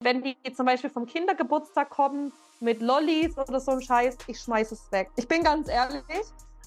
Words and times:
wenn 0.00 0.22
die 0.22 0.36
zum 0.54 0.66
Beispiel 0.66 0.90
vom 0.90 1.06
Kindergeburtstag 1.06 1.90
kommen 1.90 2.32
mit 2.60 2.80
Lollis 2.80 3.36
oder 3.36 3.60
so 3.60 3.72
ein 3.72 3.82
Scheiß, 3.82 4.16
ich 4.26 4.40
schmeiße 4.40 4.74
es 4.74 4.90
weg. 4.90 5.10
Ich 5.16 5.28
bin 5.28 5.44
ganz 5.44 5.68
ehrlich. 5.68 6.02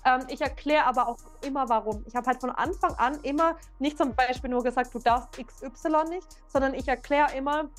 Ähm, 0.05 0.25
ich 0.27 0.41
erkläre 0.41 0.85
aber 0.85 1.07
auch 1.07 1.17
immer, 1.41 1.67
warum. 1.69 2.03
Ich 2.07 2.15
habe 2.15 2.27
halt 2.27 2.41
von 2.41 2.51
Anfang 2.51 2.93
an 2.95 3.19
immer 3.23 3.57
nicht 3.79 3.97
zum 3.97 4.13
Beispiel 4.15 4.49
nur 4.49 4.63
gesagt, 4.63 4.93
du 4.93 4.99
darfst 4.99 5.31
XY 5.31 6.09
nicht, 6.09 6.27
sondern 6.47 6.73
ich 6.73 6.87
erkläre 6.87 7.35
immer, 7.35 7.69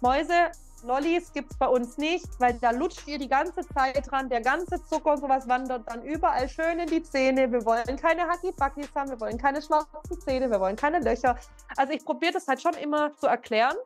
Mäuse, 0.00 0.50
Lollis 0.84 1.32
gibt 1.32 1.52
es 1.52 1.58
bei 1.58 1.66
uns 1.68 1.96
nicht, 1.98 2.26
weil 2.40 2.54
da 2.54 2.70
lutscht 2.70 3.06
ihr 3.06 3.18
die 3.18 3.28
ganze 3.28 3.66
Zeit 3.68 4.10
dran. 4.10 4.28
Der 4.28 4.40
ganze 4.40 4.82
Zucker 4.84 5.12
und 5.12 5.20
sowas 5.20 5.46
wandert 5.46 5.88
dann 5.88 6.02
überall 6.02 6.48
schön 6.48 6.78
in 6.78 6.88
die 6.88 7.02
Zähne. 7.02 7.52
Wir 7.52 7.64
wollen 7.64 7.96
keine 7.96 8.22
Hacki-Backis 8.22 8.88
haben, 8.94 9.10
wir 9.10 9.20
wollen 9.20 9.38
keine 9.38 9.62
schwarzen 9.62 10.20
Zähne, 10.20 10.50
wir 10.50 10.58
wollen 10.58 10.76
keine 10.76 10.98
Löcher. 11.00 11.36
Also 11.76 11.92
ich 11.92 12.04
probiere 12.04 12.32
das 12.32 12.48
halt 12.48 12.60
schon 12.62 12.74
immer 12.74 13.14
zu 13.16 13.26
erklären. 13.26 13.76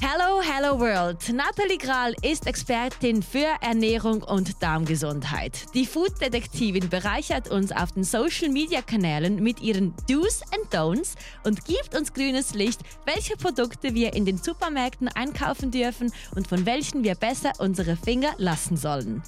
Hello, 0.00 0.40
hello 0.40 0.78
world. 0.80 1.28
Nathalie 1.32 1.78
Grahl 1.78 2.14
ist 2.22 2.46
Expertin 2.46 3.22
für 3.22 3.46
Ernährung 3.60 4.22
und 4.22 4.62
Darmgesundheit. 4.62 5.66
Die 5.74 5.86
Food-Detektivin 5.86 6.88
bereichert 6.88 7.50
uns 7.50 7.70
auf 7.70 7.92
den 7.92 8.02
Social-Media-Kanälen 8.02 9.42
mit 9.42 9.60
ihren 9.60 9.94
Do's 10.08 10.42
and 10.52 10.72
Don'ts 10.74 11.14
und 11.44 11.64
gibt 11.66 11.96
uns 11.96 12.12
grünes 12.12 12.54
Licht, 12.54 12.80
welche 13.04 13.36
Produkte 13.36 13.94
wir 13.94 14.14
in 14.14 14.24
den 14.24 14.38
Supermärkten 14.38 15.08
einkaufen 15.08 15.70
dürfen 15.70 16.12
und 16.34 16.48
von 16.48 16.66
welchen 16.66 17.04
wir 17.04 17.14
besser 17.14 17.52
unsere 17.58 17.96
Finger 17.96 18.32
lassen 18.38 18.76
sollen. 18.76 19.22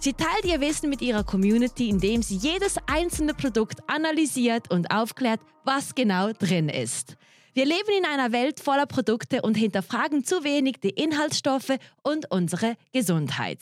Sie 0.00 0.12
teilt 0.12 0.44
ihr 0.44 0.60
Wissen 0.60 0.90
mit 0.90 1.02
ihrer 1.02 1.24
Community, 1.24 1.88
indem 1.88 2.22
sie 2.22 2.36
jedes 2.36 2.76
einzelne 2.86 3.34
Produkt 3.34 3.80
analysiert 3.88 4.70
und 4.70 4.90
aufklärt, 4.90 5.40
was 5.64 5.94
genau 5.94 6.32
drin 6.32 6.68
ist. 6.68 7.16
Wir 7.56 7.66
leben 7.66 7.90
in 7.96 8.04
einer 8.04 8.32
Welt 8.32 8.58
voller 8.58 8.84
Produkte 8.84 9.40
und 9.42 9.54
hinterfragen 9.56 10.24
zu 10.24 10.42
wenig 10.42 10.80
die 10.80 10.90
Inhaltsstoffe 10.90 11.78
und 12.02 12.28
unsere 12.28 12.74
Gesundheit. 12.92 13.60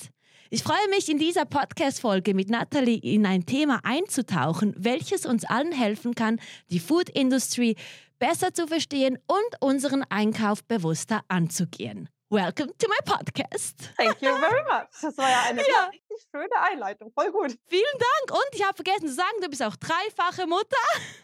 Ich 0.49 0.63
freue 0.63 0.89
mich, 0.89 1.11
in 1.11 1.19
dieser 1.19 1.45
Podcast-Folge 1.45 2.33
mit 2.33 2.49
Natalie 2.49 2.99
in 3.03 3.27
ein 3.27 3.45
Thema 3.45 3.81
einzutauchen, 3.83 4.75
welches 4.79 5.27
uns 5.27 5.45
allen 5.45 5.73
helfen 5.73 6.15
kann, 6.15 6.41
die 6.71 6.79
Food 6.79 7.11
Industry 7.11 7.77
besser 8.19 8.55
zu 8.55 8.67
verstehen 8.67 9.19
und 9.27 9.61
unseren 9.61 10.05
Einkauf 10.09 10.65
bewusster 10.65 11.21
anzugehen. 11.29 12.09
Welcome 12.33 12.73
to 12.79 12.89
my 12.89 12.97
podcast. 13.05 13.93
Thank 13.95 14.23
you 14.23 14.35
very 14.39 14.63
much. 14.63 14.89
Das 15.03 15.19
war 15.19 15.29
ja 15.29 15.43
eine 15.51 15.61
ja. 15.61 15.91
richtig 15.93 16.31
schöne 16.31 16.63
Einleitung. 16.63 17.13
Voll 17.13 17.31
gut. 17.31 17.59
Vielen 17.67 17.85
Dank. 17.93 18.31
Und 18.31 18.55
ich 18.55 18.65
habe 18.65 18.75
vergessen 18.75 19.09
zu 19.09 19.13
sagen, 19.13 19.37
du 19.43 19.51
bist 19.51 19.63
auch 19.63 19.77
dreifache 19.77 20.47
Mutter. 20.47 20.65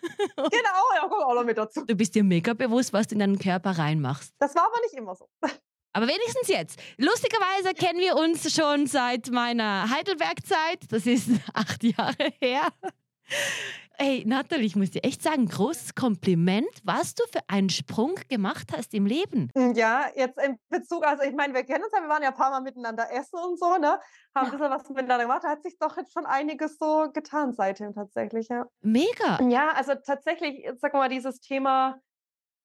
genau, 0.37 0.85
ja, 0.97 1.09
kommt 1.09 1.25
auch 1.25 1.33
noch 1.33 1.45
mit 1.45 1.57
dazu. 1.57 1.87
Du 1.87 1.95
bist 1.95 2.15
dir 2.15 2.23
mega 2.23 2.53
bewusst, 2.53 2.93
was 2.93 3.07
du 3.07 3.15
in 3.15 3.21
deinen 3.21 3.39
Körper 3.39 3.79
reinmachst. 3.79 4.35
Das 4.39 4.55
war 4.55 4.67
aber 4.67 4.79
nicht 4.83 4.93
immer 4.99 5.15
so. 5.15 5.31
Aber 5.95 6.07
wenigstens 6.07 6.49
jetzt. 6.49 6.79
Lustigerweise 6.99 7.73
kennen 7.73 8.01
wir 8.01 8.15
uns 8.15 8.55
schon 8.55 8.87
seit 8.87 9.31
meiner 9.31 9.89
Heidelberg-Zeit. 9.89 10.81
Das 10.91 11.07
ist 11.07 11.31
acht 11.55 11.85
Jahre 11.85 12.35
her. 12.39 12.69
Ey, 14.01 14.23
Nathalie, 14.25 14.65
ich 14.65 14.77
muss 14.77 14.93
dir 14.93 15.03
echt 15.03 15.23
sagen, 15.25 15.47
großes 15.47 15.97
Kompliment, 15.97 16.69
was 16.85 17.17
du 17.17 17.25
für 17.33 17.41
einen 17.49 17.69
Sprung 17.69 18.15
gemacht 18.29 18.69
hast 18.73 18.95
im 18.95 19.07
Leben. 19.07 19.51
Hm, 19.57 19.75
ja, 19.75 20.07
jetzt 20.15 20.41
in 20.41 20.57
Bezug, 20.69 21.05
also 21.05 21.25
ich 21.25 21.35
meine, 21.35 21.53
wir 21.53 21.65
kennen 21.65 21.83
uns 21.83 21.93
ja, 21.93 22.01
wir 22.01 22.09
waren 22.09 22.23
ja 22.23 22.29
ein 22.29 22.37
paar 22.37 22.53
Mal 22.53 22.61
miteinander 22.61 23.11
essen 23.11 23.41
und 23.41 23.59
so, 23.59 23.77
ne? 23.77 23.99
Haben 24.37 24.47
ein 24.47 24.51
bisschen 24.53 24.71
was 24.71 24.89
miteinander 24.89 25.25
gemacht. 25.25 25.43
Da 25.43 25.49
hat 25.49 25.65
sich 25.65 25.77
doch 25.81 25.97
jetzt 25.97 26.13
schon 26.13 26.27
einiges 26.27 26.79
so 26.79 27.11
getan 27.13 27.53
seitdem 27.53 27.93
tatsächlich, 27.93 28.49
ja. 28.49 28.67
Mega. 28.83 29.43
Ja, 29.49 29.71
also 29.73 29.95
tatsächlich, 29.97 30.65
sag 30.77 30.95
mal, 30.95 31.09
dieses 31.09 31.41
Thema 31.41 32.01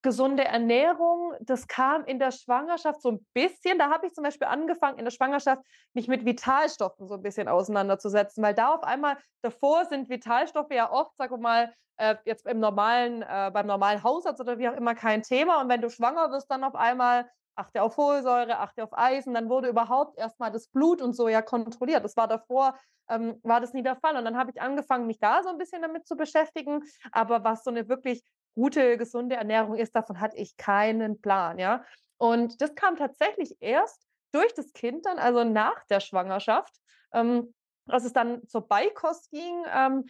gesunde 0.04 0.44
Ernährung, 0.44 1.32
das 1.40 1.66
kam 1.66 2.04
in 2.04 2.18
der 2.18 2.30
Schwangerschaft 2.30 3.00
so 3.00 3.10
ein 3.10 3.26
bisschen. 3.32 3.78
Da 3.78 3.90
habe 3.90 4.06
ich 4.06 4.12
zum 4.12 4.22
Beispiel 4.22 4.46
angefangen, 4.46 4.98
in 4.98 5.04
der 5.06 5.10
Schwangerschaft 5.10 5.62
mich 5.94 6.08
mit 6.08 6.26
Vitalstoffen 6.26 7.08
so 7.08 7.14
ein 7.14 7.22
bisschen 7.22 7.48
auseinanderzusetzen, 7.48 8.44
weil 8.44 8.54
da 8.54 8.74
auf 8.74 8.84
einmal 8.84 9.16
davor 9.40 9.86
sind 9.86 10.10
Vitalstoffe 10.10 10.70
ja 10.72 10.92
oft, 10.92 11.16
sag 11.16 11.30
mal, 11.40 11.72
äh, 11.96 12.16
jetzt 12.26 12.46
im 12.46 12.60
normalen, 12.60 13.22
äh, 13.22 13.50
beim 13.50 13.66
normalen 13.66 14.02
Hausarzt 14.02 14.42
oder 14.42 14.58
wie 14.58 14.68
auch 14.68 14.76
immer 14.76 14.94
kein 14.94 15.22
Thema. 15.22 15.62
Und 15.62 15.70
wenn 15.70 15.80
du 15.80 15.88
schwanger 15.88 16.30
wirst, 16.30 16.50
dann 16.50 16.64
auf 16.64 16.74
einmal 16.74 17.30
achte 17.56 17.82
auf 17.82 17.94
Folsäure, 17.94 18.58
achte 18.58 18.84
auf 18.84 18.92
Eisen, 18.92 19.32
dann 19.32 19.48
wurde 19.48 19.68
überhaupt 19.68 20.18
erstmal 20.18 20.50
das 20.52 20.68
Blut 20.68 21.00
und 21.00 21.14
so 21.14 21.28
ja 21.28 21.40
kontrolliert. 21.40 22.04
Das 22.04 22.16
war 22.16 22.28
davor, 22.28 22.78
ähm, 23.08 23.40
war 23.42 23.62
das 23.62 23.72
nie 23.72 23.82
der 23.82 23.96
Fall. 23.96 24.18
Und 24.18 24.26
dann 24.26 24.36
habe 24.36 24.50
ich 24.50 24.60
angefangen, 24.60 25.06
mich 25.06 25.18
da 25.18 25.42
so 25.42 25.48
ein 25.48 25.56
bisschen 25.56 25.80
damit 25.80 26.06
zu 26.06 26.14
beschäftigen. 26.14 26.82
Aber 27.10 27.42
was 27.42 27.64
so 27.64 27.70
eine 27.70 27.88
wirklich 27.88 28.22
gute, 28.54 28.96
gesunde 28.96 29.36
Ernährung 29.36 29.76
ist, 29.76 29.94
davon 29.94 30.20
hatte 30.20 30.36
ich 30.36 30.56
keinen 30.56 31.20
Plan, 31.20 31.58
ja. 31.58 31.84
Und 32.16 32.60
das 32.60 32.74
kam 32.74 32.96
tatsächlich 32.96 33.56
erst 33.60 34.06
durch 34.32 34.54
das 34.54 34.72
Kind 34.72 35.06
dann, 35.06 35.18
also 35.18 35.44
nach 35.44 35.84
der 35.86 36.00
Schwangerschaft, 36.00 36.74
ähm, 37.12 37.54
als 37.86 38.04
es 38.04 38.12
dann 38.12 38.46
zur 38.48 38.66
Beikost 38.66 39.30
ging 39.30 39.64
ähm, 39.72 40.04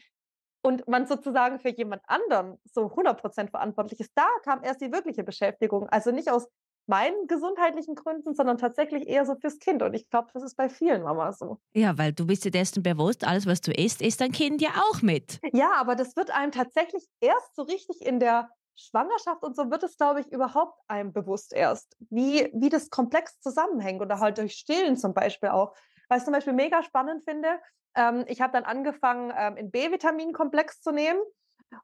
und 0.62 0.86
man 0.88 1.06
sozusagen 1.06 1.58
für 1.58 1.70
jemand 1.70 2.02
anderen 2.06 2.58
so 2.64 2.86
100% 2.86 3.50
verantwortlich 3.50 4.00
ist, 4.00 4.12
da 4.14 4.26
kam 4.44 4.62
erst 4.62 4.80
die 4.80 4.92
wirkliche 4.92 5.24
Beschäftigung. 5.24 5.88
Also 5.88 6.10
nicht 6.10 6.30
aus 6.30 6.48
meinen 6.86 7.26
gesundheitlichen 7.26 7.94
Gründen, 7.94 8.34
sondern 8.34 8.58
tatsächlich 8.58 9.08
eher 9.08 9.24
so 9.24 9.34
fürs 9.36 9.58
Kind. 9.58 9.82
Und 9.82 9.94
ich 9.94 10.08
glaube, 10.10 10.28
das 10.34 10.42
ist 10.42 10.56
bei 10.56 10.68
vielen 10.68 11.02
Mamas 11.02 11.38
so. 11.38 11.58
Ja, 11.74 11.96
weil 11.98 12.12
du 12.12 12.26
bist 12.26 12.44
dir 12.44 12.50
dessen 12.50 12.82
bewusst, 12.82 13.26
alles, 13.26 13.46
was 13.46 13.60
du 13.60 13.72
isst, 13.72 14.02
isst 14.02 14.20
dein 14.20 14.32
Kind 14.32 14.60
ja 14.60 14.70
auch 14.90 15.02
mit. 15.02 15.40
Ja, 15.52 15.72
aber 15.76 15.94
das 15.94 16.16
wird 16.16 16.30
einem 16.30 16.52
tatsächlich 16.52 17.04
erst 17.20 17.54
so 17.54 17.62
richtig 17.62 18.04
in 18.04 18.20
der 18.20 18.50
Schwangerschaft 18.76 19.42
und 19.42 19.54
so 19.54 19.70
wird 19.70 19.84
es, 19.84 19.96
glaube 19.96 20.20
ich, 20.20 20.32
überhaupt 20.32 20.78
einem 20.88 21.12
bewusst 21.12 21.52
erst, 21.52 21.96
wie, 22.10 22.50
wie 22.54 22.68
das 22.68 22.90
komplex 22.90 23.40
zusammenhängt 23.40 24.02
oder 24.02 24.18
halt 24.18 24.38
durch 24.38 24.54
Stillen 24.54 24.96
zum 24.96 25.14
Beispiel 25.14 25.50
auch. 25.50 25.74
Was 26.08 26.18
ich 26.18 26.24
zum 26.24 26.34
Beispiel 26.34 26.52
mega 26.52 26.82
spannend 26.82 27.22
finde, 27.24 27.60
ähm, 27.94 28.24
ich 28.26 28.40
habe 28.40 28.52
dann 28.52 28.64
angefangen, 28.64 29.30
ähm, 29.30 29.56
einen 29.56 29.70
B-Vitamin-Komplex 29.70 30.80
zu 30.80 30.90
nehmen 30.92 31.20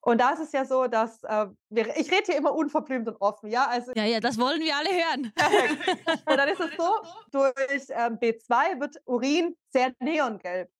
und 0.00 0.20
da 0.20 0.30
ist 0.30 0.40
es 0.40 0.52
ja 0.52 0.64
so, 0.64 0.86
dass 0.86 1.22
äh, 1.24 1.46
wir, 1.68 1.96
ich 1.96 2.10
rede 2.10 2.24
hier 2.26 2.36
immer 2.36 2.54
unverblümt 2.54 3.08
und 3.08 3.20
offen, 3.20 3.50
ja. 3.50 3.66
Also, 3.66 3.92
ja, 3.94 4.04
ja, 4.04 4.20
das 4.20 4.38
wollen 4.38 4.60
wir 4.60 4.76
alle 4.76 4.90
hören. 4.90 5.32
und 6.26 6.36
dann 6.36 6.48
ist 6.48 6.60
es 6.60 6.70
so, 6.76 6.94
durch 7.30 7.86
ähm, 7.90 8.18
B2 8.18 8.80
wird 8.80 8.96
Urin 9.06 9.56
sehr 9.72 9.92
neongelb. 10.00 10.70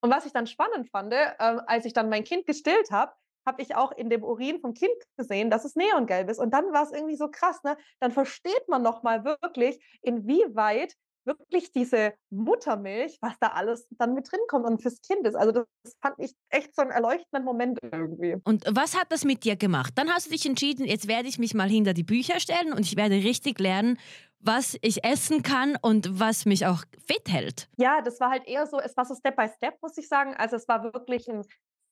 Und 0.00 0.10
was 0.10 0.26
ich 0.26 0.32
dann 0.32 0.46
spannend 0.46 0.90
fand, 0.90 1.12
äh, 1.12 1.32
als 1.38 1.86
ich 1.86 1.92
dann 1.92 2.08
mein 2.08 2.24
Kind 2.24 2.46
gestillt 2.46 2.90
habe, 2.90 3.12
habe 3.46 3.62
ich 3.62 3.74
auch 3.74 3.92
in 3.92 4.10
dem 4.10 4.22
Urin 4.22 4.60
vom 4.60 4.74
Kind 4.74 4.94
gesehen, 5.16 5.50
dass 5.50 5.64
es 5.64 5.76
neongelb 5.76 6.30
ist. 6.30 6.38
Und 6.38 6.52
dann 6.52 6.72
war 6.72 6.82
es 6.82 6.92
irgendwie 6.92 7.16
so 7.16 7.28
krass, 7.28 7.62
ne? 7.62 7.76
Dann 8.00 8.12
versteht 8.12 8.68
man 8.68 8.82
nochmal 8.82 9.24
wirklich, 9.24 9.82
inwieweit 10.02 10.94
wirklich 11.24 11.72
diese 11.72 12.14
Muttermilch, 12.30 13.18
was 13.20 13.32
da 13.40 13.48
alles 13.48 13.86
dann 13.90 14.14
mit 14.14 14.30
drin 14.30 14.40
kommt 14.48 14.66
und 14.66 14.82
fürs 14.82 15.00
Kind 15.02 15.26
ist. 15.26 15.34
Also 15.34 15.52
das 15.52 15.66
fand 16.00 16.16
ich 16.18 16.34
echt 16.50 16.74
so 16.74 16.82
einen 16.82 16.90
erleuchtenden 16.90 17.44
Moment 17.44 17.78
irgendwie. 17.82 18.36
Und 18.44 18.64
was 18.70 18.98
hat 18.98 19.10
das 19.10 19.24
mit 19.24 19.44
dir 19.44 19.56
gemacht? 19.56 19.92
Dann 19.96 20.10
hast 20.10 20.26
du 20.26 20.30
dich 20.30 20.46
entschieden, 20.46 20.84
jetzt 20.84 21.08
werde 21.08 21.28
ich 21.28 21.38
mich 21.38 21.54
mal 21.54 21.68
hinter 21.68 21.94
die 21.94 22.04
Bücher 22.04 22.40
stellen 22.40 22.72
und 22.72 22.80
ich 22.80 22.96
werde 22.96 23.16
richtig 23.16 23.58
lernen, 23.58 23.98
was 24.38 24.76
ich 24.82 25.04
essen 25.04 25.42
kann 25.42 25.76
und 25.80 26.20
was 26.20 26.44
mich 26.44 26.66
auch 26.66 26.84
fit 27.06 27.28
hält. 27.28 27.68
Ja, 27.78 28.02
das 28.02 28.20
war 28.20 28.30
halt 28.30 28.46
eher 28.46 28.66
so, 28.66 28.78
es 28.78 28.96
war 28.96 29.06
so 29.06 29.14
Step 29.14 29.36
by 29.36 29.48
Step, 29.48 29.80
muss 29.80 29.96
ich 29.96 30.06
sagen. 30.06 30.34
Also 30.34 30.56
es 30.56 30.68
war 30.68 30.82
wirklich 30.82 31.28
ein 31.28 31.42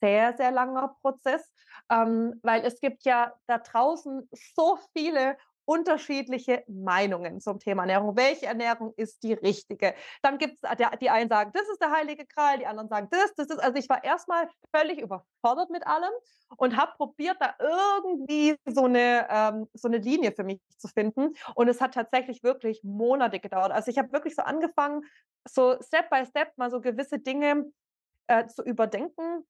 sehr, 0.03 0.37
sehr 0.37 0.51
langer 0.51 0.97
Prozess, 1.01 1.51
ähm, 1.91 2.39
weil 2.43 2.65
es 2.65 2.81
gibt 2.81 3.05
ja 3.05 3.33
da 3.47 3.59
draußen 3.59 4.29
so 4.55 4.79
viele 4.93 5.37
unterschiedliche 5.65 6.65
Meinungen 6.67 7.41
zum 7.41 7.59
Thema 7.59 7.83
Ernährung. 7.83 8.17
Welche 8.17 8.47
Ernährung 8.47 8.93
ist 8.97 9.23
die 9.23 9.33
richtige? 9.33 9.95
Dann 10.23 10.39
gibt 10.39 10.59
es, 10.63 10.71
die 11.01 11.11
einen 11.11 11.29
sagen, 11.29 11.53
das 11.55 11.69
ist 11.69 11.81
der 11.81 11.91
heilige 11.91 12.27
Kral, 12.27 12.59
die 12.59 12.67
anderen 12.67 12.89
sagen, 12.89 13.09
das, 13.11 13.35
das 13.35 13.49
ist. 13.49 13.59
Also 13.59 13.79
ich 13.79 13.89
war 13.89 14.03
erstmal 14.03 14.49
völlig 14.75 15.01
überfordert 15.01 15.71
mit 15.71 15.87
allem 15.87 16.13
und 16.57 16.77
habe 16.77 16.93
probiert, 16.97 17.37
da 17.41 17.55
irgendwie 17.59 18.57
so 18.67 18.85
eine, 18.85 19.27
ähm, 19.31 19.69
so 19.75 19.89
eine 19.89 19.99
Linie 19.99 20.33
für 20.33 20.45
mich 20.45 20.61
zu 20.77 20.89
finden. 20.89 21.35
Und 21.55 21.69
es 21.69 21.81
hat 21.81 21.95
tatsächlich 21.95 22.43
wirklich 22.43 22.83
Monate 22.83 23.41
gedauert. 23.41 23.73
Also 23.73 23.91
ich 23.91 23.99
habe 23.99 24.13
wirklich 24.13 24.35
so 24.35 24.43
angefangen, 24.43 25.03
so 25.49 25.77
Step 25.83 26.11
by 26.11 26.25
Step 26.27 26.57
mal 26.57 26.71
so 26.71 26.81
gewisse 26.81 27.19
Dinge 27.19 27.73
äh, 28.27 28.47
zu 28.47 28.63
überdenken, 28.63 29.45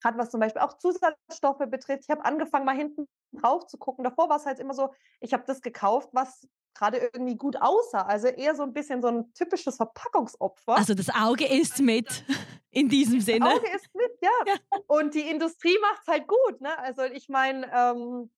gerade 0.00 0.18
was 0.18 0.30
zum 0.30 0.40
Beispiel 0.40 0.62
auch 0.62 0.78
Zusatzstoffe 0.78 1.64
betrifft. 1.70 2.04
Ich 2.04 2.10
habe 2.10 2.24
angefangen, 2.24 2.64
mal 2.64 2.76
hinten 2.76 3.08
drauf 3.32 3.66
zu 3.66 3.78
gucken. 3.78 4.04
Davor 4.04 4.28
war 4.28 4.36
es 4.36 4.46
halt 4.46 4.60
immer 4.60 4.74
so, 4.74 4.92
ich 5.20 5.32
habe 5.32 5.44
das 5.46 5.60
gekauft, 5.60 6.10
was 6.12 6.46
gerade 6.74 6.98
irgendwie 6.98 7.36
gut 7.36 7.60
aussah. 7.60 8.02
Also 8.02 8.28
eher 8.28 8.54
so 8.54 8.62
ein 8.62 8.72
bisschen 8.72 9.02
so 9.02 9.08
ein 9.08 9.32
typisches 9.34 9.76
Verpackungsopfer. 9.76 10.76
Also 10.76 10.94
das 10.94 11.08
Auge 11.10 11.46
ist 11.46 11.80
mit 11.80 12.24
in 12.70 12.88
diesem 12.88 13.20
Sinne. 13.20 13.46
Das 13.46 13.54
Auge 13.54 13.70
ist 13.74 13.94
mit, 13.94 14.12
ja. 14.22 14.30
ja. 14.46 14.78
Und 14.86 15.14
die 15.14 15.28
Industrie 15.28 15.76
macht 15.80 16.02
es 16.02 16.12
halt 16.12 16.28
gut. 16.28 16.60
Ne? 16.60 16.78
Also 16.78 17.02
ich 17.02 17.28
meine, 17.28 17.68
ähm, 17.72 18.30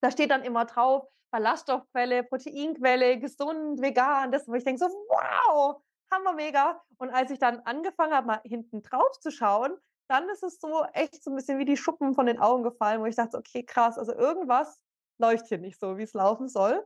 da 0.00 0.10
steht 0.10 0.30
dann 0.30 0.42
immer 0.42 0.66
drauf, 0.66 1.08
Ballaststoffquelle, 1.30 2.22
Proteinquelle, 2.24 3.18
gesund, 3.18 3.80
vegan. 3.80 4.30
Das, 4.30 4.46
wo 4.46 4.54
ich 4.54 4.64
denke 4.64 4.78
so, 4.78 4.86
wow, 4.86 5.80
hammer 6.10 6.34
mega. 6.34 6.82
Und 6.98 7.10
als 7.10 7.30
ich 7.30 7.38
dann 7.38 7.60
angefangen 7.60 8.12
habe, 8.12 8.26
mal 8.26 8.40
hinten 8.44 8.82
drauf 8.82 9.18
zu 9.20 9.30
schauen, 9.30 9.76
dann 10.08 10.28
ist 10.28 10.42
es 10.42 10.60
so 10.60 10.84
echt 10.92 11.22
so 11.22 11.30
ein 11.30 11.36
bisschen 11.36 11.58
wie 11.58 11.64
die 11.64 11.76
Schuppen 11.76 12.14
von 12.14 12.26
den 12.26 12.38
Augen 12.38 12.62
gefallen, 12.62 13.00
wo 13.00 13.06
ich 13.06 13.16
dachte, 13.16 13.36
okay, 13.36 13.62
krass, 13.64 13.98
also 13.98 14.14
irgendwas 14.14 14.80
läuft 15.18 15.46
hier 15.46 15.58
nicht 15.58 15.80
so, 15.80 15.98
wie 15.98 16.02
es 16.02 16.12
laufen 16.12 16.48
soll. 16.48 16.84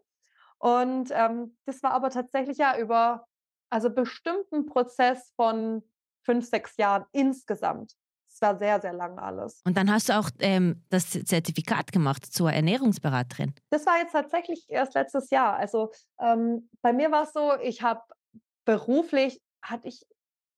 Und 0.59 1.11
ähm, 1.13 1.57
das 1.67 1.83
war 1.83 1.93
aber 1.93 2.11
tatsächlich 2.11 2.59
ja 2.59 2.79
über, 2.79 3.27
also 3.71 3.91
bestimmten 3.91 4.67
Prozess 4.67 5.33
von 5.37 5.83
fünf, 6.25 6.47
sechs 6.47 6.77
Jahren 6.77 7.07
insgesamt. 7.13 7.95
Es 8.33 8.41
war 8.41 8.57
sehr, 8.59 8.81
sehr 8.81 8.93
lang 8.93 9.19
alles. 9.19 9.61
Und 9.65 9.77
dann 9.77 9.93
hast 9.93 10.09
du 10.09 10.19
auch 10.19 10.31
ähm, 10.39 10.85
das 10.89 11.11
Zertifikat 11.11 11.93
gemacht 11.93 12.25
zur 12.25 12.53
Ernährungsberaterin. 12.53 13.55
Das 13.71 13.87
war 13.87 13.99
jetzt 13.99 14.13
tatsächlich 14.13 14.67
erst 14.69 14.95
letztes 14.95 15.31
Jahr. 15.31 15.57
Also 15.57 15.91
ähm, 16.21 16.69
bei 16.81 16.93
mir 16.93 17.11
war 17.11 17.25
es 17.25 17.33
so, 17.33 17.55
ich 17.61 17.83
habe 17.83 18.03
beruflich, 18.65 19.43
hatte 19.63 19.89
ich, 19.89 20.07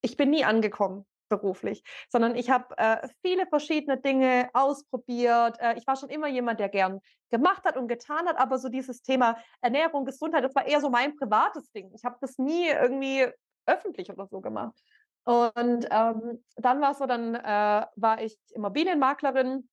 ich 0.02 0.16
bin 0.16 0.30
nie 0.30 0.44
angekommen 0.44 1.06
beruflich, 1.32 1.82
sondern 2.10 2.34
ich 2.36 2.50
habe 2.50 2.76
äh, 2.76 3.08
viele 3.22 3.46
verschiedene 3.46 3.96
Dinge 3.96 4.50
ausprobiert. 4.52 5.58
Äh, 5.60 5.78
ich 5.78 5.86
war 5.86 5.96
schon 5.96 6.10
immer 6.10 6.28
jemand, 6.28 6.60
der 6.60 6.68
gern 6.68 7.00
gemacht 7.30 7.64
hat 7.64 7.76
und 7.78 7.88
getan 7.88 8.26
hat, 8.26 8.38
aber 8.38 8.58
so 8.58 8.68
dieses 8.68 9.02
Thema 9.02 9.38
Ernährung, 9.62 10.04
Gesundheit, 10.04 10.44
das 10.44 10.54
war 10.54 10.66
eher 10.66 10.80
so 10.80 10.90
mein 10.90 11.16
privates 11.16 11.70
Ding. 11.72 11.90
Ich 11.94 12.04
habe 12.04 12.16
das 12.20 12.36
nie 12.38 12.68
irgendwie 12.68 13.26
öffentlich 13.66 14.10
oder 14.10 14.26
so 14.26 14.40
gemacht. 14.40 14.78
Und 15.24 15.86
ähm, 15.90 16.44
dann 16.56 16.80
war 16.80 16.94
so, 16.94 17.06
dann 17.06 17.34
äh, 17.34 17.86
war 17.96 18.20
ich 18.20 18.38
Immobilienmaklerin 18.50 19.68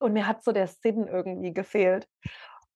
und 0.00 0.12
mir 0.12 0.26
hat 0.26 0.42
so 0.42 0.52
der 0.52 0.66
Sinn 0.66 1.06
irgendwie 1.06 1.54
gefehlt. 1.54 2.08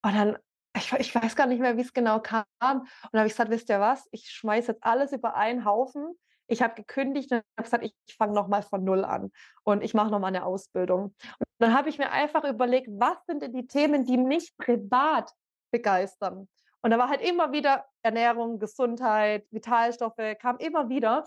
Und 0.03 0.15
dann, 0.15 0.39
ich, 0.77 0.93
ich 0.93 1.15
weiß 1.15 1.37
gar 1.37 1.47
nicht 1.47 1.61
mehr, 1.61 1.77
wie 1.77 1.83
es 1.83 1.93
genau 1.93 2.21
kam. 2.21 2.45
Und 2.61 2.89
dann 3.13 3.21
habe 3.21 3.27
ich 3.27 3.35
gesagt, 3.35 3.51
wisst 3.51 3.69
ihr 3.69 3.81
was, 3.81 4.09
ich 4.13 4.31
schmeiße 4.31 4.73
jetzt 4.73 4.85
alles 4.85 5.13
über 5.13 5.35
einen 5.35 5.65
Haufen. 5.65 6.15
Ich 6.53 6.61
habe 6.61 6.75
gekündigt 6.75 7.33
und 7.33 7.43
habe 7.57 7.65
gesagt, 7.65 7.83
ich, 7.83 7.95
fange 8.15 8.35
nochmal 8.35 8.63
von 8.63 8.85
Null 8.85 9.07
an 9.07 9.33
und 9.65 9.83
ich 9.83 9.95
mache 9.95 10.11
nochmal 10.11 10.29
eine 10.29 10.45
Ausbildung. 10.45 11.15
Und 11.39 11.47
dann 11.59 11.73
habe 11.73 11.89
ich 11.89 11.97
mir 11.97 12.11
einfach 12.11 12.45
überlegt, 12.45 12.89
was 12.93 13.17
sind 13.27 13.43
denn 13.43 13.55
die 13.55 13.67
Themen, 13.67 14.05
die 14.05 14.19
mich 14.19 14.55
privat 14.59 15.33
begeistern? 15.71 16.49
Und 16.83 16.91
da 16.91 16.99
war 16.99 17.09
halt 17.09 17.23
immer 17.23 17.53
wieder 17.53 17.87
Ernährung, 18.03 18.59
Gesundheit, 18.59 19.47
Vitalstoffe, 19.51 20.37
kam 20.41 20.59
immer 20.59 20.91
wieder. 20.91 21.27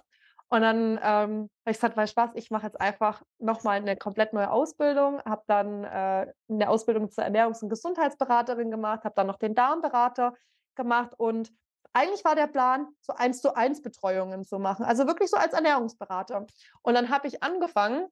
Und 0.50 0.62
dann 0.62 1.00
ähm, 1.02 1.50
habe 1.66 1.72
ich 1.72 1.78
gesagt, 1.78 1.98
du 1.98 2.16
was, 2.16 2.30
ich 2.36 2.52
mache 2.52 2.68
jetzt 2.68 2.80
einfach 2.80 3.24
nochmal 3.40 3.78
eine 3.78 3.98
komplett 3.98 4.32
neue 4.32 4.52
Ausbildung, 4.52 5.24
habe 5.24 5.42
dann 5.48 5.86
äh, 5.86 6.32
eine 6.50 6.70
Ausbildung 6.70 7.10
zur 7.10 7.24
Ernährungs- 7.24 7.64
und 7.64 7.70
Gesundheitsberaterin 7.70 8.70
gemacht, 8.70 9.06
habe 9.06 9.16
dann 9.16 9.26
noch 9.26 9.40
den 9.40 9.56
Darmberater 9.56 10.36
gemacht 10.76 11.14
und 11.18 11.52
eigentlich 11.96 12.26
war 12.26 12.36
der 12.36 12.48
Plan, 12.48 12.88
so 13.02 13.14
eins 13.14 13.42
zu 13.42 13.56
eins 13.56 13.82
Betreuungen 13.82 14.44
zu 14.44 14.60
machen, 14.60 14.86
also 14.86 15.08
wirklich 15.08 15.30
so 15.30 15.38
als 15.38 15.54
Ernährungsberater. 15.54 16.46
Und 16.82 16.94
dann 16.94 17.10
habe 17.10 17.28
ich 17.28 17.42
angefangen, 17.42 18.08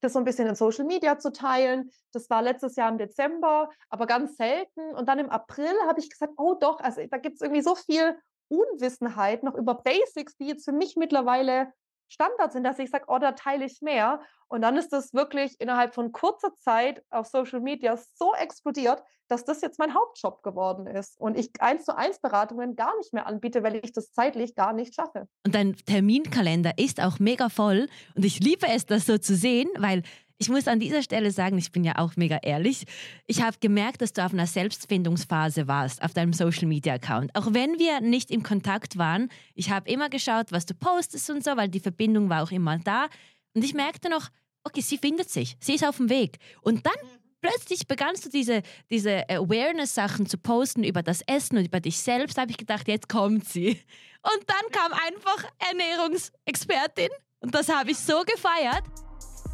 das 0.00 0.14
so 0.14 0.18
ein 0.18 0.24
bisschen 0.24 0.48
in 0.48 0.54
Social 0.54 0.86
Media 0.86 1.18
zu 1.18 1.30
teilen. 1.30 1.90
Das 2.12 2.30
war 2.30 2.40
letztes 2.40 2.76
Jahr 2.76 2.90
im 2.90 2.96
Dezember, 2.96 3.68
aber 3.90 4.06
ganz 4.06 4.36
selten. 4.36 4.94
Und 4.94 5.08
dann 5.08 5.18
im 5.18 5.28
April 5.28 5.72
habe 5.86 6.00
ich 6.00 6.08
gesagt, 6.08 6.32
oh 6.38 6.54
doch, 6.54 6.80
also 6.80 7.02
da 7.10 7.18
gibt 7.18 7.36
es 7.36 7.42
irgendwie 7.42 7.60
so 7.60 7.74
viel 7.74 8.18
Unwissenheit 8.48 9.42
noch 9.42 9.54
über 9.54 9.74
Basics, 9.74 10.36
die 10.38 10.46
jetzt 10.46 10.64
für 10.64 10.72
mich 10.72 10.96
mittlerweile 10.96 11.72
Standard 12.10 12.52
sind, 12.52 12.64
dass 12.64 12.78
ich 12.78 12.90
sage, 12.90 13.04
oh, 13.08 13.18
da 13.18 13.32
teile 13.32 13.64
ich 13.64 13.80
mehr. 13.80 14.20
Und 14.48 14.62
dann 14.62 14.76
ist 14.76 14.92
das 14.92 15.14
wirklich 15.14 15.60
innerhalb 15.60 15.94
von 15.94 16.12
kurzer 16.12 16.54
Zeit 16.56 17.04
auf 17.10 17.26
Social 17.26 17.60
Media 17.60 17.96
so 17.96 18.34
explodiert, 18.34 19.02
dass 19.28 19.44
das 19.44 19.60
jetzt 19.60 19.78
mein 19.78 19.94
Hauptjob 19.94 20.42
geworden 20.42 20.88
ist 20.88 21.20
und 21.20 21.38
ich 21.38 21.50
eins 21.60 21.84
zu 21.84 21.96
eins 21.96 22.18
Beratungen 22.18 22.74
gar 22.74 22.96
nicht 22.98 23.12
mehr 23.12 23.26
anbiete, 23.26 23.62
weil 23.62 23.76
ich 23.76 23.92
das 23.92 24.10
zeitlich 24.10 24.56
gar 24.56 24.72
nicht 24.72 24.94
schaffe. 24.94 25.28
Und 25.46 25.54
dein 25.54 25.76
Terminkalender 25.76 26.72
ist 26.76 27.00
auch 27.00 27.20
mega 27.20 27.48
voll 27.48 27.88
und 28.16 28.24
ich 28.24 28.40
liebe 28.40 28.66
es, 28.66 28.86
das 28.86 29.06
so 29.06 29.18
zu 29.18 29.36
sehen, 29.36 29.68
weil 29.78 30.02
ich 30.40 30.48
muss 30.48 30.68
an 30.68 30.80
dieser 30.80 31.02
Stelle 31.02 31.30
sagen, 31.30 31.58
ich 31.58 31.70
bin 31.70 31.84
ja 31.84 31.98
auch 31.98 32.16
mega 32.16 32.38
ehrlich. 32.42 32.84
Ich 33.26 33.42
habe 33.42 33.58
gemerkt, 33.60 34.00
dass 34.00 34.14
du 34.14 34.24
auf 34.24 34.32
einer 34.32 34.46
Selbstfindungsphase 34.46 35.68
warst 35.68 36.02
auf 36.02 36.14
deinem 36.14 36.32
Social 36.32 36.66
Media 36.66 36.94
Account. 36.94 37.30
Auch 37.36 37.52
wenn 37.52 37.78
wir 37.78 38.00
nicht 38.00 38.30
im 38.30 38.42
Kontakt 38.42 38.96
waren, 38.96 39.28
ich 39.54 39.70
habe 39.70 39.90
immer 39.90 40.08
geschaut, 40.08 40.46
was 40.50 40.64
du 40.64 40.74
postest 40.74 41.28
und 41.28 41.44
so, 41.44 41.58
weil 41.58 41.68
die 41.68 41.78
Verbindung 41.78 42.30
war 42.30 42.42
auch 42.42 42.52
immer 42.52 42.78
da. 42.78 43.08
Und 43.52 43.62
ich 43.62 43.74
merkte 43.74 44.08
noch, 44.08 44.28
okay, 44.64 44.80
sie 44.80 44.96
findet 44.96 45.28
sich, 45.28 45.58
sie 45.60 45.74
ist 45.74 45.86
auf 45.86 45.98
dem 45.98 46.08
Weg. 46.08 46.38
Und 46.62 46.86
dann 46.86 46.94
plötzlich 47.42 47.86
begannst 47.86 48.24
du 48.24 48.30
diese, 48.30 48.62
diese 48.88 49.28
Awareness-Sachen 49.28 50.24
zu 50.24 50.38
posten 50.38 50.84
über 50.84 51.02
das 51.02 51.20
Essen 51.26 51.58
und 51.58 51.66
über 51.66 51.80
dich 51.80 51.98
selbst. 51.98 52.38
Da 52.38 52.42
habe 52.42 52.50
ich 52.50 52.56
gedacht, 52.58 52.88
jetzt 52.88 53.10
kommt 53.10 53.46
sie. 53.46 53.78
Und 54.22 54.44
dann 54.46 54.72
kam 54.72 54.92
einfach 54.92 55.50
Ernährungsexpertin. 55.68 57.10
Und 57.40 57.54
das 57.54 57.68
habe 57.68 57.90
ich 57.90 57.98
so 57.98 58.22
gefeiert. 58.22 58.84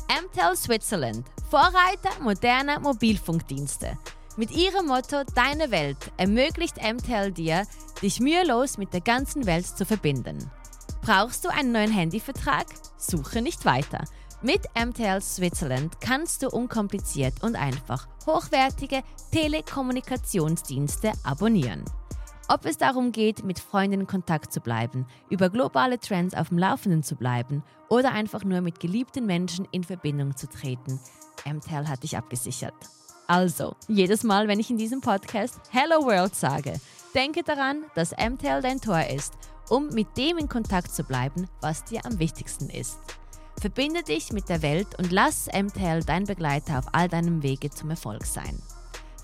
MTEL 0.08 0.56
Switzerland, 0.56 1.26
Vorreiter 1.50 2.10
moderner 2.20 2.78
Mobilfunkdienste. 2.78 3.98
Mit 4.36 4.50
ihrem 4.52 4.86
Motto 4.86 5.24
Deine 5.34 5.70
Welt 5.70 5.96
ermöglicht 6.16 6.76
MTEL 6.76 7.32
dir, 7.32 7.66
dich 8.02 8.20
mühelos 8.20 8.78
mit 8.78 8.92
der 8.92 9.00
ganzen 9.00 9.46
Welt 9.46 9.66
zu 9.66 9.84
verbinden. 9.84 10.50
Brauchst 11.02 11.44
du 11.44 11.48
einen 11.48 11.72
neuen 11.72 11.90
Handyvertrag? 11.90 12.66
Suche 12.96 13.42
nicht 13.42 13.64
weiter. 13.64 14.04
Mit 14.42 14.62
MTL 14.78 15.20
Switzerland 15.20 16.00
kannst 16.00 16.42
du 16.42 16.50
unkompliziert 16.50 17.42
und 17.42 17.56
einfach 17.56 18.06
hochwertige 18.26 19.02
Telekommunikationsdienste 19.32 21.12
abonnieren. 21.24 21.84
Ob 22.48 22.64
es 22.64 22.78
darum 22.78 23.10
geht, 23.10 23.44
mit 23.44 23.58
Freunden 23.58 24.02
in 24.02 24.06
Kontakt 24.06 24.52
zu 24.52 24.60
bleiben, 24.60 25.06
über 25.30 25.50
globale 25.50 25.98
Trends 25.98 26.34
auf 26.34 26.50
dem 26.50 26.58
Laufenden 26.58 27.02
zu 27.02 27.16
bleiben 27.16 27.64
oder 27.88 28.12
einfach 28.12 28.44
nur 28.44 28.60
mit 28.60 28.78
geliebten 28.78 29.26
Menschen 29.26 29.66
in 29.72 29.82
Verbindung 29.82 30.36
zu 30.36 30.48
treten, 30.48 31.00
MTEL 31.44 31.88
hat 31.88 32.04
dich 32.04 32.16
abgesichert. 32.16 32.74
Also, 33.26 33.74
jedes 33.88 34.22
Mal, 34.22 34.46
wenn 34.46 34.60
ich 34.60 34.70
in 34.70 34.78
diesem 34.78 35.00
Podcast 35.00 35.60
Hello 35.70 36.04
World 36.04 36.36
sage, 36.36 36.74
denke 37.14 37.42
daran, 37.42 37.82
dass 37.96 38.12
MTEL 38.12 38.62
dein 38.62 38.80
Tor 38.80 39.02
ist, 39.02 39.34
um 39.68 39.88
mit 39.88 40.16
dem 40.16 40.38
in 40.38 40.48
Kontakt 40.48 40.94
zu 40.94 41.02
bleiben, 41.02 41.48
was 41.60 41.82
dir 41.82 42.06
am 42.06 42.20
wichtigsten 42.20 42.70
ist. 42.70 42.98
Verbinde 43.60 44.04
dich 44.04 44.32
mit 44.32 44.48
der 44.48 44.62
Welt 44.62 44.86
und 44.98 45.10
lass 45.10 45.48
MTEL 45.48 46.04
dein 46.04 46.24
Begleiter 46.24 46.78
auf 46.78 46.86
all 46.92 47.08
deinem 47.08 47.42
Wege 47.42 47.70
zum 47.70 47.90
Erfolg 47.90 48.24
sein. 48.24 48.62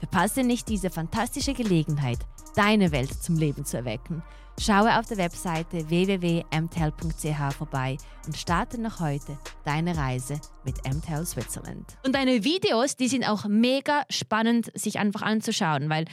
Verpasse 0.02 0.42
nicht 0.42 0.68
diese 0.68 0.90
fantastische 0.90 1.54
Gelegenheit, 1.54 2.18
deine 2.56 2.90
Welt 2.90 3.22
zum 3.22 3.36
Leben 3.36 3.64
zu 3.64 3.76
erwecken. 3.76 4.20
Schaue 4.60 4.98
auf 4.98 5.06
der 5.06 5.16
Webseite 5.16 5.88
www.mtel.ch 5.88 7.54
vorbei 7.56 7.96
und 8.26 8.36
starte 8.36 8.80
noch 8.80 8.98
heute 8.98 9.38
deine 9.64 9.96
Reise 9.96 10.40
mit 10.64 10.84
MTEL 10.84 11.24
Switzerland. 11.24 11.96
Und 12.04 12.16
deine 12.16 12.42
Videos, 12.42 12.96
die 12.96 13.06
sind 13.06 13.28
auch 13.28 13.44
mega 13.46 14.02
spannend, 14.10 14.72
sich 14.74 14.98
einfach 14.98 15.22
anzuschauen, 15.22 15.88
weil 15.88 16.06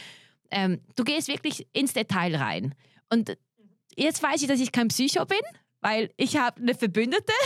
ähm, 0.51 0.81
du 0.95 1.03
gehst 1.03 1.27
wirklich 1.27 1.67
ins 1.73 1.93
Detail 1.93 2.35
rein. 2.35 2.75
Und 3.09 3.37
jetzt 3.95 4.21
weiß 4.21 4.43
ich, 4.43 4.47
dass 4.47 4.59
ich 4.59 4.71
kein 4.71 4.89
Psycho 4.89 5.25
bin, 5.25 5.41
weil 5.81 6.11
ich 6.17 6.37
habe 6.37 6.61
eine 6.61 6.75
Verbündete. 6.75 7.33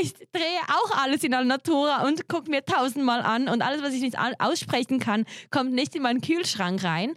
Ich 0.00 0.14
drehe 0.14 0.60
auch 0.68 1.02
alles 1.02 1.24
in 1.24 1.34
Alnatura 1.34 2.06
und 2.06 2.28
gucke 2.28 2.48
mir 2.48 2.64
tausendmal 2.64 3.22
an 3.22 3.48
und 3.48 3.60
alles, 3.60 3.82
was 3.82 3.92
ich 3.92 4.00
nicht 4.00 4.16
aussprechen 4.38 5.00
kann, 5.00 5.26
kommt 5.50 5.72
nicht 5.72 5.96
in 5.96 6.02
meinen 6.02 6.20
Kühlschrank 6.20 6.84
rein 6.84 7.16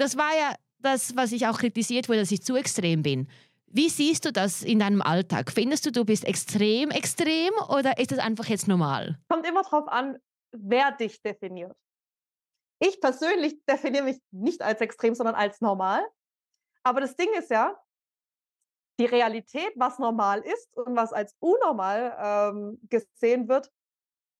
das 0.00 0.16
war 0.16 0.34
ja 0.36 0.54
das, 0.78 1.14
was 1.14 1.32
ich 1.32 1.46
auch 1.46 1.58
kritisiert 1.58 2.08
wurde, 2.08 2.20
dass 2.20 2.32
ich 2.32 2.42
zu 2.42 2.56
extrem 2.56 3.02
bin. 3.02 3.28
Wie 3.66 3.88
siehst 3.88 4.24
du 4.24 4.32
das 4.32 4.62
in 4.62 4.80
deinem 4.80 5.02
Alltag? 5.02 5.52
Findest 5.52 5.86
du, 5.86 5.92
du 5.92 6.04
bist 6.04 6.24
extrem, 6.24 6.90
extrem 6.90 7.52
oder 7.68 7.98
ist 7.98 8.10
das 8.10 8.18
einfach 8.18 8.46
jetzt 8.46 8.66
normal? 8.66 9.18
Kommt 9.28 9.46
immer 9.46 9.62
darauf 9.62 9.86
an, 9.86 10.18
wer 10.52 10.90
dich 10.92 11.22
definiert. 11.22 11.76
Ich 12.80 13.00
persönlich 13.00 13.62
definiere 13.66 14.04
mich 14.04 14.18
nicht 14.32 14.62
als 14.62 14.80
extrem, 14.80 15.14
sondern 15.14 15.34
als 15.34 15.60
normal. 15.60 16.02
Aber 16.82 17.00
das 17.00 17.14
Ding 17.14 17.28
ist 17.38 17.50
ja, 17.50 17.78
die 19.00 19.06
Realität, 19.06 19.72
was 19.76 19.98
normal 19.98 20.40
ist 20.40 20.76
und 20.76 20.94
was 20.94 21.12
als 21.12 21.34
unnormal 21.40 22.16
ähm, 22.20 22.78
gesehen 22.90 23.48
wird, 23.48 23.72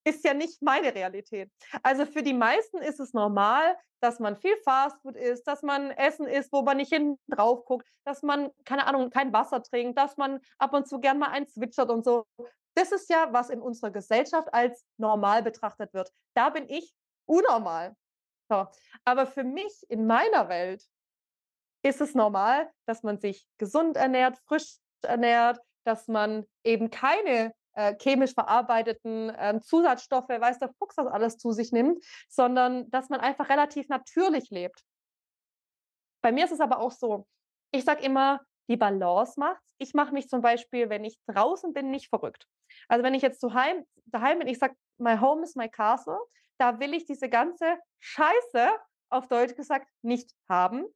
ist 0.04 0.22
ja 0.24 0.34
nicht 0.34 0.60
meine 0.62 0.94
Realität. 0.94 1.50
Also 1.82 2.04
für 2.04 2.22
die 2.22 2.34
meisten 2.34 2.78
ist 2.78 3.00
es 3.00 3.14
normal, 3.14 3.76
dass 4.00 4.18
man 4.18 4.36
viel 4.36 4.56
Fastfood 4.64 5.16
isst, 5.16 5.46
dass 5.46 5.62
man 5.62 5.90
Essen 5.92 6.26
isst, 6.26 6.52
wo 6.52 6.62
man 6.62 6.76
nicht 6.76 6.92
hinten 6.92 7.18
drauf 7.28 7.64
guckt, 7.64 7.86
dass 8.04 8.22
man, 8.22 8.50
keine 8.64 8.86
Ahnung, 8.86 9.10
kein 9.10 9.32
Wasser 9.32 9.62
trinkt, 9.62 9.98
dass 9.98 10.16
man 10.18 10.40
ab 10.58 10.74
und 10.74 10.86
zu 10.86 11.00
gern 11.00 11.18
mal 11.18 11.30
ein 11.30 11.48
zwitschert 11.48 11.90
und 11.90 12.04
so. 12.04 12.26
Das 12.74 12.92
ist 12.92 13.08
ja, 13.10 13.32
was 13.32 13.50
in 13.50 13.60
unserer 13.60 13.90
Gesellschaft 13.90 14.52
als 14.52 14.86
normal 14.98 15.42
betrachtet 15.42 15.92
wird. 15.94 16.12
Da 16.34 16.50
bin 16.50 16.68
ich 16.68 16.94
unnormal. 17.26 17.96
So. 18.50 18.66
Aber 19.04 19.26
für 19.26 19.44
mich 19.44 19.84
in 19.88 20.06
meiner 20.06 20.48
Welt 20.48 20.84
ist 21.82 22.00
es 22.00 22.14
normal, 22.14 22.70
dass 22.86 23.02
man 23.02 23.18
sich 23.18 23.46
gesund 23.58 23.96
ernährt, 23.96 24.38
frisch 24.46 24.76
ernährt, 25.02 25.60
dass 25.84 26.08
man 26.08 26.46
eben 26.64 26.90
keine 26.90 27.54
äh, 27.74 27.94
chemisch 28.00 28.34
verarbeiteten 28.34 29.32
ähm, 29.38 29.62
Zusatzstoffe, 29.62 30.28
weiß 30.28 30.58
der 30.58 30.72
Fuchs 30.78 30.96
das 30.96 31.06
alles 31.06 31.38
zu 31.38 31.52
sich 31.52 31.72
nimmt, 31.72 32.04
sondern 32.28 32.90
dass 32.90 33.08
man 33.08 33.20
einfach 33.20 33.48
relativ 33.48 33.88
natürlich 33.88 34.50
lebt. 34.50 34.82
Bei 36.22 36.32
mir 36.32 36.44
ist 36.44 36.52
es 36.52 36.60
aber 36.60 36.80
auch 36.80 36.92
so, 36.92 37.26
ich 37.72 37.84
sage 37.84 38.02
immer, 38.02 38.40
die 38.68 38.76
Balance 38.76 39.38
macht's. 39.38 39.74
Ich 39.78 39.94
mache 39.94 40.12
mich 40.12 40.28
zum 40.28 40.42
Beispiel, 40.42 40.90
wenn 40.90 41.04
ich 41.04 41.18
draußen 41.26 41.72
bin, 41.72 41.90
nicht 41.90 42.08
verrückt. 42.08 42.46
Also 42.88 43.02
wenn 43.02 43.14
ich 43.14 43.22
jetzt 43.22 43.42
daheim, 43.42 43.84
daheim 44.06 44.38
bin, 44.38 44.48
ich 44.48 44.58
sage, 44.58 44.74
my 44.98 45.16
home 45.16 45.42
is 45.42 45.56
my 45.56 45.68
castle, 45.68 46.18
da 46.58 46.78
will 46.78 46.94
ich 46.94 47.04
diese 47.06 47.28
ganze 47.28 47.78
Scheiße, 47.98 48.70
auf 49.08 49.26
Deutsch 49.26 49.56
gesagt, 49.56 49.88
nicht 50.02 50.30
haben. 50.48 50.86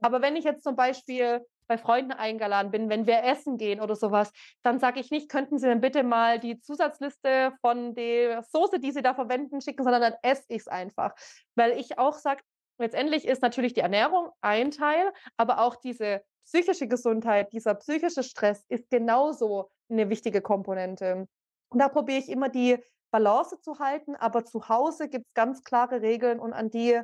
Aber 0.00 0.22
wenn 0.22 0.36
ich 0.36 0.44
jetzt 0.44 0.64
zum 0.64 0.76
Beispiel 0.76 1.44
bei 1.66 1.78
Freunden 1.78 2.12
eingeladen 2.12 2.70
bin, 2.70 2.90
wenn 2.90 3.06
wir 3.06 3.24
essen 3.24 3.56
gehen 3.56 3.80
oder 3.80 3.96
sowas, 3.96 4.30
dann 4.62 4.78
sage 4.78 5.00
ich 5.00 5.10
nicht, 5.10 5.30
könnten 5.30 5.58
Sie 5.58 5.66
denn 5.66 5.80
bitte 5.80 6.02
mal 6.02 6.38
die 6.38 6.60
Zusatzliste 6.60 7.52
von 7.60 7.94
der 7.94 8.42
Soße, 8.42 8.80
die 8.80 8.92
Sie 8.92 9.02
da 9.02 9.14
verwenden, 9.14 9.60
schicken, 9.60 9.82
sondern 9.82 10.02
dann 10.02 10.14
esse 10.22 10.44
ich 10.48 10.62
es 10.62 10.68
einfach. 10.68 11.14
Weil 11.54 11.72
ich 11.78 11.98
auch 11.98 12.14
sage, 12.14 12.42
letztendlich 12.78 13.26
ist 13.26 13.42
natürlich 13.42 13.72
die 13.72 13.80
Ernährung 13.80 14.30
ein 14.40 14.70
Teil, 14.70 15.12
aber 15.36 15.60
auch 15.60 15.76
diese 15.76 16.22
psychische 16.44 16.88
Gesundheit, 16.88 17.52
dieser 17.52 17.74
psychische 17.74 18.22
Stress 18.22 18.64
ist 18.68 18.90
genauso 18.90 19.70
eine 19.88 20.10
wichtige 20.10 20.42
Komponente. 20.42 21.26
Und 21.70 21.78
da 21.78 21.88
probiere 21.88 22.18
ich 22.18 22.28
immer 22.28 22.50
die 22.50 22.78
Balance 23.10 23.60
zu 23.60 23.78
halten, 23.78 24.16
aber 24.16 24.44
zu 24.44 24.68
Hause 24.68 25.08
gibt 25.08 25.26
es 25.26 25.34
ganz 25.34 25.62
klare 25.62 26.02
Regeln 26.02 26.40
und 26.40 26.52
an 26.52 26.70
die 26.70 27.00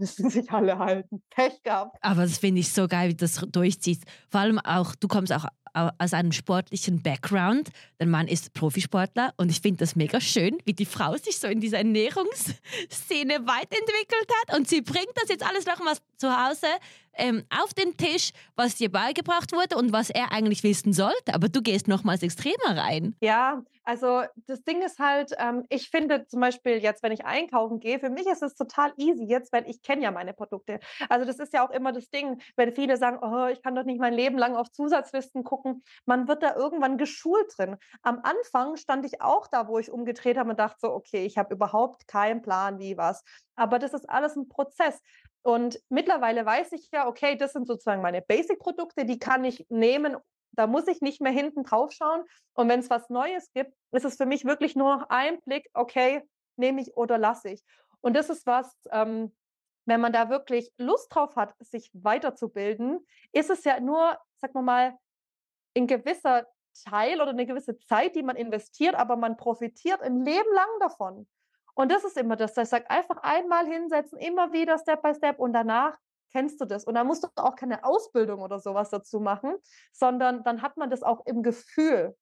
müssen 0.00 0.30
sich 0.30 0.50
alle 0.50 0.78
halten. 0.78 1.22
Pech 1.30 1.62
gehabt. 1.62 1.96
Aber 2.00 2.22
das 2.22 2.38
finde 2.38 2.60
ich 2.60 2.72
so 2.72 2.88
geil, 2.88 3.10
wie 3.10 3.14
du 3.14 3.24
das 3.24 3.36
durchziehst. 3.36 4.04
Vor 4.28 4.40
allem 4.40 4.58
auch, 4.58 4.94
du 4.94 5.06
kommst 5.06 5.32
auch 5.32 5.44
aus 5.74 6.12
einem 6.12 6.32
sportlichen 6.32 7.02
Background. 7.02 7.70
Dein 7.98 8.10
Mann 8.10 8.28
ist 8.28 8.52
Profisportler 8.54 9.32
und 9.36 9.50
ich 9.50 9.60
finde 9.60 9.78
das 9.78 9.96
mega 9.96 10.20
schön, 10.20 10.58
wie 10.64 10.72
die 10.72 10.86
Frau 10.86 11.16
sich 11.16 11.38
so 11.38 11.46
in 11.46 11.60
dieser 11.60 11.78
Ernährungsszene 11.78 13.46
weiterentwickelt 13.46 14.28
hat 14.42 14.56
und 14.56 14.68
sie 14.68 14.80
bringt 14.80 15.12
das 15.14 15.28
jetzt 15.28 15.46
alles 15.46 15.66
nochmal 15.66 15.96
zu 16.16 16.28
Hause 16.28 16.66
ähm, 17.14 17.44
auf 17.62 17.74
den 17.74 17.96
Tisch, 17.96 18.30
was 18.56 18.76
dir 18.76 18.90
beigebracht 18.90 19.52
wurde 19.52 19.76
und 19.76 19.92
was 19.92 20.10
er 20.10 20.32
eigentlich 20.32 20.62
wissen 20.62 20.92
sollte. 20.92 21.34
Aber 21.34 21.48
du 21.48 21.62
gehst 21.62 21.88
nochmals 21.88 22.22
extremer 22.22 22.76
rein. 22.76 23.14
Ja, 23.20 23.62
also 23.84 24.22
das 24.46 24.62
Ding 24.62 24.82
ist 24.82 24.98
halt, 24.98 25.32
ähm, 25.38 25.64
ich 25.68 25.90
finde 25.90 26.26
zum 26.26 26.40
Beispiel 26.40 26.78
jetzt, 26.78 27.02
wenn 27.02 27.12
ich 27.12 27.24
einkaufen 27.24 27.80
gehe, 27.80 27.98
für 27.98 28.10
mich 28.10 28.26
ist 28.26 28.42
es 28.42 28.54
total 28.54 28.92
easy 28.96 29.24
jetzt, 29.24 29.52
weil 29.52 29.68
ich 29.68 29.82
kenne 29.82 30.02
ja 30.02 30.10
meine 30.10 30.32
Produkte. 30.32 30.78
Also 31.08 31.26
das 31.26 31.38
ist 31.38 31.52
ja 31.52 31.66
auch 31.66 31.70
immer 31.70 31.92
das 31.92 32.08
Ding, 32.10 32.40
wenn 32.56 32.72
viele 32.72 32.96
sagen, 32.96 33.18
oh, 33.20 33.46
ich 33.46 33.62
kann 33.62 33.74
doch 33.74 33.84
nicht 33.84 33.98
mein 33.98 34.14
Leben 34.14 34.38
lang 34.38 34.54
auf 34.54 34.70
Zusatzlisten 34.70 35.44
gucken. 35.44 35.59
Man 36.06 36.28
wird 36.28 36.42
da 36.42 36.54
irgendwann 36.54 36.98
geschult 36.98 37.52
drin. 37.56 37.76
Am 38.02 38.20
Anfang 38.22 38.76
stand 38.76 39.04
ich 39.04 39.20
auch 39.20 39.46
da, 39.46 39.68
wo 39.68 39.78
ich 39.78 39.90
umgedreht 39.90 40.36
habe 40.36 40.50
und 40.50 40.58
dachte 40.58 40.78
so, 40.80 40.92
okay, 40.92 41.24
ich 41.24 41.38
habe 41.38 41.54
überhaupt 41.54 42.06
keinen 42.06 42.42
Plan, 42.42 42.78
wie 42.78 42.96
was. 42.96 43.24
Aber 43.56 43.78
das 43.78 43.92
ist 43.92 44.08
alles 44.08 44.36
ein 44.36 44.48
Prozess. 44.48 45.00
Und 45.42 45.80
mittlerweile 45.88 46.44
weiß 46.44 46.72
ich 46.72 46.90
ja, 46.92 47.06
okay, 47.06 47.36
das 47.36 47.52
sind 47.52 47.66
sozusagen 47.66 48.02
meine 48.02 48.22
Basic-Produkte, 48.22 49.04
die 49.04 49.18
kann 49.18 49.44
ich 49.44 49.66
nehmen. 49.70 50.16
Da 50.52 50.66
muss 50.66 50.88
ich 50.88 51.00
nicht 51.00 51.20
mehr 51.20 51.32
hinten 51.32 51.62
drauf 51.62 51.92
schauen. 51.92 52.24
Und 52.54 52.68
wenn 52.68 52.80
es 52.80 52.90
was 52.90 53.08
Neues 53.08 53.50
gibt, 53.52 53.72
ist 53.92 54.04
es 54.04 54.16
für 54.16 54.26
mich 54.26 54.44
wirklich 54.44 54.76
nur 54.76 54.96
noch 54.96 55.08
ein 55.08 55.40
Blick, 55.42 55.68
okay, 55.74 56.22
nehme 56.56 56.80
ich 56.80 56.96
oder 56.96 57.18
lasse 57.18 57.50
ich. 57.50 57.64
Und 58.00 58.14
das 58.14 58.30
ist 58.30 58.46
was, 58.46 58.74
ähm, 58.90 59.34
wenn 59.86 60.00
man 60.00 60.12
da 60.12 60.28
wirklich 60.28 60.72
Lust 60.76 61.14
drauf 61.14 61.36
hat, 61.36 61.54
sich 61.58 61.90
weiterzubilden, 61.92 63.04
ist 63.32 63.50
es 63.50 63.64
ja 63.64 63.80
nur, 63.80 64.18
sag 64.36 64.54
mal 64.54 64.62
mal, 64.62 64.98
ein 65.76 65.86
gewisser 65.86 66.46
Teil 66.88 67.20
oder 67.20 67.30
eine 67.30 67.46
gewisse 67.46 67.78
Zeit, 67.78 68.14
die 68.14 68.22
man 68.22 68.36
investiert, 68.36 68.94
aber 68.94 69.16
man 69.16 69.36
profitiert 69.36 70.02
ein 70.02 70.24
Leben 70.24 70.52
lang 70.54 70.68
davon. 70.80 71.26
Und 71.74 71.90
das 71.90 72.04
ist 72.04 72.16
immer 72.16 72.36
das, 72.36 72.56
ich 72.56 72.68
sage, 72.68 72.90
einfach 72.90 73.18
einmal 73.22 73.66
hinsetzen, 73.66 74.18
immer 74.18 74.52
wieder 74.52 74.78
Step 74.78 75.02
by 75.02 75.14
Step 75.14 75.38
und 75.38 75.52
danach 75.52 75.96
kennst 76.30 76.60
du 76.60 76.64
das. 76.64 76.84
Und 76.84 76.94
da 76.94 77.04
musst 77.04 77.24
du 77.24 77.28
auch 77.36 77.56
keine 77.56 77.84
Ausbildung 77.84 78.40
oder 78.40 78.58
sowas 78.58 78.90
dazu 78.90 79.20
machen, 79.20 79.54
sondern 79.92 80.44
dann 80.44 80.62
hat 80.62 80.76
man 80.76 80.90
das 80.90 81.02
auch 81.02 81.24
im 81.26 81.42
Gefühl. 81.42 82.16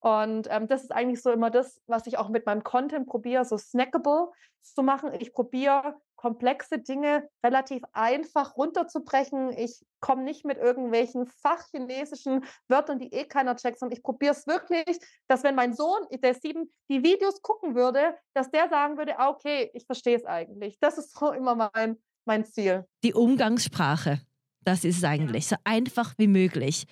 Und 0.00 0.46
ähm, 0.50 0.68
das 0.68 0.82
ist 0.82 0.92
eigentlich 0.92 1.22
so 1.22 1.32
immer 1.32 1.50
das, 1.50 1.80
was 1.86 2.06
ich 2.06 2.18
auch 2.18 2.28
mit 2.28 2.46
meinem 2.46 2.62
Content 2.62 3.08
probiere, 3.08 3.44
so 3.44 3.58
snackable 3.58 4.30
zu 4.62 4.82
machen. 4.82 5.12
Ich 5.18 5.32
probiere 5.32 5.96
komplexe 6.18 6.80
Dinge 6.80 7.26
relativ 7.44 7.82
einfach 7.92 8.56
runterzubrechen. 8.56 9.50
Ich 9.56 9.86
komme 10.00 10.24
nicht 10.24 10.44
mit 10.44 10.58
irgendwelchen 10.58 11.26
fachchinesischen 11.26 12.44
Wörtern, 12.66 12.98
die 12.98 13.12
eh 13.12 13.24
keiner 13.24 13.56
checkt, 13.56 13.78
sondern 13.78 13.96
ich 13.96 14.02
probiere 14.02 14.32
es 14.32 14.46
wirklich, 14.46 14.98
dass 15.28 15.44
wenn 15.44 15.54
mein 15.54 15.72
Sohn, 15.72 16.06
der 16.10 16.34
sieben, 16.34 16.70
die 16.90 17.02
Videos 17.02 17.40
gucken 17.40 17.74
würde, 17.74 18.16
dass 18.34 18.50
der 18.50 18.68
sagen 18.68 18.98
würde, 18.98 19.18
ah, 19.18 19.28
okay, 19.28 19.70
ich 19.72 19.86
verstehe 19.86 20.16
es 20.16 20.24
eigentlich. 20.24 20.78
Das 20.80 20.98
ist 20.98 21.16
so 21.16 21.32
immer 21.32 21.70
mein, 21.72 21.96
mein 22.24 22.44
Ziel. 22.44 22.84
Die 23.04 23.14
Umgangssprache, 23.14 24.20
das 24.62 24.84
ist 24.84 24.98
es 24.98 25.04
eigentlich, 25.04 25.46
so 25.46 25.56
einfach 25.62 26.14
wie 26.18 26.28
möglich. 26.28 26.86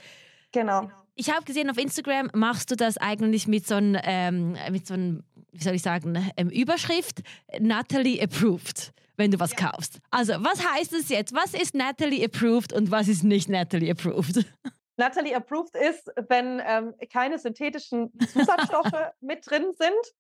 Genau. 0.53 0.89
Ich 1.19 1.31
habe 1.31 1.45
gesehen, 1.45 1.71
auf 1.71 1.79
Instagram 1.79 2.31
machst 2.35 2.71
du 2.71 2.77
das 2.77 2.99
eigentlich 2.99 3.49
mit 3.49 3.67
so 3.67 3.77
einem, 3.77 3.99
ähm, 4.05 4.57
mit 4.71 4.87
so 4.87 4.95
einem 4.95 5.25
wie 5.57 5.63
soll 5.63 5.75
ich 5.75 5.83
sagen, 5.83 6.31
ähm, 6.37 6.51
Überschrift 6.51 7.23
Natalie 7.59 8.23
approved, 8.23 8.93
wenn 9.17 9.31
du 9.31 9.41
was 9.41 9.53
ja. 9.53 9.71
kaufst. 9.71 9.99
Also, 10.11 10.35
was 10.41 10.65
heißt 10.65 10.93
es 10.93 11.09
jetzt? 11.09 11.35
Was 11.35 11.55
ist 11.55 11.75
Natalie 11.75 12.25
approved 12.25 12.73
und 12.73 12.91
was 12.91 13.09
ist 13.09 13.25
nicht 13.25 13.49
Natalie 13.49 13.91
approved? 13.91 14.45
Natalie 14.99 15.35
approved 15.35 15.75
ist, 15.75 16.11
wenn 16.29 16.63
ähm, 16.65 16.95
keine 17.13 17.39
synthetischen 17.39 18.13
Zusatzstoffe 18.33 19.13
mit 19.21 19.49
drin 19.49 19.73
sind. 19.79 20.15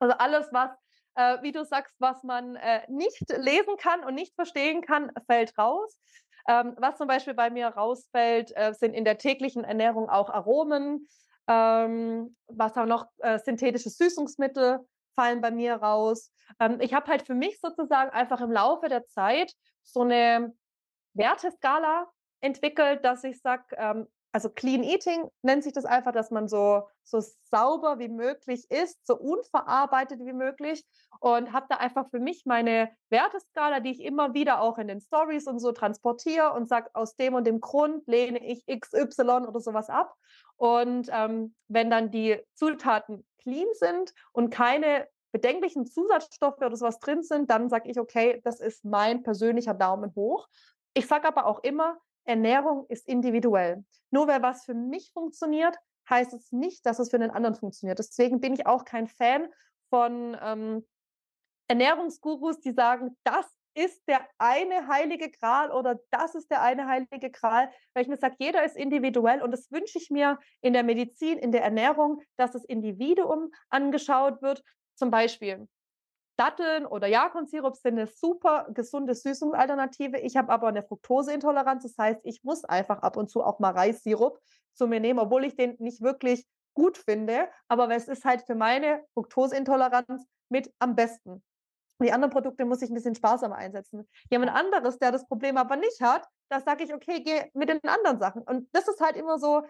Also 0.00 0.14
alles, 0.16 0.48
was, 0.52 0.70
äh, 1.14 1.42
wie 1.42 1.52
du 1.52 1.64
sagst, 1.64 1.94
was 1.98 2.22
man 2.24 2.56
äh, 2.56 2.82
nicht 2.88 3.22
lesen 3.36 3.76
kann 3.78 4.04
und 4.04 4.14
nicht 4.14 4.34
verstehen 4.34 4.82
kann, 4.82 5.12
fällt 5.26 5.56
raus. 5.56 5.98
Ähm, 6.48 6.74
was 6.78 6.96
zum 6.96 7.06
Beispiel 7.06 7.34
bei 7.34 7.50
mir 7.50 7.68
rausfällt, 7.68 8.52
äh, 8.56 8.72
sind 8.72 8.94
in 8.94 9.04
der 9.04 9.18
täglichen 9.18 9.64
Ernährung 9.64 10.08
auch 10.08 10.30
Aromen. 10.30 11.06
Ähm, 11.46 12.36
was 12.46 12.76
auch 12.76 12.86
noch 12.86 13.06
äh, 13.18 13.38
synthetische 13.38 13.88
Süßungsmittel 13.88 14.80
fallen 15.14 15.40
bei 15.40 15.50
mir 15.50 15.76
raus. 15.76 16.30
Ähm, 16.60 16.78
ich 16.80 16.94
habe 16.94 17.10
halt 17.10 17.22
für 17.22 17.34
mich 17.34 17.60
sozusagen 17.60 18.10
einfach 18.10 18.40
im 18.40 18.52
Laufe 18.52 18.88
der 18.88 19.06
Zeit 19.06 19.52
so 19.82 20.02
eine 20.02 20.54
Werteskala 21.14 22.06
entwickelt, 22.40 23.04
dass 23.04 23.24
ich 23.24 23.40
sage, 23.40 23.64
ähm, 23.76 24.06
also 24.32 24.50
Clean 24.50 24.82
Eating 24.82 25.30
nennt 25.42 25.64
sich 25.64 25.72
das 25.72 25.84
einfach, 25.84 26.12
dass 26.12 26.30
man 26.30 26.48
so, 26.48 26.82
so 27.02 27.22
sauber 27.50 27.98
wie 27.98 28.08
möglich 28.08 28.70
ist, 28.70 29.06
so 29.06 29.16
unverarbeitet 29.16 30.20
wie 30.20 30.32
möglich 30.32 30.84
und 31.20 31.52
habe 31.52 31.66
da 31.68 31.76
einfach 31.76 32.08
für 32.10 32.20
mich 32.20 32.44
meine 32.44 32.90
Werteskala, 33.10 33.80
die 33.80 33.90
ich 33.90 34.02
immer 34.02 34.34
wieder 34.34 34.60
auch 34.60 34.78
in 34.78 34.88
den 34.88 35.00
Stories 35.00 35.46
und 35.46 35.58
so 35.58 35.72
transportiere 35.72 36.52
und 36.52 36.68
sage, 36.68 36.90
aus 36.94 37.16
dem 37.16 37.34
und 37.34 37.46
dem 37.46 37.60
Grund 37.60 38.06
lehne 38.06 38.44
ich 38.44 38.64
XY 38.66 39.46
oder 39.48 39.60
sowas 39.60 39.88
ab. 39.88 40.14
Und 40.56 41.08
ähm, 41.12 41.54
wenn 41.68 41.90
dann 41.90 42.10
die 42.10 42.40
Zutaten 42.54 43.26
clean 43.38 43.68
sind 43.74 44.12
und 44.32 44.50
keine 44.50 45.08
bedenklichen 45.32 45.86
Zusatzstoffe 45.86 46.58
oder 46.58 46.76
sowas 46.76 46.98
drin 47.00 47.22
sind, 47.22 47.50
dann 47.50 47.68
sage 47.68 47.90
ich, 47.90 47.98
okay, 47.98 48.40
das 48.44 48.60
ist 48.60 48.84
mein 48.84 49.22
persönlicher 49.22 49.74
Daumen 49.74 50.14
hoch. 50.14 50.48
Ich 50.94 51.06
sage 51.06 51.28
aber 51.28 51.46
auch 51.46 51.62
immer, 51.62 51.98
Ernährung 52.28 52.86
ist 52.88 53.08
individuell. 53.08 53.84
Nur 54.10 54.28
weil 54.28 54.42
was 54.42 54.64
für 54.64 54.74
mich 54.74 55.10
funktioniert, 55.12 55.76
heißt 56.08 56.32
es 56.34 56.52
nicht, 56.52 56.84
dass 56.86 56.98
es 56.98 57.10
für 57.10 57.18
den 57.18 57.30
anderen 57.30 57.54
funktioniert. 57.54 57.98
Deswegen 57.98 58.40
bin 58.40 58.54
ich 58.54 58.66
auch 58.66 58.84
kein 58.84 59.06
Fan 59.06 59.48
von 59.90 60.36
ähm, 60.40 60.86
Ernährungsgurus, 61.68 62.60
die 62.60 62.72
sagen, 62.72 63.16
das 63.24 63.46
ist 63.74 64.02
der 64.08 64.26
eine 64.38 64.88
heilige 64.88 65.30
Gral 65.30 65.70
oder 65.70 66.00
das 66.10 66.34
ist 66.34 66.50
der 66.50 66.62
eine 66.62 66.86
heilige 66.86 67.30
Gral, 67.30 67.70
weil 67.94 68.02
ich 68.02 68.08
mir 68.08 68.16
sage, 68.16 68.36
jeder 68.38 68.64
ist 68.64 68.76
individuell 68.76 69.40
und 69.40 69.50
das 69.50 69.70
wünsche 69.70 69.98
ich 69.98 70.10
mir 70.10 70.38
in 70.60 70.72
der 70.72 70.82
Medizin, 70.82 71.38
in 71.38 71.52
der 71.52 71.62
Ernährung, 71.62 72.20
dass 72.36 72.52
das 72.52 72.64
Individuum 72.64 73.52
angeschaut 73.68 74.42
wird. 74.42 74.62
Zum 74.96 75.10
Beispiel, 75.10 75.68
Datteln 76.38 76.86
oder 76.86 77.08
Jakonsirup 77.08 77.76
sind 77.76 77.98
eine 77.98 78.06
super 78.06 78.68
gesunde 78.72 79.14
Süßungsalternative. 79.14 80.18
Ich 80.18 80.36
habe 80.36 80.52
aber 80.52 80.68
eine 80.68 80.82
Fructoseintoleranz. 80.82 81.82
Das 81.82 81.98
heißt, 81.98 82.20
ich 82.22 82.44
muss 82.44 82.64
einfach 82.64 83.00
ab 83.02 83.16
und 83.16 83.28
zu 83.28 83.42
auch 83.42 83.58
mal 83.58 83.72
Reissirup 83.72 84.40
zu 84.72 84.86
mir 84.86 85.00
nehmen, 85.00 85.18
obwohl 85.18 85.44
ich 85.44 85.56
den 85.56 85.74
nicht 85.80 86.00
wirklich 86.00 86.46
gut 86.74 86.96
finde. 86.96 87.48
Aber 87.66 87.90
es 87.90 88.06
ist 88.06 88.24
halt 88.24 88.42
für 88.42 88.54
meine 88.54 89.04
Fructoseintoleranz 89.14 90.26
mit 90.48 90.72
am 90.78 90.94
besten. 90.94 91.42
Die 92.00 92.12
anderen 92.12 92.32
Produkte 92.32 92.64
muss 92.64 92.82
ich 92.82 92.90
ein 92.90 92.94
bisschen 92.94 93.16
sparsamer 93.16 93.56
einsetzen. 93.56 94.08
Jemand 94.30 94.54
anderes, 94.54 95.00
der 95.00 95.10
das 95.10 95.26
Problem 95.26 95.56
aber 95.56 95.74
nicht 95.74 96.00
hat, 96.00 96.28
da 96.48 96.60
sage 96.60 96.84
ich, 96.84 96.94
okay, 96.94 97.20
geh 97.20 97.50
mit 97.54 97.68
den 97.68 97.80
anderen 97.82 98.20
Sachen. 98.20 98.42
Und 98.42 98.68
das 98.72 98.86
ist 98.86 99.00
halt 99.00 99.16
immer 99.16 99.40
so, 99.40 99.64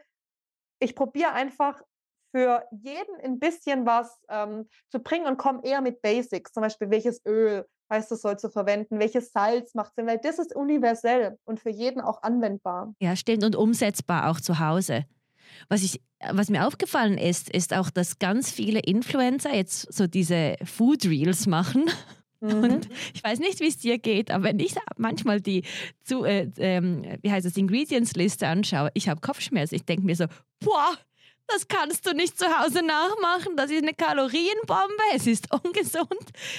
ich 0.78 0.94
probiere 0.94 1.32
einfach 1.32 1.82
für 2.30 2.64
jeden 2.70 3.20
ein 3.22 3.38
bisschen 3.38 3.86
was 3.86 4.20
ähm, 4.28 4.68
zu 4.90 5.00
bringen 5.00 5.26
und 5.26 5.38
komme 5.38 5.60
eher 5.64 5.80
mit 5.80 6.02
Basics, 6.02 6.52
zum 6.52 6.62
Beispiel 6.62 6.90
welches 6.90 7.24
Öl 7.26 7.64
heißt 7.90 8.12
es, 8.12 8.20
soll 8.20 8.38
zu 8.38 8.50
verwenden, 8.50 8.98
welches 8.98 9.32
Salz 9.32 9.74
macht 9.74 9.94
Sinn, 9.94 10.06
weil 10.06 10.18
das 10.18 10.38
ist 10.38 10.54
universell 10.54 11.38
und 11.44 11.60
für 11.60 11.70
jeden 11.70 12.00
auch 12.00 12.22
anwendbar. 12.22 12.94
Ja, 13.00 13.16
stimmt 13.16 13.44
und 13.44 13.56
umsetzbar 13.56 14.30
auch 14.30 14.40
zu 14.40 14.58
Hause. 14.58 15.06
Was, 15.68 15.82
ich, 15.82 16.02
was 16.30 16.50
mir 16.50 16.66
aufgefallen 16.66 17.16
ist, 17.16 17.50
ist 17.50 17.74
auch, 17.74 17.90
dass 17.90 18.18
ganz 18.18 18.50
viele 18.50 18.80
Influencer 18.80 19.54
jetzt 19.54 19.92
so 19.92 20.06
diese 20.06 20.56
Food 20.64 21.06
Reels 21.06 21.46
machen. 21.46 21.90
Mhm. 22.40 22.62
Und 22.62 22.88
ich 23.14 23.24
weiß 23.24 23.40
nicht, 23.40 23.58
wie 23.58 23.66
es 23.66 23.78
dir 23.78 23.98
geht, 23.98 24.30
aber 24.30 24.44
wenn 24.44 24.60
ich 24.60 24.76
manchmal 24.96 25.40
die 25.40 25.64
zu, 26.04 26.22
äh, 26.22 26.48
ähm, 26.58 27.02
wie 27.20 27.32
heißt 27.32 27.44
das, 27.44 27.56
Ingredients-Liste 27.56 28.46
anschaue, 28.46 28.90
ich 28.94 29.08
habe 29.08 29.20
Kopfschmerzen. 29.20 29.74
Ich 29.74 29.84
denke 29.84 30.06
mir 30.06 30.14
so, 30.14 30.26
boah, 30.60 30.96
das 31.48 31.66
kannst 31.66 32.06
du 32.06 32.12
nicht 32.12 32.38
zu 32.38 32.46
Hause 32.46 32.82
nachmachen. 32.82 33.56
Das 33.56 33.70
ist 33.70 33.82
eine 33.82 33.94
Kalorienbombe. 33.94 35.02
Es 35.14 35.26
ist 35.26 35.52
ungesund. 35.64 36.08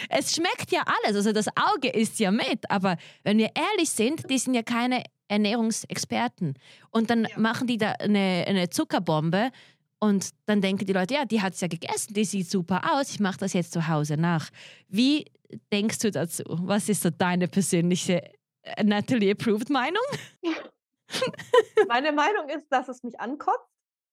Es 0.09 0.35
schmeckt 0.35 0.71
ja 0.71 0.83
alles. 0.85 1.15
Also 1.15 1.31
das 1.31 1.47
Auge 1.55 1.89
isst 1.89 2.19
ja 2.19 2.31
mit. 2.31 2.69
Aber 2.69 2.97
wenn 3.23 3.37
wir 3.37 3.51
ehrlich 3.55 3.89
sind, 3.89 4.29
die 4.29 4.37
sind 4.37 4.53
ja 4.55 4.63
keine 4.63 5.03
Ernährungsexperten. 5.27 6.55
Und 6.89 7.09
dann 7.09 7.25
ja. 7.25 7.39
machen 7.39 7.67
die 7.67 7.77
da 7.77 7.91
eine, 7.91 8.45
eine 8.47 8.69
Zuckerbombe 8.69 9.51
und 9.99 10.29
dann 10.45 10.61
denken 10.61 10.85
die 10.85 10.93
Leute, 10.93 11.13
ja, 11.13 11.25
die 11.25 11.41
hat 11.41 11.53
es 11.53 11.61
ja 11.61 11.67
gegessen, 11.67 12.13
die 12.13 12.23
sieht 12.23 12.49
super 12.49 12.93
aus, 12.93 13.11
ich 13.11 13.19
mache 13.19 13.37
das 13.37 13.53
jetzt 13.53 13.73
zu 13.73 13.87
Hause 13.87 14.15
nach. 14.15 14.49
Wie 14.87 15.25
denkst 15.71 15.99
du 15.99 16.11
dazu? 16.11 16.43
Was 16.47 16.89
ist 16.89 17.03
so 17.03 17.09
deine 17.09 17.47
persönliche 17.47 18.23
äh, 18.63 18.83
Natalie 18.83 19.31
Approved 19.31 19.69
Meinung? 19.69 20.03
Meine 21.87 22.11
Meinung 22.11 22.49
ist, 22.49 22.67
dass 22.69 22.87
es 22.87 23.03
mich 23.03 23.19
ankotzt. 23.19 23.67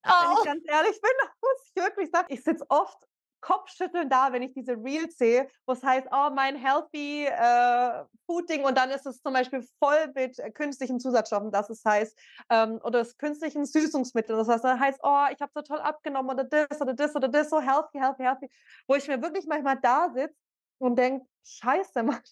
Wenn 0.06 0.32
ich 0.32 0.38
oh. 0.38 0.44
ganz 0.44 0.64
ehrlich 0.66 1.00
bin, 1.00 1.10
muss 1.42 1.70
ich 1.74 1.82
wirklich 1.82 2.10
sagen, 2.10 2.26
ich 2.30 2.42
sitze 2.42 2.64
oft 2.68 3.06
Kopfschütteln 3.40 4.08
da, 4.08 4.32
wenn 4.32 4.42
ich 4.42 4.54
diese 4.54 4.72
Reels 4.72 5.18
sehe, 5.18 5.48
wo 5.66 5.72
es 5.72 5.82
heißt, 5.82 6.08
oh, 6.10 6.30
mein 6.34 6.56
healthy 6.56 7.26
äh, 7.26 8.04
Fooding 8.26 8.64
und 8.64 8.76
dann 8.76 8.90
ist 8.90 9.06
es 9.06 9.22
zum 9.22 9.34
Beispiel 9.34 9.64
voll 9.78 10.12
mit 10.14 10.36
künstlichen 10.54 10.98
Zusatzstoffen, 10.98 11.52
das 11.52 11.70
es 11.70 11.84
heißt, 11.84 12.18
ähm, 12.50 12.80
oder 12.82 13.00
das 13.00 13.16
künstlichen 13.16 13.64
Süßungsmittel, 13.64 14.36
das 14.36 14.48
heißt, 14.48 14.64
dann 14.64 14.80
heißt, 14.80 14.98
oh, 15.02 15.26
ich 15.32 15.40
habe 15.40 15.52
so 15.54 15.62
toll 15.62 15.78
abgenommen 15.78 16.30
oder 16.30 16.44
das 16.44 16.80
oder 16.80 16.94
das 16.94 17.14
oder 17.14 17.28
das, 17.28 17.50
so 17.50 17.60
healthy, 17.60 17.98
healthy, 17.98 18.24
healthy, 18.24 18.50
wo 18.88 18.96
ich 18.96 19.06
mir 19.06 19.22
wirklich 19.22 19.46
manchmal 19.46 19.78
da 19.80 20.10
sitze 20.12 20.34
und 20.78 20.96
denke, 20.96 21.24
scheiße, 21.44 22.02
Mann. 22.02 22.22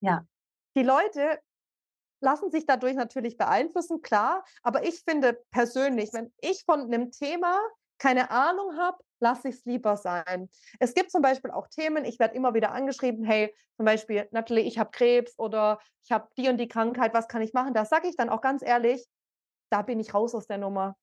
Ja. 0.00 0.26
Die 0.76 0.82
Leute 0.82 1.40
lassen 2.24 2.50
sich 2.50 2.66
dadurch 2.66 2.94
natürlich 2.94 3.36
beeinflussen, 3.36 4.02
klar, 4.02 4.44
aber 4.62 4.84
ich 4.84 5.00
finde 5.00 5.38
persönlich, 5.50 6.12
wenn 6.12 6.32
ich 6.40 6.64
von 6.64 6.80
einem 6.80 7.12
Thema 7.12 7.60
keine 7.98 8.30
Ahnung 8.30 8.76
habe, 8.76 8.98
lasse 9.20 9.48
ich 9.48 9.56
es 9.56 9.64
lieber 9.64 9.96
sein. 9.96 10.50
Es 10.80 10.94
gibt 10.94 11.10
zum 11.10 11.22
Beispiel 11.22 11.50
auch 11.50 11.68
Themen, 11.68 12.04
ich 12.04 12.18
werde 12.18 12.34
immer 12.34 12.52
wieder 12.54 12.72
angeschrieben, 12.72 13.24
hey, 13.24 13.54
zum 13.76 13.86
Beispiel, 13.86 14.28
Natalie, 14.32 14.64
ich 14.64 14.78
habe 14.78 14.90
Krebs 14.90 15.38
oder 15.38 15.78
ich 16.04 16.12
habe 16.12 16.28
die 16.36 16.48
und 16.48 16.58
die 16.58 16.68
Krankheit, 16.68 17.14
was 17.14 17.28
kann 17.28 17.42
ich 17.42 17.52
machen? 17.52 17.74
Da 17.74 17.84
sage 17.84 18.08
ich 18.08 18.16
dann 18.16 18.28
auch 18.28 18.40
ganz 18.40 18.62
ehrlich, 18.62 19.06
da 19.70 19.82
bin 19.82 20.00
ich 20.00 20.12
raus 20.12 20.34
aus 20.34 20.46
der 20.46 20.58
Nummer. 20.58 20.96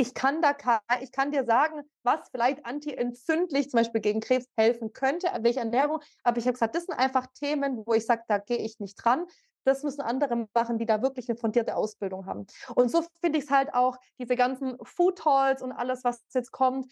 Ich 0.00 0.14
kann, 0.14 0.40
da, 0.40 0.56
ich 1.02 1.12
kann 1.12 1.30
dir 1.30 1.44
sagen, 1.44 1.82
was 2.04 2.30
vielleicht 2.30 2.64
antientzündlich 2.64 3.68
zum 3.68 3.80
Beispiel 3.80 4.00
gegen 4.00 4.20
Krebs 4.20 4.46
helfen 4.56 4.94
könnte, 4.94 5.28
welche 5.42 5.60
Ernährung. 5.60 6.00
Aber 6.24 6.38
ich 6.38 6.46
habe 6.46 6.54
gesagt, 6.54 6.74
das 6.74 6.86
sind 6.86 6.98
einfach 6.98 7.26
Themen, 7.34 7.84
wo 7.84 7.92
ich 7.92 8.06
sage, 8.06 8.22
da 8.26 8.38
gehe 8.38 8.56
ich 8.56 8.80
nicht 8.80 8.94
dran. 8.94 9.26
Das 9.64 9.82
müssen 9.82 10.00
andere 10.00 10.48
machen, 10.54 10.78
die 10.78 10.86
da 10.86 11.02
wirklich 11.02 11.28
eine 11.28 11.36
fundierte 11.36 11.76
Ausbildung 11.76 12.24
haben. 12.24 12.46
Und 12.74 12.90
so 12.90 13.04
finde 13.20 13.40
ich 13.40 13.44
es 13.44 13.50
halt 13.50 13.74
auch, 13.74 13.98
diese 14.18 14.36
ganzen 14.36 14.78
Food 14.82 15.22
Halls 15.26 15.60
und 15.60 15.72
alles, 15.72 16.02
was 16.02 16.24
jetzt 16.32 16.50
kommt. 16.50 16.90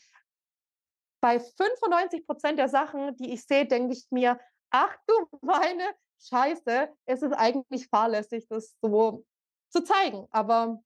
Bei 1.23 1.41
95 1.41 2.27
Prozent 2.27 2.59
der 2.59 2.69
Sachen, 2.69 3.17
die 3.17 3.33
ich 3.33 3.47
sehe, 3.47 3.65
denke 3.65 3.95
ich 3.95 4.05
mir, 4.11 4.39
ach 4.69 4.95
du 5.07 5.15
meine 5.41 5.85
Scheiße, 6.21 6.91
es 7.07 7.23
ist 7.23 7.33
eigentlich 7.33 7.89
fahrlässig, 7.89 8.47
das 8.51 8.77
so 8.83 9.25
zu 9.71 9.83
zeigen. 9.83 10.29
Aber 10.31 10.83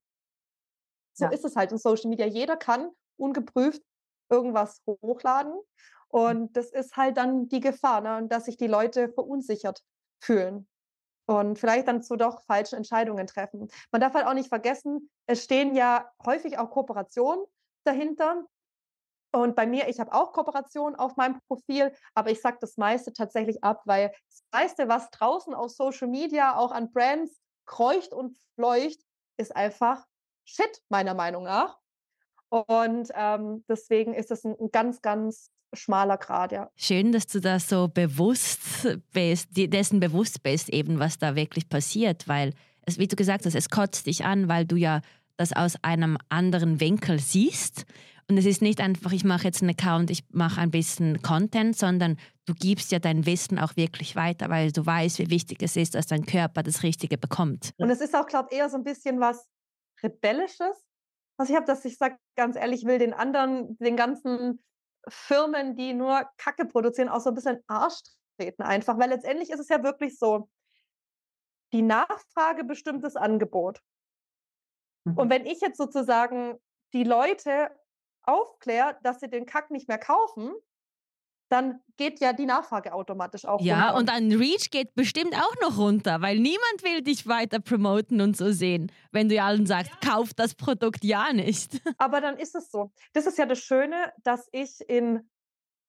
so 1.12 1.26
ja. 1.26 1.30
ist 1.30 1.44
es 1.44 1.56
halt 1.56 1.72
in 1.72 1.78
Social 1.78 2.08
Media. 2.08 2.26
Jeder 2.26 2.56
kann 2.56 2.90
ungeprüft 3.16 3.82
irgendwas 4.30 4.82
hochladen. 4.86 5.52
Mhm. 5.52 5.60
Und 6.08 6.56
das 6.56 6.70
ist 6.70 6.96
halt 6.96 7.16
dann 7.16 7.48
die 7.48 7.60
Gefahr, 7.60 8.00
ne? 8.00 8.26
dass 8.28 8.46
sich 8.46 8.56
die 8.56 8.66
Leute 8.66 9.08
verunsichert 9.08 9.82
fühlen 10.20 10.68
und 11.26 11.58
vielleicht 11.58 11.88
dann 11.88 12.02
zu 12.02 12.16
doch 12.16 12.42
falschen 12.42 12.76
Entscheidungen 12.76 13.26
treffen. 13.26 13.68
Man 13.90 14.00
darf 14.00 14.14
halt 14.14 14.26
auch 14.26 14.34
nicht 14.34 14.48
vergessen, 14.48 15.10
es 15.26 15.44
stehen 15.44 15.74
ja 15.74 16.10
häufig 16.24 16.58
auch 16.58 16.70
Kooperationen 16.70 17.44
dahinter. 17.84 18.44
Und 19.34 19.56
bei 19.56 19.66
mir, 19.66 19.88
ich 19.88 19.98
habe 19.98 20.12
auch 20.12 20.32
Kooperationen 20.32 20.98
auf 20.98 21.16
meinem 21.16 21.40
Profil, 21.48 21.92
aber 22.14 22.30
ich 22.30 22.40
sage 22.42 22.58
das 22.60 22.76
meiste 22.76 23.12
tatsächlich 23.12 23.64
ab, 23.64 23.80
weil 23.86 24.12
das 24.28 24.42
meiste, 24.52 24.88
was 24.88 25.08
draußen 25.10 25.54
auf 25.54 25.70
Social 25.70 26.08
Media 26.08 26.56
auch 26.56 26.70
an 26.70 26.92
Brands 26.92 27.40
kreucht 27.64 28.12
und 28.12 28.36
fleucht, 28.56 29.00
ist 29.38 29.56
einfach 29.56 30.04
Shit, 30.44 30.82
meiner 30.88 31.14
Meinung 31.14 31.44
nach. 31.44 31.78
Und 32.48 33.08
ähm, 33.14 33.64
deswegen 33.68 34.12
ist 34.14 34.30
es 34.30 34.44
ein, 34.44 34.54
ein 34.60 34.70
ganz, 34.70 35.00
ganz 35.00 35.50
schmaler 35.72 36.18
Grad, 36.18 36.52
ja. 36.52 36.70
Schön, 36.76 37.12
dass 37.12 37.26
du 37.26 37.40
da 37.40 37.58
so 37.58 37.88
bewusst 37.88 38.60
bist, 39.12 39.48
dessen 39.56 40.00
bewusst 40.00 40.42
bist, 40.42 40.68
eben 40.68 40.98
was 40.98 41.18
da 41.18 41.34
wirklich 41.34 41.68
passiert, 41.68 42.28
weil 42.28 42.52
es, 42.82 42.98
wie 42.98 43.08
du 43.08 43.16
gesagt 43.16 43.46
hast, 43.46 43.54
es 43.54 43.70
kotzt 43.70 44.06
dich 44.06 44.24
an, 44.24 44.48
weil 44.48 44.66
du 44.66 44.76
ja 44.76 45.00
das 45.36 45.52
aus 45.52 45.76
einem 45.82 46.18
anderen 46.28 46.80
Winkel 46.80 47.18
siehst. 47.18 47.86
Und 48.28 48.38
es 48.38 48.46
ist 48.46 48.62
nicht 48.62 48.80
einfach, 48.80 49.12
ich 49.12 49.24
mache 49.24 49.44
jetzt 49.44 49.62
einen 49.62 49.70
Account, 49.70 50.10
ich 50.10 50.24
mache 50.30 50.60
ein 50.60 50.70
bisschen 50.70 51.22
Content, 51.22 51.76
sondern 51.76 52.16
du 52.46 52.54
gibst 52.54 52.92
ja 52.92 52.98
dein 52.98 53.26
Wissen 53.26 53.58
auch 53.58 53.76
wirklich 53.76 54.14
weiter, 54.14 54.48
weil 54.48 54.72
du 54.72 54.84
weißt, 54.84 55.18
wie 55.18 55.30
wichtig 55.30 55.58
es 55.62 55.76
ist, 55.76 55.94
dass 55.94 56.06
dein 56.06 56.24
Körper 56.24 56.62
das 56.62 56.82
Richtige 56.82 57.18
bekommt. 57.18 57.72
Und 57.78 57.90
es 57.90 58.00
ist 58.00 58.14
auch, 58.14 58.26
glaube 58.26 58.48
ich, 58.50 58.58
eher 58.58 58.70
so 58.70 58.76
ein 58.76 58.84
bisschen 58.84 59.20
was 59.20 59.48
Rebellisches, 60.02 60.86
was 61.36 61.50
ich 61.50 61.56
habe, 61.56 61.66
dass 61.66 61.84
ich 61.84 61.96
sage, 61.96 62.16
ganz 62.36 62.56
ehrlich, 62.56 62.82
ich 62.82 62.86
will 62.86 62.98
den 62.98 63.14
anderen, 63.14 63.76
den 63.78 63.96
ganzen 63.96 64.62
Firmen, 65.08 65.76
die 65.76 65.94
nur 65.94 66.28
Kacke 66.36 66.66
produzieren, 66.66 67.08
auch 67.08 67.20
so 67.20 67.30
ein 67.30 67.34
bisschen 67.34 67.62
Arsch 67.66 68.00
treten 68.38 68.62
einfach, 68.62 68.98
weil 68.98 69.10
letztendlich 69.10 69.50
ist 69.50 69.60
es 69.60 69.68
ja 69.68 69.82
wirklich 69.82 70.18
so, 70.18 70.48
die 71.72 71.82
Nachfrage 71.82 72.64
bestimmt 72.64 73.02
das 73.04 73.16
Angebot. 73.16 73.80
Mhm. 75.04 75.18
Und 75.18 75.30
wenn 75.30 75.46
ich 75.46 75.60
jetzt 75.60 75.78
sozusagen 75.78 76.58
die 76.92 77.04
Leute 77.04 77.70
aufkläre, 78.22 78.98
dass 79.02 79.20
sie 79.20 79.28
den 79.28 79.46
Kack 79.46 79.70
nicht 79.70 79.88
mehr 79.88 79.98
kaufen, 79.98 80.52
dann 81.52 81.80
geht 81.98 82.20
ja 82.20 82.32
die 82.32 82.46
Nachfrage 82.46 82.94
automatisch 82.94 83.44
auch 83.44 83.60
Ja, 83.60 83.90
runter. 83.90 83.98
und 83.98 84.08
dein 84.08 84.32
Reach 84.32 84.70
geht 84.70 84.94
bestimmt 84.94 85.34
auch 85.34 85.54
noch 85.60 85.76
runter, 85.78 86.22
weil 86.22 86.38
niemand 86.38 86.82
will 86.82 87.02
dich 87.02 87.26
weiter 87.28 87.60
promoten 87.60 88.22
und 88.22 88.36
so 88.36 88.50
sehen, 88.52 88.90
wenn 89.10 89.28
du 89.28 89.40
allen 89.40 89.66
sagst, 89.66 89.92
ja. 90.02 90.10
kauf 90.12 90.32
das 90.34 90.54
Produkt 90.54 91.04
ja 91.04 91.32
nicht. 91.32 91.80
Aber 91.98 92.22
dann 92.22 92.38
ist 92.38 92.54
es 92.54 92.70
so. 92.70 92.90
Das 93.12 93.26
ist 93.26 93.36
ja 93.36 93.44
das 93.44 93.58
Schöne, 93.58 94.12
dass 94.24 94.48
ich 94.52 94.80
in 94.88 95.28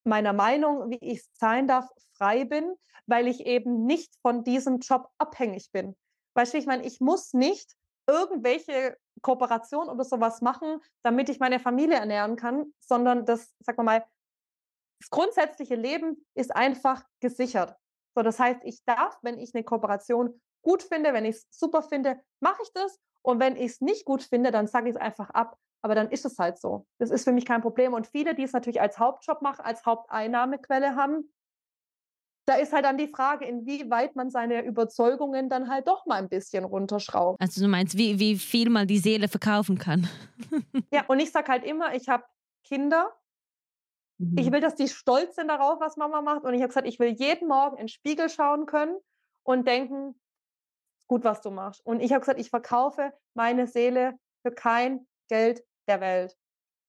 meiner 0.04 0.34
Meinung, 0.34 0.90
wie 0.90 1.00
ich 1.00 1.24
sein 1.34 1.66
darf, 1.68 1.88
frei 2.18 2.44
bin, 2.44 2.74
weil 3.08 3.28
ich 3.28 3.46
eben 3.46 3.86
nicht 3.86 4.14
von 4.22 4.44
diesem 4.44 4.80
Job 4.80 5.08
abhängig 5.18 5.72
bin. 5.72 5.96
Weißt 6.36 6.54
du, 6.54 6.58
ich 6.58 6.66
meine, 6.66 6.86
ich 6.86 7.00
muss 7.00 7.34
nicht 7.34 7.72
irgendwelche 8.06 8.98
Kooperationen 9.22 9.90
oder 9.90 10.04
sowas 10.04 10.42
machen, 10.42 10.80
damit 11.04 11.30
ich 11.30 11.40
meine 11.40 11.60
Familie 11.60 11.96
ernähren 11.96 12.36
kann, 12.36 12.74
sondern 12.82 13.26
das, 13.26 13.54
sag 13.60 13.78
mal, 13.78 14.04
das 15.04 15.10
grundsätzliche 15.10 15.76
Leben 15.76 16.26
ist 16.34 16.56
einfach 16.56 17.04
gesichert. 17.20 17.76
So, 18.16 18.22
das 18.22 18.40
heißt, 18.40 18.62
ich 18.64 18.86
darf, 18.86 19.18
wenn 19.22 19.38
ich 19.38 19.54
eine 19.54 19.64
Kooperation 19.64 20.40
gut 20.62 20.82
finde, 20.82 21.12
wenn 21.12 21.26
ich 21.26 21.36
es 21.36 21.48
super 21.52 21.82
finde, 21.82 22.22
mache 22.40 22.62
ich 22.64 22.72
das. 22.74 23.00
Und 23.22 23.42
wenn 23.42 23.58
ich 23.58 23.72
es 23.72 23.82
nicht 23.82 24.06
gut 24.06 24.24
finde, 24.24 24.52
dann 24.52 24.68
sage 24.68 24.90
ich 24.90 24.96
es 24.96 25.02
einfach 25.02 25.30
ab. 25.32 25.58
Aber 25.82 25.94
dann 25.94 26.10
ist 26.10 26.24
es 26.24 26.40
halt 26.40 26.58
so. 26.58 26.88
Das 27.00 27.12
ist 27.12 27.26
für 27.26 27.34
mich 27.34 27.46
kein 27.46 27.62
Problem. 27.62 27.94
Und 27.94 28.08
viele, 28.08 28.34
die 28.34 28.44
es 28.44 28.54
natürlich 28.54 28.80
als 28.80 28.98
Hauptjob 28.98 29.42
machen, 29.42 29.66
als 29.66 29.86
Haupteinnahmequelle 29.86 30.96
haben, 30.96 31.34
da 32.46 32.56
ist 32.56 32.72
halt 32.72 32.86
dann 32.86 32.98
die 32.98 33.10
Frage, 33.10 33.46
inwieweit 33.46 34.16
man 34.16 34.30
seine 34.30 34.64
Überzeugungen 34.64 35.50
dann 35.50 35.70
halt 35.70 35.88
doch 35.88 36.06
mal 36.06 36.16
ein 36.16 36.30
bisschen 36.30 36.64
runterschraubt. 36.64 37.42
Also 37.42 37.62
du 37.62 37.68
meinst, 37.68 37.98
wie, 37.98 38.20
wie 38.20 38.38
viel 38.38 38.70
man 38.70 38.88
die 38.88 39.00
Seele 39.00 39.28
verkaufen 39.28 39.78
kann. 39.78 40.08
ja, 40.94 41.06
und 41.08 41.20
ich 41.20 41.32
sage 41.32 41.52
halt 41.52 41.66
immer, 41.66 41.94
ich 41.94 42.08
habe 42.08 42.24
Kinder 42.64 43.12
Mhm. 44.32 44.38
Ich 44.38 44.52
will, 44.52 44.62
dass 44.62 44.76
die 44.76 44.88
stolz 44.88 45.36
sind 45.36 45.48
darauf, 45.48 45.80
was 45.80 45.98
Mama 45.98 46.22
macht. 46.22 46.44
Und 46.44 46.54
ich 46.54 46.62
habe 46.62 46.70
gesagt, 46.70 46.88
ich 46.88 47.00
will 47.00 47.10
jeden 47.10 47.48
Morgen 47.48 47.78
in 47.78 47.84
den 47.84 47.90
Spiegel 47.90 48.30
schauen 48.30 48.66
können 48.66 48.98
und 49.44 49.68
denken, 49.68 50.16
gut, 51.08 51.24
was 51.24 51.42
du 51.42 51.52
machst. 51.52 51.86
Und 51.86 52.02
ich 52.02 52.12
habe 52.12 52.22
gesagt, 52.22 52.40
ich 52.40 52.50
verkaufe 52.50 53.14
meine 53.34 53.68
Seele 53.68 54.18
für 54.42 54.52
kein 54.52 55.06
Geld 55.30 55.64
der 55.88 56.02
Welt. 56.02 56.38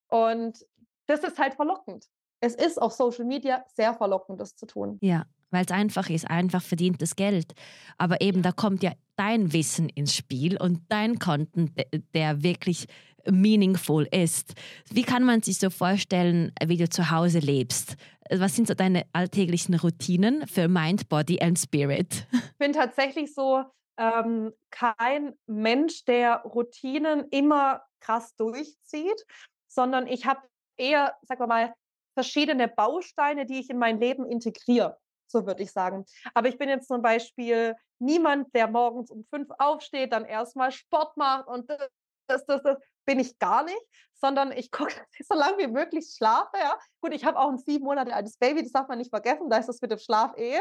Und 0.09 0.65
das 1.07 1.21
ist 1.21 1.39
halt 1.39 1.55
verlockend. 1.55 2.09
Es 2.41 2.55
ist 2.55 2.81
auf 2.81 2.93
Social 2.93 3.25
Media 3.25 3.65
sehr 3.75 3.95
verlockend, 3.95 4.41
das 4.41 4.55
zu 4.55 4.67
tun. 4.67 4.99
Ja, 5.01 5.25
weil 5.51 5.65
es 5.65 5.71
einfach 5.71 6.11
ist, 6.11 6.29
einfach 6.29 6.63
verdientes 6.63 7.17
Geld. 7.17 7.55
Aber 7.97 8.21
eben, 8.21 8.43
da 8.43 8.53
kommt 8.53 8.83
ja 8.83 8.93
dein 9.17 9.53
Wissen 9.53 9.89
ins 9.89 10.15
Spiel 10.15 10.61
und 10.61 10.83
dein 10.89 11.19
Content, 11.19 11.73
der 12.15 12.43
wirklich 12.43 12.87
meaningful 13.31 14.07
ist. 14.11 14.55
Wie 14.91 15.03
kann 15.03 15.25
man 15.25 15.43
sich 15.43 15.59
so 15.59 15.71
vorstellen, 15.71 16.53
wie 16.65 16.77
du 16.77 16.89
zu 16.89 17.11
Hause 17.11 17.39
lebst? 17.39 17.97
Was 18.31 18.57
sind 18.57 18.69
so 18.69 18.75
deine 18.75 19.05
alltäglichen 19.13 19.75
Routinen 19.75 20.47
für 20.47 20.69
Mind, 20.69 21.09
Body 21.09 21.41
and 21.41 21.59
Spirit? 21.59 22.27
Ich 22.33 22.59
bin 22.59 22.73
tatsächlich 22.73 23.35
so 23.35 23.65
ähm, 23.99 24.53
kein 24.71 25.35
Mensch, 25.47 26.05
der 26.05 26.39
Routinen 26.39 27.27
immer 27.31 27.83
krass 28.01 28.35
durchzieht, 28.37 29.25
sondern 29.69 30.07
ich 30.07 30.27
habe 30.27 30.41
eher, 30.77 31.15
sagen 31.23 31.41
wir 31.41 31.47
mal, 31.47 31.75
verschiedene 32.15 32.69
Bausteine, 32.69 33.47
die 33.47 33.61
ich 33.61 33.71
in 33.71 33.79
mein 33.79 34.01
Leben 34.01 34.27
integriere. 34.27 34.97
So 35.27 35.47
würde 35.47 35.63
ich 35.63 35.73
sagen. 35.73 36.05
Aber 36.33 36.49
ich 36.49 36.59
bin 36.59 36.69
jetzt 36.69 36.89
zum 36.89 37.03
Beispiel 37.03 37.75
niemand, 37.99 38.55
der 38.55 38.69
morgens 38.69 39.11
um 39.11 39.25
fünf 39.25 39.49
aufsteht, 39.59 40.13
dann 40.13 40.25
erstmal 40.25 40.71
Sport 40.71 41.17
macht 41.17 41.49
und 41.49 41.69
das, 42.27 42.45
das, 42.47 42.63
das, 42.63 42.79
bin 43.07 43.21
ich 43.21 43.39
gar 43.39 43.65
nicht, 43.65 43.83
sondern 44.15 44.51
ich 44.53 44.71
gucke, 44.71 44.95
dass 44.95 45.21
ich 45.21 45.27
so 45.27 45.35
lange 45.35 45.59
wie 45.59 45.67
möglich 45.67 46.15
schlafe. 46.17 46.57
Ja. 46.59 46.79
Gut, 47.01 47.13
ich 47.13 47.25
habe 47.25 47.39
auch 47.39 47.51
ein 47.51 47.59
sieben 47.59 47.85
Monate 47.85 48.15
altes 48.15 48.39
Baby, 48.39 48.63
das 48.63 48.73
darf 48.73 48.89
man 48.89 48.99
nicht 48.99 49.11
vergessen, 49.11 49.51
da 49.51 49.59
ist 49.59 49.69
das 49.69 49.81
mit 49.81 49.91
dem 49.91 49.99
Schlaf 49.99 50.37
eh. 50.37 50.59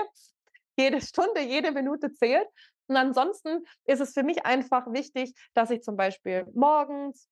Jede 0.76 1.02
Stunde, 1.02 1.42
jede 1.42 1.72
Minute 1.72 2.14
zählt. 2.14 2.48
Und 2.88 2.98
ansonsten 2.98 3.64
ist 3.86 4.02
es 4.02 4.14
für 4.14 4.24
mich 4.24 4.46
einfach 4.46 4.92
wichtig, 4.92 5.34
dass 5.54 5.70
ich 5.70 5.84
zum 5.84 5.96
Beispiel 5.96 6.46
morgens 6.54 7.30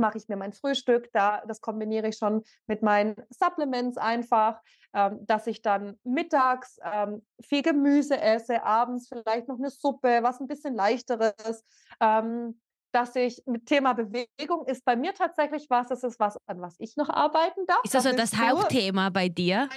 mache 0.00 0.18
ich 0.18 0.26
mir 0.28 0.36
mein 0.36 0.52
Frühstück, 0.52 1.10
da, 1.12 1.42
das 1.46 1.60
kombiniere 1.60 2.08
ich 2.08 2.16
schon 2.16 2.42
mit 2.66 2.82
meinen 2.82 3.14
Supplements 3.30 3.98
einfach, 3.98 4.60
ähm, 4.92 5.24
dass 5.26 5.46
ich 5.46 5.62
dann 5.62 6.00
mittags 6.02 6.78
ähm, 6.82 7.24
viel 7.40 7.62
Gemüse 7.62 8.18
esse, 8.18 8.64
abends 8.64 9.08
vielleicht 9.08 9.46
noch 9.46 9.58
eine 9.58 9.70
Suppe, 9.70 10.20
was 10.22 10.40
ein 10.40 10.48
bisschen 10.48 10.74
leichteres. 10.74 11.64
Ähm, 12.00 12.60
dass 12.92 13.14
ich 13.16 13.42
mit 13.46 13.66
Thema 13.66 13.92
Bewegung 13.92 14.66
ist 14.66 14.84
bei 14.84 14.96
mir 14.96 15.14
tatsächlich 15.14 15.66
was, 15.68 15.88
das 15.88 16.02
ist 16.04 16.18
was, 16.18 16.36
an 16.46 16.60
was 16.60 16.76
ich 16.78 16.96
noch 16.96 17.08
arbeiten 17.08 17.66
darf. 17.66 17.80
Ist 17.84 17.94
das, 17.94 18.04
das 18.04 18.12
so 18.12 18.18
das 18.18 18.36
Hauptthema 18.36 19.10
bei 19.10 19.28
dir? 19.28 19.68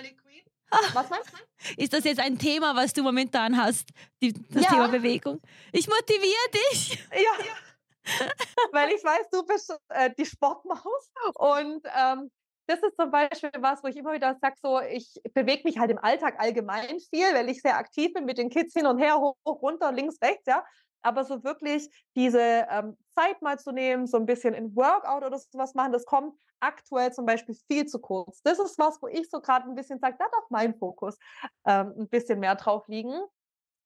Was 0.93 1.09
meinst 1.09 1.31
du? 1.31 1.37
Ist 1.81 1.93
das 1.93 2.03
jetzt 2.03 2.19
ein 2.19 2.37
Thema, 2.37 2.75
was 2.75 2.93
du 2.93 3.03
momentan 3.03 3.57
hast, 3.57 3.89
die, 4.21 4.33
das 4.33 4.63
ja. 4.63 4.69
Thema 4.69 4.87
Bewegung? 4.87 5.39
Ich 5.71 5.87
motiviere 5.87 6.49
dich. 6.71 6.99
Ja. 7.15 8.25
Weil 8.73 8.89
ich 8.91 9.01
weiß, 9.01 9.29
du 9.31 9.45
bist 9.45 9.73
äh, 9.87 10.09
die 10.17 10.25
Sportmaus 10.25 11.09
und 11.35 11.87
ähm, 11.97 12.29
das 12.67 12.83
ist 12.83 12.97
zum 12.99 13.11
Beispiel 13.11 13.49
was, 13.59 13.81
wo 13.81 13.87
ich 13.87 13.95
immer 13.95 14.11
wieder 14.11 14.37
sage, 14.41 14.55
so, 14.61 14.81
ich 14.81 15.21
bewege 15.33 15.61
mich 15.63 15.77
halt 15.77 15.89
im 15.89 15.99
Alltag 15.99 16.35
allgemein 16.37 16.99
viel, 16.99 17.33
weil 17.33 17.47
ich 17.47 17.61
sehr 17.61 17.77
aktiv 17.77 18.11
bin 18.11 18.25
mit 18.25 18.37
den 18.37 18.49
Kids 18.49 18.73
hin 18.73 18.87
und 18.87 18.97
her, 18.97 19.19
hoch, 19.19 19.37
runter, 19.45 19.93
links, 19.93 20.17
rechts, 20.21 20.47
ja 20.47 20.65
aber 21.03 21.23
so 21.25 21.43
wirklich 21.43 21.89
diese 22.15 22.39
ähm, 22.69 22.97
Zeit 23.15 23.41
mal 23.41 23.59
zu 23.59 23.71
nehmen, 23.71 24.07
so 24.07 24.17
ein 24.17 24.25
bisschen 24.25 24.53
in 24.53 24.75
Workout 24.75 25.23
oder 25.23 25.37
sowas 25.37 25.75
machen, 25.75 25.91
das 25.91 26.05
kommt 26.05 26.35
aktuell 26.59 27.11
zum 27.13 27.25
Beispiel 27.25 27.55
viel 27.67 27.85
zu 27.85 27.99
kurz. 27.99 28.41
Das 28.43 28.59
ist 28.59 28.79
was, 28.79 29.01
wo 29.01 29.07
ich 29.07 29.29
so 29.29 29.41
gerade 29.41 29.69
ein 29.69 29.75
bisschen 29.75 29.99
sage, 29.99 30.15
da 30.17 30.25
darf 30.25 30.45
mein 30.49 30.75
Fokus 30.75 31.17
ähm, 31.65 31.93
ein 31.97 32.09
bisschen 32.09 32.39
mehr 32.39 32.55
drauf 32.55 32.87
liegen. 32.87 33.13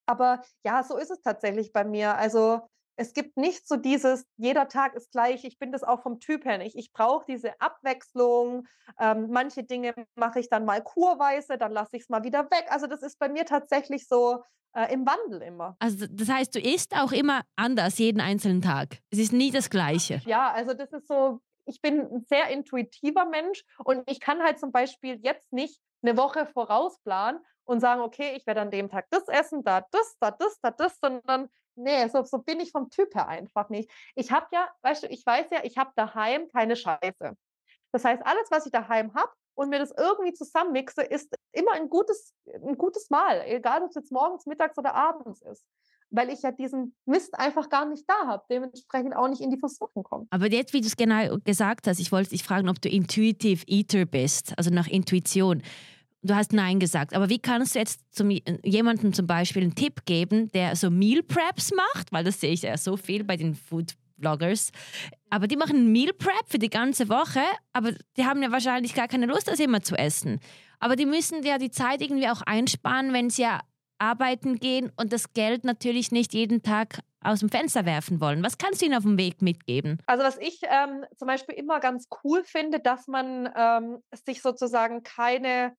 Aber 0.06 0.42
ja, 0.64 0.82
so 0.82 0.96
ist 0.96 1.10
es 1.10 1.20
tatsächlich 1.20 1.72
bei 1.72 1.84
mir. 1.84 2.16
Also 2.16 2.62
es 2.98 3.14
gibt 3.14 3.36
nicht 3.36 3.66
so 3.66 3.76
dieses, 3.76 4.26
jeder 4.36 4.66
Tag 4.68 4.94
ist 4.94 5.12
gleich. 5.12 5.44
Ich 5.44 5.58
bin 5.58 5.70
das 5.70 5.84
auch 5.84 6.02
vom 6.02 6.18
Typ 6.18 6.44
her 6.44 6.58
nicht. 6.58 6.74
Ich 6.76 6.92
brauche 6.92 7.24
diese 7.26 7.58
Abwechslung. 7.60 8.66
Ähm, 8.98 9.28
manche 9.30 9.62
Dinge 9.62 9.94
mache 10.16 10.40
ich 10.40 10.50
dann 10.50 10.64
mal 10.64 10.82
kurweise, 10.82 11.58
dann 11.58 11.70
lasse 11.70 11.90
ich 11.92 12.02
es 12.02 12.08
mal 12.08 12.24
wieder 12.24 12.50
weg. 12.50 12.66
Also 12.70 12.88
das 12.88 13.02
ist 13.02 13.18
bei 13.20 13.28
mir 13.28 13.46
tatsächlich 13.46 14.08
so 14.08 14.42
äh, 14.74 14.92
im 14.92 15.06
Wandel 15.06 15.42
immer. 15.42 15.76
Also 15.78 16.06
das 16.10 16.28
heißt, 16.28 16.56
du 16.56 16.60
isst 16.60 16.96
auch 16.96 17.12
immer 17.12 17.42
anders 17.54 17.98
jeden 17.98 18.20
einzelnen 18.20 18.62
Tag. 18.62 18.98
Es 19.10 19.20
ist 19.20 19.32
nie 19.32 19.52
das 19.52 19.70
Gleiche. 19.70 20.20
Ja, 20.26 20.50
also 20.50 20.74
das 20.74 20.92
ist 20.92 21.06
so, 21.06 21.40
ich 21.66 21.80
bin 21.80 22.00
ein 22.00 22.26
sehr 22.28 22.48
intuitiver 22.48 23.26
Mensch 23.26 23.62
und 23.84 24.02
ich 24.10 24.18
kann 24.18 24.42
halt 24.42 24.58
zum 24.58 24.72
Beispiel 24.72 25.20
jetzt 25.22 25.52
nicht 25.52 25.80
eine 26.02 26.16
Woche 26.16 26.46
vorausplanen 26.46 27.40
und 27.62 27.78
sagen, 27.78 28.00
okay, 28.00 28.34
ich 28.36 28.44
werde 28.44 28.62
an 28.62 28.72
dem 28.72 28.88
Tag 28.88 29.06
das 29.10 29.28
essen, 29.28 29.62
da 29.62 29.86
das, 29.92 30.16
da 30.18 30.32
das, 30.32 30.58
da 30.60 30.72
das, 30.72 30.98
sondern 31.00 31.48
nee, 31.78 32.06
so, 32.08 32.22
so 32.24 32.38
bin 32.38 32.60
ich 32.60 32.72
vom 32.72 32.90
Typ 32.90 33.14
her 33.14 33.28
einfach 33.28 33.68
nicht. 33.70 33.90
Ich 34.14 34.30
habe 34.32 34.46
ja, 34.52 34.68
weißt 34.82 35.04
du, 35.04 35.06
ich 35.08 35.24
weiß 35.24 35.46
ja, 35.50 35.60
ich 35.64 35.78
habe 35.78 35.92
daheim 35.96 36.48
keine 36.48 36.76
Scheiße. 36.76 37.36
Das 37.92 38.04
heißt, 38.04 38.22
alles, 38.24 38.50
was 38.50 38.66
ich 38.66 38.72
daheim 38.72 39.14
habe 39.14 39.30
und 39.54 39.70
mir 39.70 39.78
das 39.78 39.92
irgendwie 39.96 40.32
zusammenmixe, 40.34 41.02
ist 41.02 41.34
immer 41.52 41.72
ein 41.72 41.88
gutes, 41.88 42.34
ein 42.46 42.76
gutes 42.76 43.10
Mahl, 43.10 43.42
egal 43.46 43.82
ob 43.82 43.88
es 43.88 43.96
jetzt 43.96 44.12
morgens, 44.12 44.46
mittags 44.46 44.76
oder 44.78 44.94
abends 44.94 45.42
ist. 45.42 45.64
Weil 46.10 46.30
ich 46.30 46.40
ja 46.42 46.52
diesen 46.52 46.96
Mist 47.04 47.38
einfach 47.38 47.68
gar 47.68 47.84
nicht 47.84 48.04
da 48.08 48.26
habe, 48.26 48.42
dementsprechend 48.50 49.14
auch 49.14 49.28
nicht 49.28 49.42
in 49.42 49.50
die 49.50 49.58
Versuchung 49.58 50.04
komme. 50.04 50.26
Aber 50.30 50.46
jetzt, 50.46 50.72
wie 50.72 50.80
du 50.80 50.86
es 50.86 50.96
genau 50.96 51.36
gesagt 51.44 51.86
hast, 51.86 52.00
ich 52.00 52.12
wollte 52.12 52.30
dich 52.30 52.44
fragen, 52.44 52.68
ob 52.68 52.80
du 52.80 52.88
Intuitive 52.88 53.64
Eater 53.66 54.06
bist, 54.06 54.56
also 54.56 54.70
nach 54.70 54.86
Intuition. 54.86 55.62
Du 56.22 56.34
hast 56.34 56.52
Nein 56.52 56.80
gesagt, 56.80 57.14
aber 57.14 57.28
wie 57.28 57.38
kannst 57.38 57.74
du 57.74 57.78
jetzt 57.78 58.00
zum, 58.12 58.30
jemandem 58.30 59.12
zum 59.12 59.26
Beispiel 59.26 59.62
einen 59.62 59.76
Tipp 59.76 60.04
geben, 60.04 60.50
der 60.52 60.74
so 60.74 60.90
Meal 60.90 61.22
Preps 61.22 61.72
macht, 61.72 62.12
weil 62.12 62.24
das 62.24 62.40
sehe 62.40 62.52
ich 62.52 62.62
ja 62.62 62.76
so 62.76 62.96
viel 62.96 63.22
bei 63.22 63.36
den 63.36 63.54
Food 63.54 63.94
Vloggers, 64.18 64.72
aber 65.30 65.46
die 65.46 65.56
machen 65.56 65.92
Meal 65.92 66.12
Prep 66.12 66.48
für 66.48 66.58
die 66.58 66.70
ganze 66.70 67.08
Woche, 67.08 67.42
aber 67.72 67.92
die 68.16 68.24
haben 68.24 68.42
ja 68.42 68.50
wahrscheinlich 68.50 68.94
gar 68.94 69.06
keine 69.06 69.26
Lust, 69.26 69.46
das 69.46 69.60
immer 69.60 69.82
zu 69.82 69.94
essen. 69.96 70.40
Aber 70.80 70.96
die 70.96 71.06
müssen 71.06 71.44
ja 71.44 71.58
die 71.58 71.70
Zeit 71.70 72.02
irgendwie 72.02 72.28
auch 72.28 72.42
einsparen, 72.42 73.12
wenn 73.12 73.30
sie 73.30 73.42
ja 73.42 73.60
arbeiten 73.98 74.56
gehen 74.56 74.92
und 74.96 75.12
das 75.12 75.32
Geld 75.32 75.64
natürlich 75.64 76.12
nicht 76.12 76.34
jeden 76.34 76.62
Tag 76.62 77.00
aus 77.20 77.40
dem 77.40 77.48
Fenster 77.48 77.84
werfen 77.84 78.20
wollen. 78.20 78.44
Was 78.44 78.58
kannst 78.58 78.80
du 78.80 78.86
ihnen 78.86 78.94
auf 78.94 79.02
dem 79.02 79.18
Weg 79.18 79.42
mitgeben? 79.42 79.98
Also 80.06 80.24
was 80.24 80.38
ich 80.38 80.60
ähm, 80.62 81.04
zum 81.16 81.26
Beispiel 81.26 81.56
immer 81.56 81.80
ganz 81.80 82.08
cool 82.22 82.44
finde, 82.44 82.80
dass 82.80 83.08
man 83.08 83.48
ähm, 83.56 83.98
sich 84.24 84.40
sozusagen 84.40 85.02
keine 85.02 85.74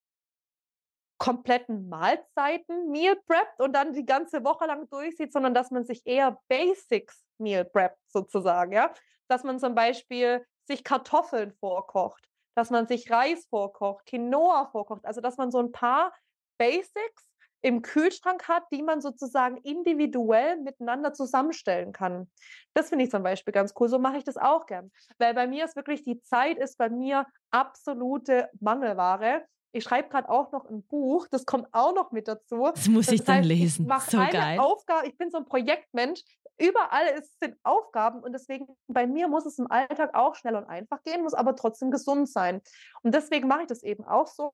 kompletten 1.19 1.89
Mahlzeiten 1.89 2.89
Meal 2.89 3.15
preppt 3.27 3.61
und 3.61 3.73
dann 3.73 3.93
die 3.93 4.05
ganze 4.05 4.43
Woche 4.43 4.65
lang 4.65 4.89
durchsieht, 4.89 5.31
sondern 5.33 5.53
dass 5.53 5.69
man 5.69 5.85
sich 5.85 6.01
eher 6.05 6.39
Basics 6.47 7.23
Meal 7.37 7.65
preppt 7.65 7.99
sozusagen, 8.07 8.71
ja. 8.71 8.91
Dass 9.27 9.43
man 9.43 9.59
zum 9.59 9.75
Beispiel 9.75 10.45
sich 10.65 10.83
Kartoffeln 10.83 11.53
vorkocht, 11.59 12.27
dass 12.55 12.69
man 12.71 12.87
sich 12.87 13.11
Reis 13.11 13.45
vorkocht, 13.49 14.05
Quinoa 14.05 14.69
vorkocht, 14.71 15.05
also 15.05 15.21
dass 15.21 15.37
man 15.37 15.51
so 15.51 15.59
ein 15.59 15.71
paar 15.71 16.13
Basics 16.57 17.29
im 17.61 17.81
Kühlschrank 17.81 18.47
hat, 18.47 18.63
die 18.71 18.81
man 18.81 19.01
sozusagen 19.01 19.57
individuell 19.57 20.57
miteinander 20.57 21.13
zusammenstellen 21.13 21.91
kann. 21.91 22.31
Das 22.73 22.89
finde 22.89 23.05
ich 23.05 23.11
zum 23.11 23.23
Beispiel 23.23 23.51
ganz 23.51 23.73
cool. 23.79 23.89
So 23.89 23.99
mache 23.99 24.17
ich 24.17 24.23
das 24.23 24.37
auch 24.37 24.65
gern. 24.65 24.91
Weil 25.17 25.33
bei 25.33 25.47
mir 25.47 25.65
ist 25.65 25.75
wirklich 25.75 26.03
die 26.03 26.21
Zeit 26.21 26.57
ist 26.57 26.77
bei 26.77 26.89
mir 26.89 27.25
absolute 27.51 28.49
Mangelware 28.61 29.45
ich 29.71 29.83
schreibe 29.83 30.09
gerade 30.09 30.29
auch 30.29 30.51
noch 30.51 30.65
ein 30.65 30.83
Buch, 30.83 31.27
das 31.27 31.45
kommt 31.45 31.67
auch 31.71 31.93
noch 31.93 32.11
mit 32.11 32.27
dazu. 32.27 32.69
Das 32.73 32.87
muss 32.87 33.05
das 33.05 33.15
ich 33.15 33.19
heißt, 33.21 33.29
dann 33.29 33.43
lesen. 33.43 33.89
Ich 33.89 34.03
so 34.03 34.17
eine 34.17 34.31
geil. 34.31 34.59
Aufgabe, 34.59 35.07
ich 35.07 35.17
bin 35.17 35.29
so 35.29 35.37
ein 35.37 35.45
Projektmensch. 35.45 36.23
Überall 36.57 37.07
ist, 37.17 37.39
sind 37.39 37.55
Aufgaben 37.63 38.21
und 38.21 38.33
deswegen 38.33 38.67
bei 38.87 39.07
mir 39.07 39.27
muss 39.27 39.45
es 39.45 39.59
im 39.59 39.71
Alltag 39.71 40.13
auch 40.13 40.35
schnell 40.35 40.55
und 40.55 40.65
einfach 40.65 41.01
gehen, 41.03 41.23
muss 41.23 41.33
aber 41.33 41.55
trotzdem 41.55 41.89
gesund 41.89 42.27
sein. 42.27 42.61
Und 43.01 43.15
deswegen 43.15 43.47
mache 43.47 43.61
ich 43.61 43.67
das 43.67 43.81
eben 43.83 44.03
auch 44.03 44.27
so, 44.27 44.51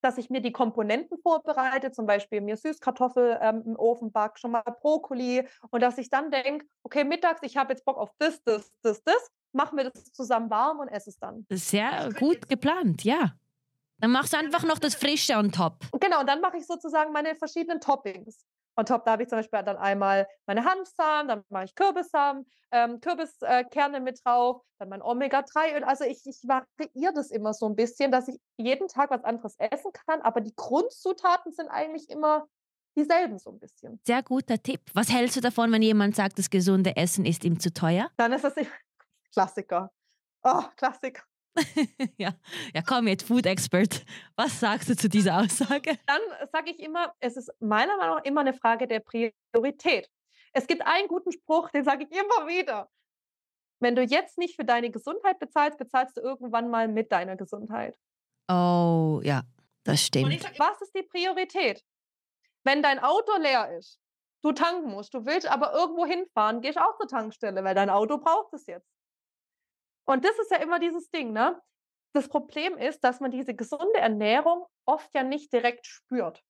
dass 0.00 0.16
ich 0.16 0.30
mir 0.30 0.40
die 0.40 0.52
Komponenten 0.52 1.18
vorbereite, 1.18 1.90
zum 1.90 2.06
Beispiel 2.06 2.40
mir 2.40 2.56
Süßkartoffel 2.56 3.38
ähm, 3.42 3.62
im 3.66 3.76
Ofen 3.76 4.12
back, 4.12 4.38
schon 4.38 4.52
mal 4.52 4.62
Brokkoli 4.80 5.46
und 5.70 5.82
dass 5.82 5.98
ich 5.98 6.08
dann 6.08 6.30
denke, 6.30 6.66
okay, 6.82 7.04
mittags, 7.04 7.40
ich 7.42 7.56
habe 7.56 7.72
jetzt 7.72 7.84
Bock 7.84 7.98
auf 7.98 8.10
das, 8.18 8.42
das, 8.44 8.72
das, 8.82 9.02
das, 9.02 9.30
machen 9.52 9.76
wir 9.76 9.90
das 9.90 10.12
zusammen 10.12 10.48
warm 10.50 10.78
und 10.78 10.88
esse 10.88 11.10
es 11.10 11.18
dann. 11.18 11.44
Sehr 11.50 12.10
gut 12.18 12.48
geplant, 12.48 13.02
ja. 13.04 13.32
Dann 14.00 14.12
machst 14.12 14.32
du 14.32 14.36
einfach 14.38 14.64
noch 14.64 14.78
das 14.78 14.94
Frische 14.94 15.34
on 15.34 15.50
top. 15.50 15.74
Genau, 16.00 16.20
und 16.20 16.28
dann 16.28 16.40
mache 16.40 16.56
ich 16.56 16.66
sozusagen 16.66 17.12
meine 17.12 17.34
verschiedenen 17.34 17.80
Toppings. 17.80 18.44
On 18.76 18.86
top, 18.86 19.04
da 19.04 19.12
habe 19.12 19.24
ich 19.24 19.28
zum 19.28 19.38
Beispiel 19.38 19.60
dann 19.64 19.76
einmal 19.76 20.28
meine 20.46 20.64
Hanfsamen, 20.64 21.26
dann 21.26 21.44
mache 21.48 21.64
ich 21.64 21.74
Kürbissamen, 21.74 22.46
ähm, 22.70 23.00
Kürbiskerne 23.00 23.96
äh, 23.96 24.00
mit 24.00 24.20
drauf, 24.24 24.62
dann 24.78 24.88
mein 24.88 25.02
Omega-3-Öl. 25.02 25.82
Also 25.82 26.04
ich, 26.04 26.24
ich 26.26 26.36
variiere 26.44 27.12
das 27.12 27.32
immer 27.32 27.52
so 27.54 27.66
ein 27.66 27.74
bisschen, 27.74 28.12
dass 28.12 28.28
ich 28.28 28.38
jeden 28.56 28.86
Tag 28.86 29.10
was 29.10 29.24
anderes 29.24 29.56
essen 29.58 29.90
kann, 29.92 30.22
aber 30.22 30.40
die 30.40 30.54
Grundzutaten 30.54 31.50
sind 31.50 31.68
eigentlich 31.68 32.08
immer 32.08 32.46
dieselben 32.96 33.38
so 33.40 33.50
ein 33.50 33.58
bisschen. 33.58 34.00
Sehr 34.06 34.22
guter 34.22 34.62
Tipp. 34.62 34.80
Was 34.94 35.10
hältst 35.10 35.36
du 35.36 35.40
davon, 35.40 35.72
wenn 35.72 35.82
jemand 35.82 36.14
sagt, 36.14 36.38
das 36.38 36.48
gesunde 36.48 36.96
Essen 36.96 37.24
ist 37.24 37.44
ihm 37.44 37.58
zu 37.58 37.72
teuer? 37.72 38.10
Dann 38.16 38.32
ist 38.32 38.44
das 38.44 38.54
Klassiker. 39.32 39.90
Oh, 40.44 40.62
Klassiker. 40.76 41.22
ja. 42.18 42.34
ja, 42.74 42.82
komm 42.86 43.08
jetzt, 43.08 43.26
Food 43.26 43.46
Expert. 43.46 44.04
Was 44.36 44.60
sagst 44.60 44.88
du 44.88 44.96
zu 44.96 45.08
dieser 45.08 45.38
Aussage? 45.38 45.98
Dann 46.06 46.20
sage 46.52 46.70
ich 46.70 46.80
immer, 46.80 47.14
es 47.20 47.36
ist 47.36 47.50
meiner 47.60 47.96
Meinung 47.96 48.16
nach 48.16 48.24
immer 48.24 48.40
eine 48.40 48.54
Frage 48.54 48.86
der 48.86 49.00
Priorität. 49.00 50.10
Es 50.52 50.66
gibt 50.66 50.82
einen 50.86 51.08
guten 51.08 51.32
Spruch, 51.32 51.70
den 51.70 51.84
sage 51.84 52.06
ich 52.08 52.10
immer 52.10 52.46
wieder. 52.48 52.88
Wenn 53.80 53.94
du 53.94 54.02
jetzt 54.02 54.38
nicht 54.38 54.56
für 54.56 54.64
deine 54.64 54.90
Gesundheit 54.90 55.38
bezahlst, 55.38 55.78
bezahlst 55.78 56.16
du 56.16 56.20
irgendwann 56.20 56.68
mal 56.68 56.88
mit 56.88 57.12
deiner 57.12 57.36
Gesundheit. 57.36 57.96
Oh, 58.48 59.20
ja, 59.22 59.42
das 59.84 60.02
stimmt. 60.02 60.40
Sag, 60.42 60.58
was 60.58 60.80
ist 60.80 60.94
die 60.94 61.02
Priorität? 61.02 61.84
Wenn 62.64 62.82
dein 62.82 62.98
Auto 62.98 63.38
leer 63.38 63.76
ist, 63.78 64.00
du 64.42 64.52
tanken 64.52 64.90
musst, 64.90 65.14
du 65.14 65.24
willst 65.24 65.46
aber 65.46 65.72
irgendwo 65.74 66.06
hinfahren, 66.06 66.60
gehst 66.60 66.78
auch 66.78 66.96
zur 66.96 67.08
Tankstelle, 67.08 67.62
weil 67.62 67.74
dein 67.74 67.90
Auto 67.90 68.18
braucht 68.18 68.52
es 68.52 68.66
jetzt. 68.66 68.88
Und 70.08 70.24
das 70.24 70.38
ist 70.38 70.50
ja 70.50 70.56
immer 70.56 70.78
dieses 70.78 71.10
Ding, 71.10 71.32
ne? 71.32 71.60
Das 72.14 72.28
Problem 72.28 72.78
ist, 72.78 73.04
dass 73.04 73.20
man 73.20 73.30
diese 73.30 73.54
gesunde 73.54 73.98
Ernährung 73.98 74.64
oft 74.86 75.14
ja 75.14 75.22
nicht 75.22 75.52
direkt 75.52 75.86
spürt. 75.86 76.42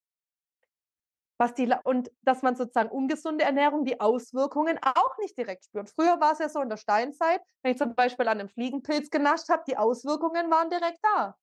Was 1.39 1.55
die, 1.55 1.69
und 1.83 2.09
dass 2.23 2.43
man 2.43 2.55
sozusagen 2.55 2.89
ungesunde 2.89 3.45
Ernährung 3.45 3.85
die 3.85 4.01
Auswirkungen 4.01 4.79
auch 4.83 5.19
nicht 5.19 5.37
direkt 5.37 5.65
spürt. 5.65 5.91
Früher 5.91 6.21
war 6.21 6.33
es 6.33 6.39
ja 6.39 6.49
so 6.49 6.61
in 6.61 6.69
der 6.69 6.77
Steinzeit, 6.77 7.41
wenn 7.63 7.73
ich 7.73 7.79
zum 7.79 7.97
Beispiel 7.97 8.29
an 8.29 8.39
einem 8.39 8.49
Fliegenpilz 8.49 9.11
genascht 9.11 9.49
habe, 9.49 9.65
die 9.67 9.77
Auswirkungen 9.77 10.51
waren 10.53 10.71
direkt 10.71 11.01
da. 11.03 11.37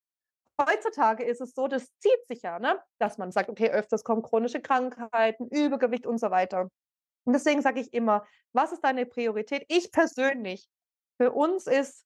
Heutzutage 0.59 1.25
ist 1.25 1.41
es 1.41 1.53
so, 1.53 1.67
das 1.67 1.85
zieht 1.99 2.27
sich 2.27 2.43
ja, 2.43 2.59
ne? 2.59 2.81
dass 2.97 3.17
man 3.17 3.33
sagt, 3.33 3.49
okay, 3.49 3.71
öfters 3.71 4.05
kommen 4.05 4.21
chronische 4.21 4.61
Krankheiten, 4.61 5.49
Übergewicht 5.49 6.07
und 6.07 6.17
so 6.17 6.31
weiter. 6.31 6.69
Und 7.25 7.33
deswegen 7.33 7.61
sage 7.61 7.81
ich 7.81 7.93
immer, 7.93 8.25
was 8.53 8.71
ist 8.71 8.85
deine 8.85 9.05
Priorität? 9.05 9.65
Ich 9.67 9.91
persönlich, 9.91 10.69
für 11.17 11.31
uns 11.31 11.67
ist 11.67 12.05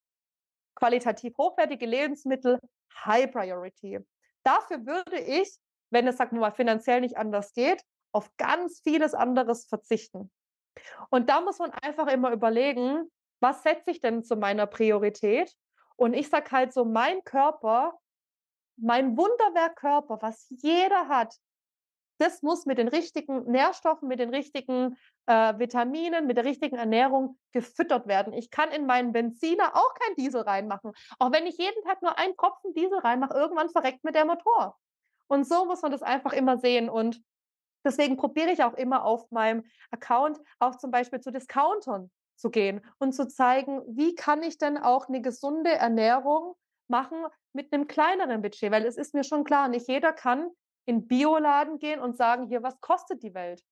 qualitativ 0.76 1.38
hochwertige 1.38 1.86
Lebensmittel 1.86 2.60
High 3.06 3.32
Priority. 3.32 4.00
Dafür 4.44 4.86
würde 4.86 5.20
ich, 5.20 5.58
wenn 5.90 6.08
es, 6.08 6.18
sagen 6.18 6.36
wir 6.38 6.42
mal, 6.42 6.52
finanziell 6.52 7.02
nicht 7.02 7.18
anders 7.18 7.54
geht, 7.54 7.84
auf 8.12 8.36
ganz 8.38 8.82
vieles 8.82 9.14
anderes 9.14 9.66
verzichten. 9.66 10.32
Und 11.10 11.30
da 11.30 11.42
muss 11.42 11.60
man 11.60 11.72
einfach 11.72 12.08
immer 12.08 12.32
überlegen, 12.32 13.12
was 13.42 13.64
setze 13.64 13.92
ich 13.92 14.02
denn 14.02 14.24
zu 14.24 14.36
meiner 14.36 14.68
Priorität? 14.68 15.54
Und 15.96 16.14
ich 16.14 16.30
sage 16.30 16.52
halt 16.52 16.74
so, 16.74 16.86
mein 16.86 17.24
Körper, 17.24 18.00
mein 18.78 19.18
Wunderwerkkörper, 19.18 20.20
was 20.22 20.48
jeder 20.50 21.08
hat, 21.08 21.36
das 22.20 22.42
muss 22.42 22.66
mit 22.66 22.78
den 22.78 22.90
richtigen 22.90 23.50
Nährstoffen, 23.50 24.08
mit 24.08 24.20
den 24.20 24.30
richtigen 24.30 24.98
äh, 25.26 25.58
Vitaminen, 25.58 26.28
mit 26.28 26.38
der 26.38 26.46
richtigen 26.46 26.76
Ernährung 26.76 27.38
gefüttert 27.54 28.08
werden. 28.08 28.34
Ich 28.34 28.52
kann 28.52 28.72
in 28.72 28.86
meinen 28.86 29.14
Benziner 29.14 29.76
auch 29.76 29.94
kein 29.96 30.16
Diesel 30.16 30.42
reinmachen. 30.42 30.92
Auch 31.18 31.32
wenn 31.32 31.48
ich 31.48 31.58
jeden 31.58 31.82
Tag 31.84 32.02
nur 32.02 32.20
einen 32.20 32.36
Tropfen 32.36 32.74
Diesel 32.74 33.00
reinmache, 33.00 33.34
irgendwann 33.34 33.70
verreckt 33.70 34.04
mir 34.04 34.12
der 34.12 34.26
Motor. 34.26 34.78
Und 35.28 35.48
so 35.48 35.66
muss 35.66 35.82
man 35.82 35.92
das 35.92 36.04
einfach 36.04 36.34
immer 36.34 36.58
sehen. 36.58 36.90
Und 36.90 37.22
deswegen 37.86 38.18
probiere 38.18 38.52
ich 38.52 38.64
auch 38.64 38.74
immer 38.74 39.06
auf 39.06 39.32
meinem 39.32 39.64
Account 39.92 40.40
auch 40.60 40.76
zum 40.76 40.92
Beispiel 40.92 41.22
zu 41.22 41.32
Discountern 41.32 42.12
zu 42.36 42.50
gehen 42.50 42.82
und 43.00 43.14
zu 43.14 43.28
zeigen, 43.28 43.82
wie 43.88 44.16
kann 44.16 44.44
ich 44.44 44.58
denn 44.58 44.78
auch 44.78 45.08
eine 45.08 45.22
gesunde 45.22 45.72
Ernährung 45.72 46.56
machen 46.90 47.26
mit 47.54 47.72
einem 47.72 47.88
kleineren 47.88 48.42
Budget, 48.42 48.72
weil 48.72 48.86
es 48.86 48.98
ist 48.98 49.14
mir 49.14 49.24
schon 49.24 49.44
klar, 49.44 49.68
nicht 49.68 49.88
jeder 49.88 50.12
kann 50.12 50.50
in 50.90 51.08
Bioladen 51.08 51.78
gehen 51.78 52.00
und 52.00 52.18
sagen, 52.18 52.48
hier, 52.48 52.64
was 52.64 52.82
kostet 52.82 53.22
die 53.22 53.36
Welt? 53.36 53.64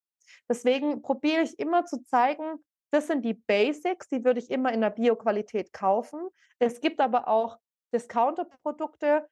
Deswegen 0.48 1.02
probiere 1.02 1.42
ich 1.42 1.58
immer 1.58 1.84
zu 1.86 2.04
zeigen, 2.04 2.64
das 2.92 3.08
sind 3.08 3.26
die 3.26 3.34
Basics, 3.34 4.08
die 4.08 4.24
würde 4.24 4.40
ich 4.40 4.52
immer 4.52 4.72
in 4.72 4.82
der 4.82 4.92
Bio-Qualität 4.92 5.74
kaufen. 5.74 6.20
Es 6.60 6.80
gibt 6.80 7.02
aber 7.02 7.28
auch 7.28 7.58
Discounter-Produkte, 7.92 9.28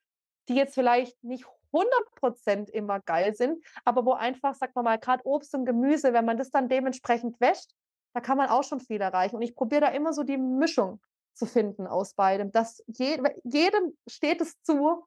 die 0.50 0.56
jetzt 0.56 0.74
vielleicht 0.74 1.24
nicht 1.24 1.46
100% 1.72 2.70
immer 2.70 3.02
geil 3.02 3.36
sind, 3.36 3.64
aber 3.84 4.06
wo 4.06 4.14
einfach, 4.14 4.56
sagt 4.56 4.76
man 4.76 4.86
mal, 4.86 4.98
gerade 4.98 5.26
Obst 5.26 5.54
und 5.54 5.66
Gemüse, 5.66 6.12
wenn 6.14 6.26
man 6.26 6.38
das 6.38 6.50
dann 6.50 6.70
dementsprechend 6.70 7.40
wäscht, 7.40 7.72
da 8.14 8.22
kann 8.22 8.38
man 8.38 8.50
auch 8.50 8.64
schon 8.64 8.80
viel 8.80 9.02
erreichen. 9.02 9.36
Und 9.36 9.42
ich 9.44 9.56
probiere 9.56 9.82
da 9.82 9.88
immer 9.90 10.12
so 10.12 10.24
die 10.24 10.38
Mischung 10.38 11.02
zu 11.34 11.46
finden 11.46 11.86
aus 11.86 12.14
beidem, 12.14 12.52
dass 12.52 12.84
je, 12.88 13.22
jedem 13.44 13.96
steht 14.08 14.42
es 14.42 14.60
zu, 14.64 15.06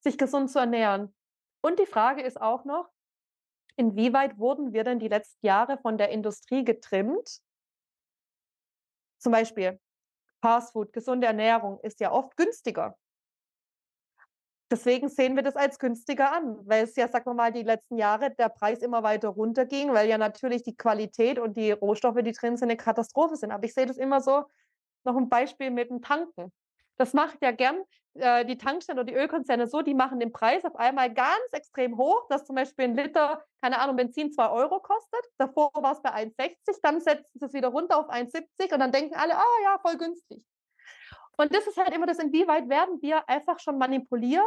sich 0.00 0.16
gesund 0.16 0.50
zu 0.50 0.58
ernähren. 0.58 1.14
Und 1.62 1.78
die 1.78 1.86
Frage 1.86 2.22
ist 2.22 2.40
auch 2.40 2.64
noch, 2.64 2.90
inwieweit 3.76 4.38
wurden 4.38 4.72
wir 4.72 4.84
denn 4.84 4.98
die 4.98 5.08
letzten 5.08 5.46
Jahre 5.46 5.78
von 5.78 5.96
der 5.96 6.10
Industrie 6.10 6.64
getrimmt? 6.64 7.40
Zum 9.18 9.32
Beispiel 9.32 9.80
Fastfood, 10.42 10.92
gesunde 10.92 11.28
Ernährung 11.28 11.78
ist 11.80 12.00
ja 12.00 12.10
oft 12.10 12.36
günstiger. 12.36 12.98
Deswegen 14.72 15.08
sehen 15.08 15.36
wir 15.36 15.42
das 15.42 15.54
als 15.54 15.78
günstiger 15.78 16.32
an, 16.32 16.66
weil 16.66 16.84
es 16.84 16.96
ja, 16.96 17.06
sagen 17.06 17.26
wir 17.26 17.34
mal, 17.34 17.52
die 17.52 17.62
letzten 17.62 17.98
Jahre 17.98 18.30
der 18.34 18.48
Preis 18.48 18.80
immer 18.80 19.02
weiter 19.02 19.28
runterging, 19.28 19.92
weil 19.92 20.08
ja 20.08 20.16
natürlich 20.16 20.62
die 20.62 20.74
Qualität 20.74 21.38
und 21.38 21.56
die 21.58 21.72
Rohstoffe, 21.72 22.22
die 22.22 22.32
drin 22.32 22.56
sind, 22.56 22.70
eine 22.70 22.78
Katastrophe 22.78 23.36
sind. 23.36 23.52
Aber 23.52 23.64
ich 23.64 23.74
sehe 23.74 23.86
das 23.86 23.98
immer 23.98 24.20
so, 24.22 24.44
noch 25.04 25.16
ein 25.16 25.28
Beispiel 25.28 25.70
mit 25.70 25.90
dem 25.90 26.00
Tanken. 26.00 26.50
Das 26.96 27.14
macht 27.14 27.42
ja 27.42 27.50
gern 27.50 27.82
äh, 28.14 28.44
die 28.44 28.58
Tankstellen 28.58 28.98
oder 28.98 29.10
die 29.10 29.18
Ölkonzerne 29.18 29.66
so, 29.66 29.82
die 29.82 29.94
machen 29.94 30.20
den 30.20 30.32
Preis 30.32 30.64
auf 30.64 30.76
einmal 30.76 31.12
ganz 31.12 31.52
extrem 31.52 31.96
hoch, 31.96 32.26
dass 32.28 32.44
zum 32.44 32.56
Beispiel 32.56 32.86
ein 32.86 32.96
Liter, 32.96 33.42
keine 33.62 33.80
Ahnung, 33.80 33.96
Benzin 33.96 34.32
2 34.32 34.50
Euro 34.50 34.80
kostet. 34.80 35.24
Davor 35.38 35.70
war 35.74 35.92
es 35.92 36.02
bei 36.02 36.10
1,60, 36.10 36.78
dann 36.82 37.00
setzen 37.00 37.38
sie 37.38 37.46
es 37.46 37.52
wieder 37.54 37.68
runter 37.68 37.98
auf 37.98 38.10
1,70 38.10 38.72
und 38.72 38.80
dann 38.80 38.92
denken 38.92 39.14
alle, 39.14 39.36
ah 39.36 39.60
ja, 39.64 39.78
voll 39.78 39.96
günstig. 39.96 40.44
Und 41.38 41.54
das 41.54 41.66
ist 41.66 41.78
halt 41.78 41.94
immer 41.94 42.06
das, 42.06 42.18
inwieweit 42.18 42.68
werden 42.68 43.00
wir 43.00 43.28
einfach 43.28 43.58
schon 43.58 43.78
manipuliert. 43.78 44.44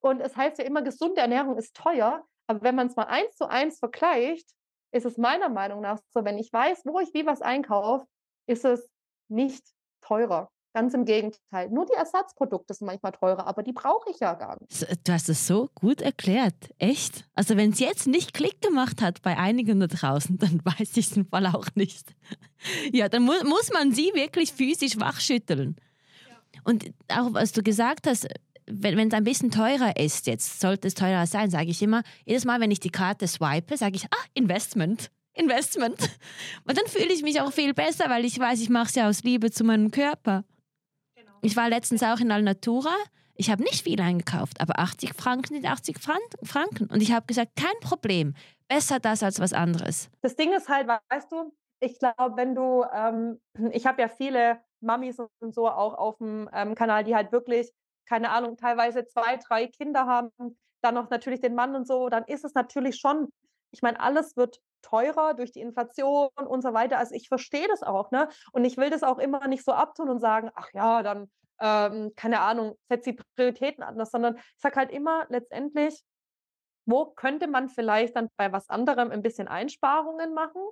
Und 0.00 0.20
es 0.20 0.36
heißt 0.36 0.58
ja 0.58 0.64
immer, 0.64 0.82
gesunde 0.82 1.20
Ernährung 1.20 1.58
ist 1.58 1.76
teuer. 1.76 2.24
Aber 2.46 2.62
wenn 2.62 2.74
man 2.74 2.86
es 2.86 2.96
mal 2.96 3.04
eins 3.04 3.36
zu 3.36 3.48
eins 3.48 3.78
vergleicht, 3.78 4.48
ist 4.92 5.04
es 5.04 5.18
meiner 5.18 5.48
Meinung 5.48 5.82
nach 5.82 5.98
so, 6.10 6.24
wenn 6.24 6.38
ich 6.38 6.52
weiß, 6.52 6.82
wo 6.86 7.00
ich 7.00 7.12
wie 7.12 7.26
was 7.26 7.42
einkaufe, 7.42 8.06
ist 8.46 8.64
es 8.64 8.88
nicht 9.28 9.64
teurer. 10.00 10.50
Ganz 10.76 10.92
im 10.92 11.06
Gegenteil. 11.06 11.70
Nur 11.70 11.86
die 11.86 11.94
Ersatzprodukte 11.94 12.74
sind 12.74 12.86
manchmal 12.86 13.12
teurer, 13.12 13.46
aber 13.46 13.62
die 13.62 13.72
brauche 13.72 14.10
ich 14.10 14.20
ja 14.20 14.34
gar 14.34 14.60
nicht. 14.60 14.86
Du 15.08 15.10
hast 15.10 15.30
es 15.30 15.46
so 15.46 15.70
gut 15.74 16.02
erklärt. 16.02 16.52
Echt? 16.76 17.24
Also 17.34 17.56
wenn 17.56 17.70
es 17.70 17.80
jetzt 17.80 18.06
nicht 18.06 18.34
Klick 18.34 18.60
gemacht 18.60 19.00
hat 19.00 19.22
bei 19.22 19.38
einigen 19.38 19.80
da 19.80 19.86
draußen, 19.86 20.36
dann 20.38 20.60
weiß 20.62 20.98
ich 20.98 21.10
es 21.10 21.16
im 21.16 21.24
Fall 21.24 21.46
auch 21.46 21.68
nicht. 21.76 22.14
Ja, 22.92 23.08
dann 23.08 23.22
mu 23.22 23.32
muss 23.46 23.72
man 23.72 23.92
sie 23.92 24.10
wirklich 24.12 24.52
physisch 24.52 25.00
wachschütteln. 25.00 25.76
Ja. 26.28 26.60
Und 26.64 26.84
auch 27.08 27.32
was 27.32 27.52
du 27.52 27.62
gesagt 27.62 28.06
hast, 28.06 28.28
wenn 28.66 28.98
es 29.08 29.14
ein 29.14 29.24
bisschen 29.24 29.50
teurer 29.50 29.96
ist 29.96 30.26
jetzt, 30.26 30.60
sollte 30.60 30.88
es 30.88 30.94
teurer 30.94 31.26
sein, 31.26 31.48
sage 31.48 31.70
ich 31.70 31.80
immer, 31.80 32.02
jedes 32.26 32.44
Mal, 32.44 32.60
wenn 32.60 32.70
ich 32.70 32.80
die 32.80 32.90
Karte 32.90 33.26
swipe, 33.26 33.78
sage 33.78 33.96
ich, 33.96 34.04
ah, 34.04 34.24
Investment. 34.34 35.10
Investment. 35.32 35.98
Und 36.68 36.76
dann 36.76 36.86
fühle 36.86 37.14
ich 37.14 37.22
mich 37.22 37.40
auch 37.40 37.52
viel 37.54 37.72
besser, 37.72 38.10
weil 38.10 38.26
ich 38.26 38.38
weiß, 38.38 38.60
ich 38.60 38.68
mache 38.68 38.88
es 38.88 38.94
ja 38.94 39.08
aus 39.08 39.22
Liebe 39.22 39.50
zu 39.50 39.64
meinem 39.64 39.90
Körper. 39.90 40.44
Ich 41.46 41.56
war 41.56 41.68
letztens 41.68 42.02
auch 42.02 42.18
in 42.18 42.32
Alnatura. 42.32 42.92
Ich 43.36 43.52
habe 43.52 43.62
nicht 43.62 43.84
viel 43.84 44.00
eingekauft, 44.00 44.60
aber 44.60 44.80
80 44.80 45.14
Franken 45.14 45.54
sind 45.54 45.64
80 45.64 45.98
Franken. 46.00 46.86
Und 46.90 47.00
ich 47.00 47.12
habe 47.12 47.24
gesagt, 47.26 47.52
kein 47.54 47.78
Problem. 47.80 48.34
Besser 48.66 48.98
das 48.98 49.22
als 49.22 49.38
was 49.38 49.52
anderes. 49.52 50.10
Das 50.22 50.34
Ding 50.34 50.52
ist 50.52 50.68
halt, 50.68 50.88
weißt 50.88 51.30
du, 51.30 51.54
ich 51.78 52.00
glaube, 52.00 52.32
wenn 52.34 52.56
du, 52.56 52.84
ähm, 52.92 53.40
ich 53.70 53.86
habe 53.86 54.02
ja 54.02 54.08
viele 54.08 54.58
Mamis 54.80 55.20
und 55.20 55.54
so 55.54 55.68
auch 55.68 55.94
auf 55.94 56.18
dem 56.18 56.50
ähm, 56.52 56.74
Kanal, 56.74 57.04
die 57.04 57.14
halt 57.14 57.30
wirklich, 57.30 57.70
keine 58.08 58.30
Ahnung, 58.30 58.56
teilweise 58.56 59.06
zwei, 59.06 59.36
drei 59.36 59.68
Kinder 59.68 60.04
haben, 60.04 60.32
dann 60.82 60.94
noch 60.94 61.10
natürlich 61.10 61.42
den 61.42 61.54
Mann 61.54 61.76
und 61.76 61.86
so, 61.86 62.08
dann 62.08 62.24
ist 62.24 62.44
es 62.44 62.54
natürlich 62.54 62.96
schon, 62.96 63.28
ich 63.70 63.82
meine, 63.82 64.00
alles 64.00 64.36
wird 64.36 64.58
teurer 64.88 65.34
durch 65.34 65.52
die 65.52 65.60
Inflation 65.60 66.28
und 66.46 66.62
so 66.62 66.72
weiter. 66.72 66.98
Also 66.98 67.14
ich 67.14 67.28
verstehe 67.28 67.68
das 67.68 67.82
auch, 67.82 68.10
ne? 68.10 68.28
Und 68.52 68.64
ich 68.64 68.76
will 68.76 68.90
das 68.90 69.02
auch 69.02 69.18
immer 69.18 69.46
nicht 69.48 69.64
so 69.64 69.72
abtun 69.72 70.08
und 70.08 70.20
sagen, 70.20 70.50
ach 70.54 70.68
ja, 70.72 71.02
dann, 71.02 71.30
ähm, 71.60 72.12
keine 72.16 72.40
Ahnung, 72.40 72.76
setzt 72.88 73.06
die 73.06 73.18
Prioritäten 73.36 73.82
anders, 73.82 74.10
sondern 74.10 74.36
ich 74.36 74.60
sage 74.60 74.76
halt 74.76 74.90
immer 74.92 75.26
letztendlich, 75.28 76.02
wo 76.86 77.06
könnte 77.06 77.48
man 77.48 77.68
vielleicht 77.68 78.16
dann 78.16 78.28
bei 78.36 78.52
was 78.52 78.68
anderem 78.68 79.10
ein 79.10 79.22
bisschen 79.22 79.48
Einsparungen 79.48 80.34
machen? 80.34 80.62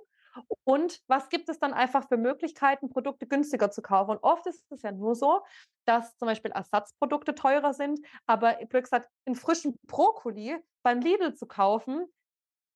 Und 0.63 0.99
was 1.07 1.29
gibt 1.29 1.49
es 1.49 1.59
dann 1.59 1.73
einfach 1.73 2.07
für 2.07 2.17
Möglichkeiten, 2.17 2.89
Produkte 2.89 3.27
günstiger 3.27 3.71
zu 3.71 3.81
kaufen? 3.81 4.11
Und 4.11 4.23
oft 4.23 4.45
ist 4.47 4.69
es 4.71 4.81
ja 4.81 4.91
nur 4.91 5.15
so, 5.15 5.41
dass 5.85 6.17
zum 6.17 6.27
Beispiel 6.27 6.51
Ersatzprodukte 6.51 7.35
teurer 7.35 7.73
sind, 7.73 7.99
aber 8.25 8.57
wie 8.59 8.81
gesagt, 8.81 9.09
einen 9.25 9.35
frischen 9.35 9.77
Brokkoli 9.87 10.57
beim 10.83 10.99
Lidl 10.99 11.35
zu 11.35 11.45
kaufen, 11.45 12.05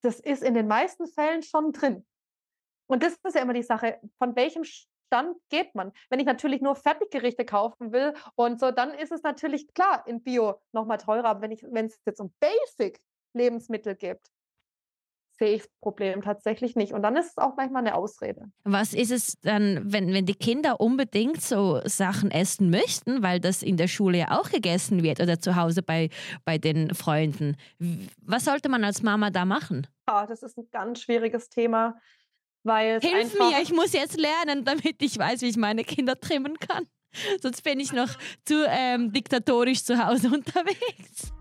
das 0.01 0.19
ist 0.19 0.43
in 0.43 0.53
den 0.53 0.67
meisten 0.67 1.07
Fällen 1.07 1.43
schon 1.43 1.71
drin. 1.71 2.05
Und 2.87 3.03
das 3.03 3.13
ist 3.23 3.35
ja 3.35 3.41
immer 3.41 3.53
die 3.53 3.63
Sache, 3.63 3.99
von 4.17 4.35
welchem 4.35 4.63
Stand 4.63 5.37
geht 5.49 5.75
man? 5.75 5.91
Wenn 6.09 6.19
ich 6.19 6.25
natürlich 6.25 6.61
nur 6.61 6.75
Fertiggerichte 6.75 7.45
kaufen 7.45 7.91
will 7.91 8.13
und 8.35 8.59
so, 8.59 8.71
dann 8.71 8.93
ist 8.93 9.11
es 9.11 9.23
natürlich 9.23 9.73
klar 9.73 10.05
in 10.07 10.21
Bio 10.23 10.61
nochmal 10.71 10.97
teurer. 10.97 11.25
Aber 11.25 11.41
wenn 11.41 11.85
es 11.85 11.99
jetzt 12.05 12.19
um 12.19 12.33
Basic 12.39 12.99
Lebensmittel 13.33 13.95
gibt, 13.95 14.27
sehe 15.39 15.55
ich 15.55 15.61
das 15.63 15.71
Problem 15.81 16.21
tatsächlich 16.21 16.75
nicht. 16.75 16.93
Und 16.93 17.01
dann 17.01 17.15
ist 17.15 17.29
es 17.29 17.37
auch 17.37 17.55
manchmal 17.55 17.81
eine 17.81 17.95
Ausrede. 17.95 18.51
Was 18.65 18.93
ist 18.93 19.11
es 19.11 19.39
dann, 19.41 19.81
wenn, 19.85 20.13
wenn 20.13 20.25
die 20.25 20.35
Kinder 20.35 20.79
unbedingt 20.79 21.41
so 21.41 21.81
Sachen 21.85 22.29
essen 22.29 22.69
möchten, 22.69 23.23
weil 23.23 23.39
das 23.39 23.63
in 23.63 23.77
der 23.77 23.87
Schule 23.87 24.19
ja 24.19 24.39
auch 24.39 24.49
gegessen 24.49 25.01
wird 25.01 25.21
oder 25.21 25.39
zu 25.39 25.55
Hause 25.55 25.81
bei, 25.81 26.09
bei 26.45 26.57
den 26.57 26.93
Freunden? 26.93 27.55
Was 28.21 28.45
sollte 28.45 28.69
man 28.69 28.83
als 28.83 29.01
Mama 29.01 29.29
da 29.29 29.45
machen? 29.45 29.87
Ja, 30.07 30.27
das 30.27 30.43
ist 30.43 30.57
ein 30.57 30.67
ganz 30.71 31.01
schwieriges 31.01 31.49
Thema. 31.49 31.99
Weil 32.63 32.99
Hilf 32.99 33.39
mir, 33.39 33.61
ich 33.61 33.71
muss 33.71 33.93
jetzt 33.93 34.19
lernen, 34.19 34.65
damit 34.65 35.01
ich 35.01 35.17
weiß, 35.17 35.41
wie 35.41 35.47
ich 35.47 35.57
meine 35.57 35.83
Kinder 35.85 36.19
trimmen 36.19 36.59
kann. 36.59 36.85
Sonst 37.41 37.63
bin 37.63 37.79
ich 37.79 37.93
noch 37.93 38.09
zu 38.45 38.65
ähm, 38.67 39.11
diktatorisch 39.11 39.83
zu 39.83 40.05
Hause 40.05 40.27
unterwegs. 40.33 41.31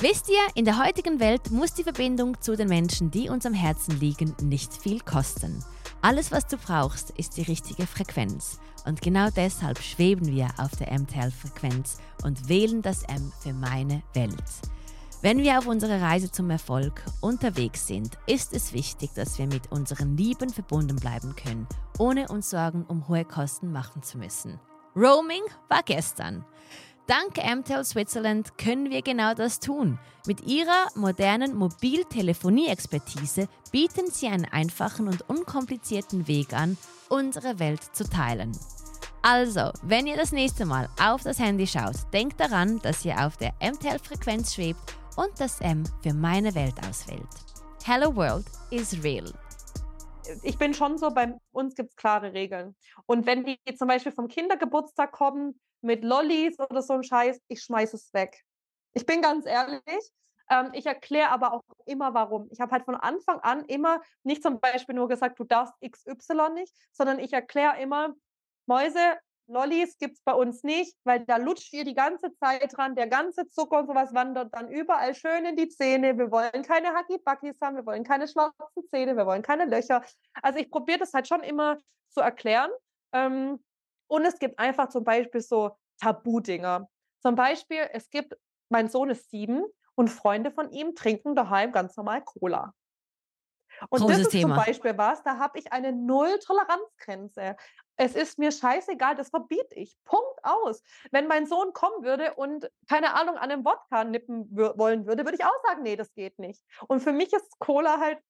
Wisst 0.00 0.28
ihr, 0.28 0.38
in 0.54 0.64
der 0.64 0.78
heutigen 0.78 1.18
Welt 1.18 1.50
muss 1.50 1.74
die 1.74 1.82
Verbindung 1.82 2.40
zu 2.40 2.56
den 2.56 2.68
Menschen, 2.68 3.10
die 3.10 3.28
uns 3.28 3.44
am 3.44 3.52
Herzen 3.52 3.98
liegen, 3.98 4.32
nicht 4.40 4.72
viel 4.72 5.00
kosten. 5.00 5.64
Alles, 6.02 6.30
was 6.30 6.46
du 6.46 6.56
brauchst, 6.56 7.10
ist 7.18 7.36
die 7.36 7.42
richtige 7.42 7.84
Frequenz. 7.84 8.60
Und 8.86 9.02
genau 9.02 9.28
deshalb 9.34 9.80
schweben 9.80 10.28
wir 10.28 10.50
auf 10.58 10.70
der 10.76 10.96
MTL-Frequenz 10.96 11.98
und 12.22 12.48
wählen 12.48 12.80
das 12.80 13.02
M 13.02 13.32
für 13.40 13.52
meine 13.52 14.04
Welt. 14.14 14.44
Wenn 15.20 15.38
wir 15.38 15.58
auf 15.58 15.66
unserer 15.66 16.00
Reise 16.00 16.30
zum 16.30 16.48
Erfolg 16.50 17.02
unterwegs 17.20 17.88
sind, 17.88 18.16
ist 18.28 18.54
es 18.54 18.72
wichtig, 18.72 19.10
dass 19.16 19.36
wir 19.36 19.48
mit 19.48 19.72
unseren 19.72 20.16
Lieben 20.16 20.50
verbunden 20.50 20.94
bleiben 20.94 21.34
können, 21.34 21.66
ohne 21.98 22.28
uns 22.28 22.50
Sorgen 22.50 22.84
um 22.84 23.08
hohe 23.08 23.24
Kosten 23.24 23.72
machen 23.72 24.04
zu 24.04 24.16
müssen. 24.16 24.60
Roaming 24.94 25.42
war 25.68 25.82
gestern. 25.82 26.44
Dank 27.08 27.38
MTEL 27.38 27.86
Switzerland 27.86 28.58
können 28.58 28.90
wir 28.90 29.00
genau 29.00 29.32
das 29.32 29.60
tun. 29.60 29.98
Mit 30.26 30.46
ihrer 30.46 30.88
modernen 30.94 31.56
Mobiltelefonie-Expertise 31.56 33.48
bieten 33.72 34.10
sie 34.10 34.28
einen 34.28 34.44
einfachen 34.44 35.08
und 35.08 35.26
unkomplizierten 35.26 36.28
Weg 36.28 36.52
an, 36.52 36.76
unsere 37.08 37.58
Welt 37.58 37.82
zu 37.96 38.04
teilen. 38.04 38.52
Also, 39.22 39.72
wenn 39.80 40.06
ihr 40.06 40.18
das 40.18 40.32
nächste 40.32 40.66
Mal 40.66 40.90
auf 41.00 41.22
das 41.22 41.38
Handy 41.38 41.66
schaut, 41.66 41.96
denkt 42.12 42.38
daran, 42.38 42.78
dass 42.80 43.06
ihr 43.06 43.18
auf 43.24 43.38
der 43.38 43.54
MTEL-Frequenz 43.62 44.54
schwebt 44.54 44.94
und 45.16 45.30
das 45.38 45.62
M 45.62 45.84
für 46.02 46.12
meine 46.12 46.54
Welt 46.54 46.74
auswählt. 46.86 47.26
Hello 47.86 48.14
World 48.14 48.44
is 48.70 49.02
real. 49.02 49.32
Ich 50.42 50.58
bin 50.58 50.74
schon 50.74 50.98
so, 50.98 51.10
bei 51.10 51.34
uns 51.52 51.74
gibt 51.74 51.90
es 51.90 51.96
klare 51.96 52.32
Regeln. 52.32 52.76
Und 53.06 53.26
wenn 53.26 53.44
die 53.44 53.58
zum 53.76 53.88
Beispiel 53.88 54.12
vom 54.12 54.28
Kindergeburtstag 54.28 55.12
kommen 55.12 55.60
mit 55.80 56.04
Lollis 56.04 56.58
oder 56.58 56.82
so 56.82 56.94
ein 56.94 57.02
Scheiß, 57.02 57.40
ich 57.48 57.62
schmeiße 57.62 57.96
es 57.96 58.12
weg. 58.12 58.44
Ich 58.94 59.06
bin 59.06 59.22
ganz 59.22 59.46
ehrlich. 59.46 60.10
Ähm, 60.50 60.70
ich 60.72 60.86
erkläre 60.86 61.30
aber 61.30 61.52
auch 61.52 61.62
immer, 61.86 62.14
warum. 62.14 62.48
Ich 62.50 62.60
habe 62.60 62.72
halt 62.72 62.84
von 62.84 62.96
Anfang 62.96 63.40
an 63.40 63.64
immer 63.66 64.00
nicht 64.22 64.42
zum 64.42 64.60
Beispiel 64.60 64.94
nur 64.94 65.08
gesagt, 65.08 65.38
du 65.38 65.44
darfst 65.44 65.74
XY 65.80 66.50
nicht, 66.54 66.74
sondern 66.92 67.18
ich 67.18 67.32
erkläre 67.32 67.80
immer, 67.80 68.14
Mäuse, 68.66 69.18
Lollis 69.48 69.96
gibt 69.98 70.16
es 70.16 70.22
bei 70.22 70.34
uns 70.34 70.62
nicht, 70.62 70.94
weil 71.04 71.24
da 71.24 71.36
lutscht 71.38 71.72
ihr 71.72 71.84
die 71.84 71.94
ganze 71.94 72.32
Zeit 72.34 72.76
dran, 72.76 72.94
der 72.94 73.08
ganze 73.08 73.48
Zucker 73.48 73.80
und 73.80 73.86
sowas 73.86 74.12
wandert 74.12 74.54
dann 74.54 74.68
überall 74.68 75.14
schön 75.14 75.46
in 75.46 75.56
die 75.56 75.68
Zähne. 75.68 76.18
Wir 76.18 76.30
wollen 76.30 76.62
keine 76.62 76.88
Hacki-Backis 76.88 77.58
haben, 77.62 77.76
wir 77.76 77.86
wollen 77.86 78.04
keine 78.04 78.28
schwarzen 78.28 78.86
Zähne, 78.90 79.16
wir 79.16 79.26
wollen 79.26 79.42
keine 79.42 79.64
Löcher. 79.64 80.02
Also 80.42 80.58
ich 80.58 80.70
probiere 80.70 80.98
das 80.98 81.14
halt 81.14 81.26
schon 81.26 81.42
immer 81.42 81.78
zu 82.10 82.20
erklären. 82.20 82.70
Ähm, 83.12 83.62
und 84.06 84.24
es 84.24 84.38
gibt 84.38 84.58
einfach 84.58 84.90
zum 84.90 85.04
Beispiel 85.04 85.40
so 85.40 85.76
Tabu-Dinger. 86.00 86.88
Zum 87.20 87.34
Beispiel, 87.34 87.88
es 87.92 88.10
gibt, 88.10 88.36
mein 88.68 88.88
Sohn 88.88 89.10
ist 89.10 89.30
sieben 89.30 89.64
und 89.94 90.08
Freunde 90.08 90.50
von 90.50 90.70
ihm 90.70 90.94
trinken 90.94 91.34
daheim 91.34 91.72
ganz 91.72 91.96
normal 91.96 92.22
Cola. 92.22 92.74
Und 93.90 94.00
Großes 94.00 94.16
das 94.16 94.26
ist 94.26 94.32
Thema. 94.32 94.56
zum 94.56 94.64
Beispiel 94.64 94.98
was, 94.98 95.22
da 95.22 95.38
habe 95.38 95.58
ich 95.58 95.72
eine 95.72 95.92
Null-Toleranzgrenze. 95.92 97.56
Es 98.00 98.14
ist 98.14 98.38
mir 98.38 98.52
scheißegal, 98.52 99.16
das 99.16 99.30
verbiete 99.30 99.74
ich. 99.74 99.96
Punkt 100.04 100.38
aus. 100.44 100.82
Wenn 101.10 101.26
mein 101.26 101.46
Sohn 101.46 101.72
kommen 101.72 102.04
würde 102.04 102.34
und 102.34 102.70
keine 102.88 103.14
Ahnung 103.14 103.36
an 103.36 103.50
einem 103.50 103.64
Wodka 103.64 104.04
nippen 104.04 104.48
wollen 104.56 105.06
würde, 105.06 105.24
würde 105.24 105.36
ich 105.36 105.44
auch 105.44 105.62
sagen, 105.66 105.82
nee, 105.82 105.96
das 105.96 106.14
geht 106.14 106.38
nicht. 106.38 106.62
Und 106.86 107.00
für 107.00 107.12
mich 107.12 107.32
ist 107.32 107.58
Cola 107.58 107.98
halt 107.98 108.20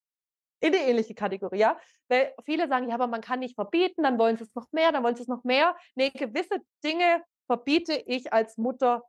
in 0.60 0.72
die 0.72 0.78
ähnliche 0.78 1.14
Kategorie, 1.14 1.58
ja. 1.58 1.78
Weil 2.08 2.34
viele 2.44 2.66
sagen, 2.66 2.88
ja, 2.88 2.94
aber 2.94 3.08
man 3.08 3.20
kann 3.20 3.40
nicht 3.40 3.56
verbieten, 3.56 4.02
dann 4.02 4.18
wollen 4.18 4.38
sie 4.38 4.44
es 4.44 4.54
noch 4.54 4.72
mehr, 4.72 4.90
dann 4.90 5.04
wollen 5.04 5.16
sie 5.16 5.22
es 5.22 5.28
noch 5.28 5.44
mehr. 5.44 5.76
Nee, 5.94 6.10
gewisse 6.10 6.60
Dinge 6.82 7.22
verbiete 7.46 7.92
ich 7.92 8.32
als 8.32 8.56
Mutter. 8.56 9.04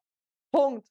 Punkt. 0.52 0.88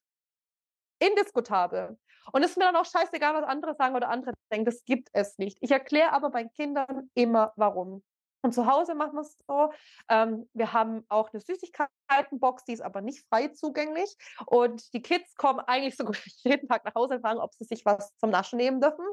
Indiskutabel. 0.99 1.97
Und 2.33 2.43
es 2.43 2.51
ist 2.51 2.57
mir 2.57 2.65
dann 2.65 2.75
auch 2.75 2.85
scheißegal, 2.85 3.35
was 3.35 3.43
andere 3.43 3.75
sagen 3.75 3.95
oder 3.95 4.09
andere 4.09 4.33
denken. 4.51 4.65
Das 4.65 4.83
gibt 4.83 5.09
es 5.13 5.37
nicht. 5.37 5.59
Ich 5.61 5.71
erkläre 5.71 6.11
aber 6.11 6.31
bei 6.31 6.45
Kindern 6.45 7.09
immer, 7.13 7.53
warum. 7.55 8.03
Und 8.41 8.53
zu 8.53 8.65
Hause 8.65 8.95
machen 8.95 9.13
wir 9.13 9.21
es 9.21 9.37
so. 9.47 9.71
Ähm, 10.09 10.49
wir 10.53 10.71
haben 10.73 11.05
auch 11.09 11.31
eine 11.31 11.41
Süßigkeitenbox, 11.41 12.63
die 12.65 12.73
ist 12.73 12.81
aber 12.81 13.01
nicht 13.01 13.25
frei 13.27 13.49
zugänglich. 13.49 14.15
Und 14.45 14.93
die 14.93 15.01
Kids 15.01 15.35
kommen 15.35 15.59
eigentlich 15.59 15.97
so 15.97 16.09
jeden 16.43 16.67
Tag 16.67 16.85
nach 16.85 16.95
Hause 16.95 17.15
und 17.15 17.21
fragen, 17.21 17.39
ob 17.39 17.53
sie 17.53 17.65
sich 17.65 17.85
was 17.85 18.15
zum 18.17 18.29
Naschen 18.29 18.57
nehmen 18.57 18.79
dürfen. 18.79 19.05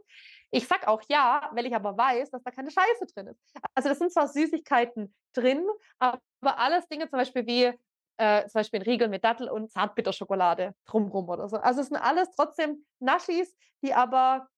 Ich 0.51 0.69
sage 0.69 0.87
auch 0.89 1.03
ja, 1.09 1.51
weil 1.53 1.67
ich 1.67 1.75
aber 1.75 1.97
weiß, 1.97 2.31
dass 2.31 2.43
da 2.43 2.51
keine 2.51 2.71
Scheiße 2.71 3.07
drin 3.15 3.29
ist. 3.29 3.41
Also 3.75 3.89
das 3.89 3.99
sind 3.99 4.12
zwar 4.12 4.29
Süßigkeiten 4.29 5.15
drin, 5.33 5.67
aber 5.99 6.21
alles 6.43 6.87
Dinge 6.89 7.09
zum 7.09 7.19
Beispiel 7.19 7.47
wie 7.47 7.73
äh, 8.19 8.47
zum 8.47 8.61
Beispiel 8.61 8.81
ein 8.81 8.85
Riegel 8.85 9.09
mit 9.09 9.25
Dattel 9.25 9.49
und 9.49 9.71
Zartbitterschokolade 9.71 10.75
drumrum 10.87 11.29
oder 11.29 11.49
so. 11.49 11.57
Also 11.57 11.81
es 11.81 11.89
sind 11.89 11.97
alles 11.97 12.31
trotzdem 12.31 12.85
Naschis, 12.99 13.55
die 13.83 13.93
aber 13.93 14.49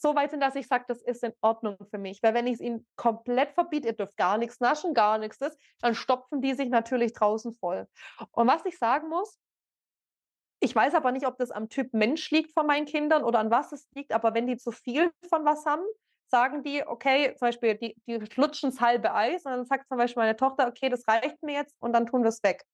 so 0.00 0.14
weit 0.14 0.30
sind, 0.30 0.40
dass 0.40 0.54
ich 0.54 0.66
sage, 0.66 0.84
das 0.88 1.02
ist 1.02 1.22
in 1.22 1.32
Ordnung 1.40 1.76
für 1.90 1.98
mich. 1.98 2.22
Weil 2.22 2.34
wenn 2.34 2.46
ich 2.46 2.54
es 2.54 2.60
ihnen 2.60 2.86
komplett 2.96 3.52
verbiete, 3.52 3.88
ihr 3.88 3.96
dürft 3.96 4.16
gar 4.16 4.38
nichts 4.38 4.60
naschen, 4.60 4.94
gar 4.94 5.18
nichts 5.18 5.40
ist, 5.40 5.58
dann 5.80 5.94
stopfen 5.94 6.40
die 6.40 6.54
sich 6.54 6.68
natürlich 6.68 7.12
draußen 7.12 7.52
voll. 7.54 7.86
Und 8.32 8.46
was 8.46 8.64
ich 8.64 8.78
sagen 8.78 9.08
muss, 9.08 9.38
ich 10.60 10.74
weiß 10.74 10.94
aber 10.94 11.12
nicht, 11.12 11.26
ob 11.26 11.36
das 11.38 11.50
am 11.50 11.68
Typ 11.68 11.92
Mensch 11.92 12.30
liegt 12.30 12.52
von 12.52 12.66
meinen 12.66 12.86
Kindern 12.86 13.22
oder 13.22 13.38
an 13.38 13.50
was 13.50 13.72
es 13.72 13.88
liegt, 13.94 14.12
aber 14.12 14.34
wenn 14.34 14.46
die 14.46 14.56
zu 14.56 14.72
viel 14.72 15.10
von 15.28 15.44
was 15.44 15.64
haben, 15.66 15.84
sagen 16.30 16.62
die, 16.62 16.86
okay, 16.86 17.34
zum 17.36 17.46
Beispiel, 17.46 17.76
die, 17.76 17.94
die 18.06 18.18
lutschen 18.36 18.70
das 18.70 18.80
halbe 18.80 19.14
Eis 19.14 19.44
und 19.44 19.52
dann 19.52 19.64
sagt 19.64 19.88
zum 19.88 19.98
Beispiel 19.98 20.22
meine 20.22 20.36
Tochter, 20.36 20.66
okay, 20.66 20.88
das 20.88 21.06
reicht 21.08 21.42
mir 21.42 21.54
jetzt 21.54 21.76
und 21.80 21.92
dann 21.92 22.06
tun 22.06 22.22
wir 22.22 22.28
es 22.28 22.42
weg. 22.42 22.64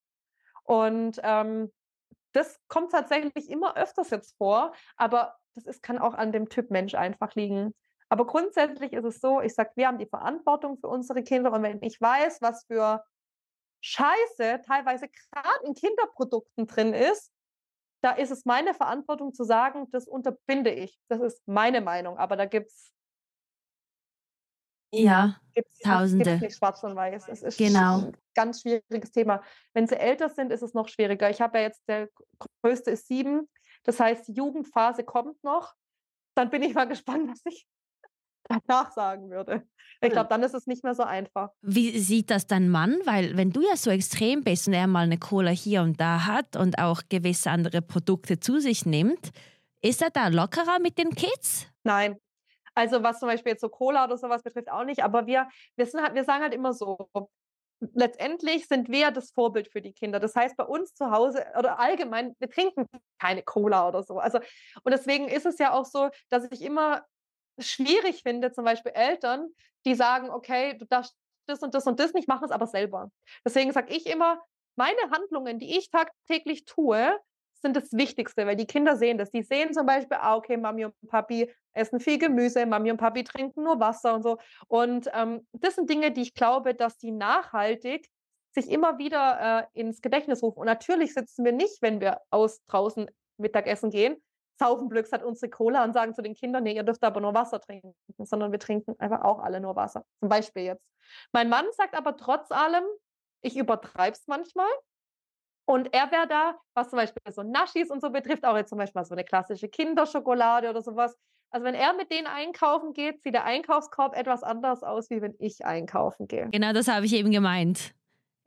Und 0.64 1.20
ähm, 1.22 1.72
das 2.32 2.58
kommt 2.68 2.90
tatsächlich 2.90 3.48
immer 3.48 3.76
öfters 3.76 4.10
jetzt 4.10 4.36
vor, 4.38 4.72
aber 4.96 5.36
das 5.54 5.64
ist, 5.64 5.82
kann 5.82 5.98
auch 5.98 6.14
an 6.14 6.32
dem 6.32 6.48
Typ 6.48 6.70
Mensch 6.70 6.94
einfach 6.94 7.34
liegen. 7.34 7.74
Aber 8.08 8.26
grundsätzlich 8.26 8.92
ist 8.92 9.04
es 9.04 9.20
so, 9.20 9.40
ich 9.40 9.54
sage, 9.54 9.72
wir 9.76 9.86
haben 9.86 9.98
die 9.98 10.06
Verantwortung 10.06 10.78
für 10.78 10.88
unsere 10.88 11.22
Kinder 11.22 11.52
und 11.52 11.62
wenn 11.62 11.82
ich 11.82 12.00
weiß, 12.00 12.42
was 12.42 12.64
für 12.66 13.04
Scheiße 13.80 14.62
teilweise 14.66 15.08
gerade 15.08 15.66
in 15.66 15.74
Kinderprodukten 15.74 16.66
drin 16.66 16.94
ist, 16.94 17.32
da 18.02 18.12
ist 18.12 18.30
es 18.30 18.44
meine 18.44 18.74
Verantwortung 18.74 19.32
zu 19.32 19.44
sagen, 19.44 19.88
das 19.90 20.06
unterbinde 20.06 20.70
ich. 20.70 20.98
Das 21.08 21.20
ist 21.20 21.46
meine 21.46 21.80
Meinung. 21.80 22.18
Aber 22.18 22.36
da 22.36 22.44
gibt 22.44 22.70
es 22.70 22.94
ja, 24.94 25.36
gibt's, 25.54 25.78
Tausende. 25.80 26.24
Gibt's 26.24 26.42
nicht 26.42 26.56
schwarz 26.56 26.82
und 26.84 26.94
weiß. 26.94 27.28
Es 27.28 27.42
ist 27.42 27.58
genau. 27.58 27.98
ein 27.98 28.16
ganz 28.34 28.62
schwieriges 28.62 29.10
Thema. 29.10 29.42
Wenn 29.72 29.86
sie 29.86 29.96
älter 29.96 30.28
sind, 30.28 30.52
ist 30.52 30.62
es 30.62 30.74
noch 30.74 30.88
schwieriger. 30.88 31.30
Ich 31.30 31.40
habe 31.40 31.58
ja 31.58 31.64
jetzt, 31.64 31.82
der 31.88 32.08
größte 32.62 32.92
ist 32.92 33.08
sieben. 33.08 33.48
Das 33.84 34.00
heißt, 34.00 34.28
die 34.28 34.32
Jugendphase 34.32 35.04
kommt 35.04 35.42
noch. 35.44 35.74
Dann 36.34 36.50
bin 36.50 36.62
ich 36.62 36.74
mal 36.74 36.84
gespannt, 36.88 37.30
was 37.30 37.40
ich 37.46 37.66
danach 38.44 38.92
sagen 38.92 39.30
würde. 39.30 39.66
Ich 40.00 40.10
glaube, 40.10 40.28
dann 40.28 40.42
ist 40.42 40.54
es 40.54 40.66
nicht 40.66 40.84
mehr 40.84 40.94
so 40.94 41.02
einfach. 41.02 41.50
Wie 41.62 41.98
sieht 41.98 42.30
das 42.30 42.46
dein 42.46 42.68
Mann? 42.68 42.98
Weil 43.04 43.36
wenn 43.36 43.52
du 43.52 43.62
ja 43.62 43.76
so 43.76 43.90
extrem 43.90 44.42
bist 44.42 44.66
und 44.66 44.74
er 44.74 44.86
mal 44.86 45.04
eine 45.04 45.18
Cola 45.18 45.50
hier 45.50 45.80
und 45.82 45.98
da 45.98 46.26
hat 46.26 46.56
und 46.56 46.78
auch 46.78 47.02
gewisse 47.08 47.50
andere 47.50 47.80
Produkte 47.80 48.38
zu 48.38 48.58
sich 48.58 48.84
nimmt, 48.84 49.30
ist 49.80 50.02
er 50.02 50.10
da 50.10 50.28
lockerer 50.28 50.78
mit 50.80 50.98
den 50.98 51.14
Kids? 51.14 51.66
Nein, 51.84 52.18
also 52.74 53.02
was 53.02 53.20
zum 53.20 53.28
Beispiel 53.28 53.52
jetzt 53.52 53.60
so 53.60 53.68
Cola 53.68 54.04
oder 54.04 54.18
sowas 54.18 54.42
betrifft, 54.42 54.70
auch 54.70 54.84
nicht. 54.84 55.02
Aber 55.02 55.26
wir, 55.26 55.48
wir, 55.76 55.86
sind 55.86 56.02
halt, 56.02 56.14
wir 56.14 56.24
sagen 56.24 56.42
halt 56.42 56.54
immer 56.54 56.72
so, 56.72 57.08
letztendlich 57.80 58.66
sind 58.66 58.88
wir 58.88 59.10
das 59.10 59.30
Vorbild 59.30 59.68
für 59.68 59.80
die 59.80 59.92
Kinder. 59.92 60.20
Das 60.20 60.34
heißt, 60.34 60.56
bei 60.56 60.64
uns 60.64 60.94
zu 60.94 61.10
Hause 61.10 61.44
oder 61.58 61.78
allgemein, 61.78 62.34
wir 62.38 62.48
trinken 62.48 62.86
keine 63.18 63.42
Cola 63.42 63.88
oder 63.88 64.02
so. 64.02 64.18
Also, 64.18 64.38
und 64.82 64.92
deswegen 64.92 65.28
ist 65.28 65.46
es 65.46 65.58
ja 65.58 65.72
auch 65.72 65.84
so, 65.84 66.10
dass 66.30 66.50
ich 66.50 66.62
immer 66.62 67.04
schwierig 67.58 68.22
finde, 68.22 68.52
zum 68.52 68.64
Beispiel 68.64 68.92
Eltern, 68.92 69.48
die 69.84 69.94
sagen, 69.94 70.30
okay, 70.30 70.76
du 70.76 70.86
darfst 70.86 71.14
das 71.46 71.62
und 71.62 71.74
das 71.74 71.86
und 71.86 72.00
das 72.00 72.14
nicht, 72.14 72.28
machen 72.28 72.44
es 72.44 72.50
aber 72.50 72.66
selber. 72.66 73.10
Deswegen 73.44 73.72
sage 73.72 73.94
ich 73.94 74.06
immer, 74.06 74.42
meine 74.76 75.10
Handlungen, 75.10 75.58
die 75.58 75.78
ich 75.78 75.90
tagtäglich 75.90 76.64
tue, 76.64 77.18
sind 77.64 77.76
das 77.76 77.92
Wichtigste, 77.92 78.46
weil 78.46 78.56
die 78.56 78.66
Kinder 78.66 78.94
sehen 78.96 79.16
das. 79.16 79.30
Die 79.30 79.42
sehen 79.42 79.72
zum 79.72 79.86
Beispiel, 79.86 80.18
ah, 80.20 80.36
okay, 80.36 80.58
Mami 80.58 80.84
und 80.84 80.94
Papi 81.08 81.50
essen 81.72 81.98
viel 81.98 82.18
Gemüse, 82.18 82.66
Mami 82.66 82.90
und 82.90 82.98
Papi 82.98 83.24
trinken 83.24 83.64
nur 83.64 83.80
Wasser 83.80 84.14
und 84.14 84.22
so. 84.22 84.36
Und 84.68 85.08
ähm, 85.14 85.46
das 85.52 85.76
sind 85.76 85.88
Dinge, 85.88 86.12
die 86.12 86.22
ich 86.22 86.34
glaube, 86.34 86.74
dass 86.74 86.98
die 86.98 87.10
nachhaltig 87.10 88.06
sich 88.52 88.70
immer 88.70 88.98
wieder 88.98 89.68
äh, 89.74 89.80
ins 89.80 90.02
Gedächtnis 90.02 90.42
rufen. 90.42 90.60
Und 90.60 90.66
natürlich 90.66 91.14
sitzen 91.14 91.44
wir 91.44 91.52
nicht, 91.52 91.80
wenn 91.80 92.00
wir 92.00 92.20
aus 92.30 92.62
draußen 92.66 93.10
Mittagessen 93.38 93.90
gehen, 93.90 94.22
saufen 94.58 94.90
Glücks 94.90 95.10
hat 95.10 95.24
unsere 95.24 95.50
Cola 95.50 95.84
und 95.84 95.94
sagen 95.94 96.14
zu 96.14 96.22
den 96.22 96.34
Kindern, 96.34 96.64
nee, 96.64 96.76
ihr 96.76 96.84
dürft 96.84 97.02
aber 97.02 97.20
nur 97.20 97.34
Wasser 97.34 97.60
trinken, 97.60 97.94
sondern 98.18 98.52
wir 98.52 98.60
trinken 98.60 98.94
einfach 98.98 99.22
auch 99.22 99.40
alle 99.40 99.58
nur 99.60 99.74
Wasser. 99.74 100.04
Zum 100.20 100.28
Beispiel 100.28 100.64
jetzt. 100.64 100.84
Mein 101.32 101.48
Mann 101.48 101.64
sagt 101.72 101.96
aber 101.96 102.16
trotz 102.16 102.52
allem, 102.52 102.84
ich 103.40 103.56
übertreibe 103.56 104.16
es 104.16 104.26
manchmal. 104.26 104.68
Und 105.66 105.94
er 105.94 106.10
wäre 106.10 106.26
da, 106.28 106.58
was 106.74 106.90
zum 106.90 106.98
Beispiel 106.98 107.22
so 107.32 107.42
Naschis 107.42 107.90
und 107.90 108.00
so 108.00 108.10
betrifft, 108.10 108.44
auch 108.44 108.56
jetzt 108.56 108.68
zum 108.68 108.78
Beispiel 108.78 109.04
so 109.04 109.14
eine 109.14 109.24
klassische 109.24 109.68
Kinderschokolade 109.68 110.68
oder 110.68 110.82
sowas. 110.82 111.16
Also 111.50 111.64
wenn 111.64 111.74
er 111.74 111.94
mit 111.94 112.10
denen 112.10 112.26
einkaufen 112.26 112.92
geht, 112.92 113.22
sieht 113.22 113.34
der 113.34 113.44
Einkaufskorb 113.44 114.16
etwas 114.16 114.42
anders 114.42 114.82
aus, 114.82 115.08
wie 115.10 115.22
wenn 115.22 115.34
ich 115.38 115.64
einkaufen 115.64 116.26
gehe. 116.26 116.48
Genau, 116.50 116.72
das 116.72 116.88
habe 116.88 117.06
ich 117.06 117.14
eben 117.14 117.30
gemeint. 117.30 117.94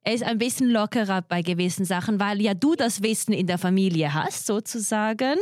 Er 0.02 0.14
ist 0.14 0.24
ein 0.24 0.38
bisschen 0.38 0.70
lockerer 0.70 1.22
bei 1.22 1.42
gewissen 1.42 1.86
Sachen, 1.86 2.20
weil 2.20 2.42
ja 2.42 2.54
du 2.54 2.76
das 2.76 3.02
Wissen 3.04 3.34
in 3.34 3.48
der 3.48 3.58
Familie 3.58 4.14
hast, 4.14 4.46
sozusagen. 4.46 5.36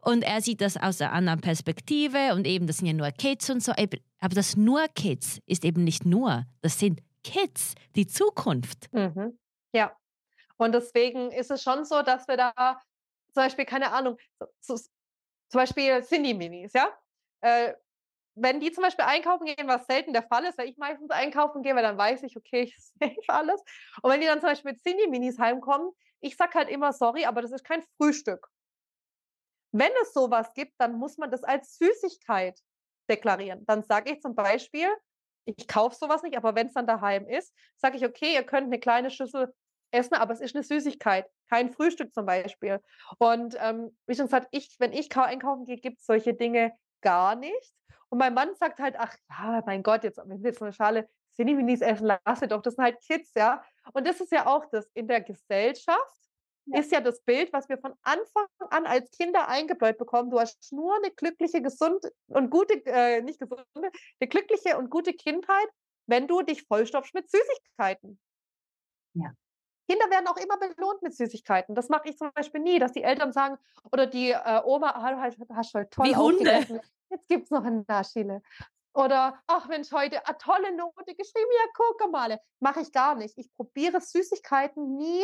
Und 0.00 0.22
er 0.22 0.40
sieht 0.40 0.60
das 0.60 0.76
aus 0.76 1.00
einer 1.00 1.12
anderen 1.12 1.40
Perspektive 1.40 2.34
und 2.34 2.46
eben, 2.46 2.66
das 2.66 2.78
sind 2.78 2.86
ja 2.86 2.92
nur 2.92 3.10
Kids 3.10 3.50
und 3.50 3.62
so. 3.62 3.72
Aber 3.72 4.34
das 4.34 4.56
nur 4.56 4.86
Kids 4.94 5.40
ist 5.46 5.64
eben 5.64 5.84
nicht 5.84 6.06
nur, 6.06 6.44
das 6.62 6.78
sind 6.78 7.00
Kids, 7.24 7.74
die 7.96 8.06
Zukunft. 8.06 8.92
Mhm. 8.92 9.38
Ja, 9.74 9.92
und 10.58 10.72
deswegen 10.72 11.30
ist 11.30 11.50
es 11.50 11.62
schon 11.62 11.84
so, 11.84 12.02
dass 12.02 12.28
wir 12.28 12.36
da 12.36 12.80
zum 13.32 13.42
Beispiel, 13.42 13.64
keine 13.64 13.92
Ahnung, 13.92 14.18
so, 14.60 14.76
zum 14.76 14.90
Beispiel 15.52 16.02
Cindy-Minis, 16.02 16.72
ja? 16.72 16.90
Äh, 17.42 17.74
wenn 18.34 18.60
die 18.60 18.70
zum 18.70 18.82
Beispiel 18.82 19.04
einkaufen 19.04 19.46
gehen, 19.46 19.66
was 19.66 19.86
selten 19.86 20.12
der 20.12 20.22
Fall 20.22 20.44
ist, 20.44 20.58
weil 20.58 20.68
ich 20.68 20.76
meistens 20.76 21.10
einkaufen 21.10 21.62
gehe, 21.62 21.74
weil 21.74 21.82
dann 21.82 21.96
weiß 21.96 22.22
ich, 22.22 22.36
okay, 22.36 22.62
ich 22.74 22.76
safe 22.78 23.16
alles. 23.28 23.62
Und 24.02 24.10
wenn 24.10 24.20
die 24.20 24.26
dann 24.26 24.40
zum 24.40 24.50
Beispiel 24.50 24.72
mit 24.72 24.82
Cindy-Minis 24.82 25.38
heimkommen, 25.38 25.90
ich 26.20 26.36
sag 26.36 26.54
halt 26.54 26.68
immer, 26.68 26.92
sorry, 26.92 27.24
aber 27.24 27.42
das 27.42 27.52
ist 27.52 27.64
kein 27.64 27.82
Frühstück. 27.96 28.48
Wenn 29.72 29.92
es 30.02 30.12
sowas 30.12 30.52
gibt, 30.54 30.74
dann 30.78 30.98
muss 30.98 31.18
man 31.18 31.30
das 31.30 31.44
als 31.44 31.76
Süßigkeit 31.76 32.58
deklarieren. 33.10 33.64
Dann 33.66 33.82
sage 33.82 34.12
ich 34.12 34.20
zum 34.20 34.34
Beispiel, 34.34 34.88
ich 35.44 35.68
kaufe 35.68 35.94
sowas 35.94 36.22
nicht, 36.22 36.36
aber 36.36 36.54
wenn 36.54 36.68
es 36.68 36.74
dann 36.74 36.86
daheim 36.86 37.28
ist, 37.28 37.54
sage 37.76 37.96
ich, 37.96 38.04
okay, 38.04 38.34
ihr 38.34 38.42
könnt 38.42 38.66
eine 38.66 38.80
kleine 38.80 39.10
Schüssel 39.10 39.54
essen, 39.90 40.14
aber 40.14 40.32
es 40.32 40.40
ist 40.40 40.54
eine 40.54 40.64
Süßigkeit, 40.64 41.26
kein 41.48 41.70
Frühstück 41.70 42.12
zum 42.12 42.26
Beispiel. 42.26 42.80
Und 43.18 43.56
ähm, 43.60 43.96
wie 44.06 44.14
schon 44.14 44.26
gesagt, 44.26 44.48
ich, 44.50 44.74
wenn 44.78 44.92
ich 44.92 45.14
einkaufen 45.16 45.66
gehe, 45.66 45.76
gibt 45.76 46.00
es 46.00 46.06
solche 46.06 46.34
Dinge 46.34 46.72
gar 47.00 47.36
nicht. 47.36 47.72
Und 48.08 48.18
mein 48.18 48.34
Mann 48.34 48.54
sagt 48.54 48.78
halt, 48.78 48.96
ach 48.98 49.14
ja, 49.30 49.62
mein 49.66 49.82
Gott, 49.82 50.04
jetzt, 50.04 50.18
wenn 50.24 50.42
jetzt 50.42 50.62
eine 50.62 50.72
Schale 50.72 51.08
Cineminis 51.34 51.80
essen, 51.80 52.06
lasse 52.24 52.48
doch, 52.48 52.62
das 52.62 52.74
sind 52.74 52.84
halt 52.84 53.00
Kids, 53.00 53.32
ja. 53.36 53.62
Und 53.92 54.06
das 54.06 54.20
ist 54.20 54.32
ja 54.32 54.46
auch 54.46 54.64
das 54.70 54.88
in 54.94 55.06
der 55.06 55.20
Gesellschaft, 55.20 56.16
ja. 56.66 56.80
ist 56.80 56.92
ja 56.92 57.00
das 57.00 57.20
Bild, 57.22 57.52
was 57.52 57.68
wir 57.68 57.78
von 57.78 57.94
Anfang 58.02 58.46
an 58.70 58.86
als 58.86 59.10
Kinder 59.10 59.48
eingebläut 59.48 59.98
bekommen. 59.98 60.30
Du 60.30 60.40
hast 60.40 60.72
nur 60.72 60.96
eine 60.96 61.10
glückliche, 61.10 61.60
gesunde 61.60 62.12
und 62.28 62.50
gute, 62.50 62.84
äh, 62.86 63.20
nicht 63.22 63.38
gesunde, 63.38 63.64
eine 63.74 64.28
glückliche 64.28 64.78
und 64.78 64.90
gute 64.90 65.12
Kindheit, 65.12 65.68
wenn 66.06 66.26
du 66.26 66.42
dich 66.42 66.62
vollstopfst 66.62 67.14
mit 67.14 67.30
Süßigkeiten. 67.30 68.18
Ja. 69.14 69.32
Kinder 69.88 70.10
werden 70.10 70.26
auch 70.26 70.36
immer 70.36 70.56
belohnt 70.58 71.02
mit 71.02 71.14
Süßigkeiten. 71.14 71.74
Das 71.74 71.88
mache 71.88 72.08
ich 72.08 72.18
zum 72.18 72.32
Beispiel 72.32 72.60
nie, 72.60 72.78
dass 72.78 72.92
die 72.92 73.02
Eltern 73.02 73.32
sagen, 73.32 73.56
oder 73.92 74.06
die 74.06 74.30
äh, 74.30 74.62
Oma, 74.64 74.90
ah, 74.90 75.30
du 75.30 75.54
hast, 75.54 75.70
schon 75.70 75.88
toll 75.90 76.06
Wie 76.06 76.16
Hunde. 76.16 76.82
Jetzt 77.10 77.28
gibt 77.28 77.44
es 77.44 77.50
noch 77.50 77.64
ein 77.64 77.84
Naschile. 77.86 78.42
Oder, 78.94 79.38
ach 79.46 79.68
Mensch, 79.68 79.92
heute 79.92 80.26
eine 80.26 80.38
tolle 80.38 80.74
Note 80.74 81.14
geschrieben, 81.14 81.50
ja, 81.52 81.70
guck 81.74 82.10
mal. 82.10 82.40
Mache 82.60 82.80
ich 82.80 82.90
gar 82.92 83.14
nicht. 83.14 83.36
Ich 83.36 83.52
probiere 83.52 84.00
Süßigkeiten 84.00 84.96
nie 84.96 85.22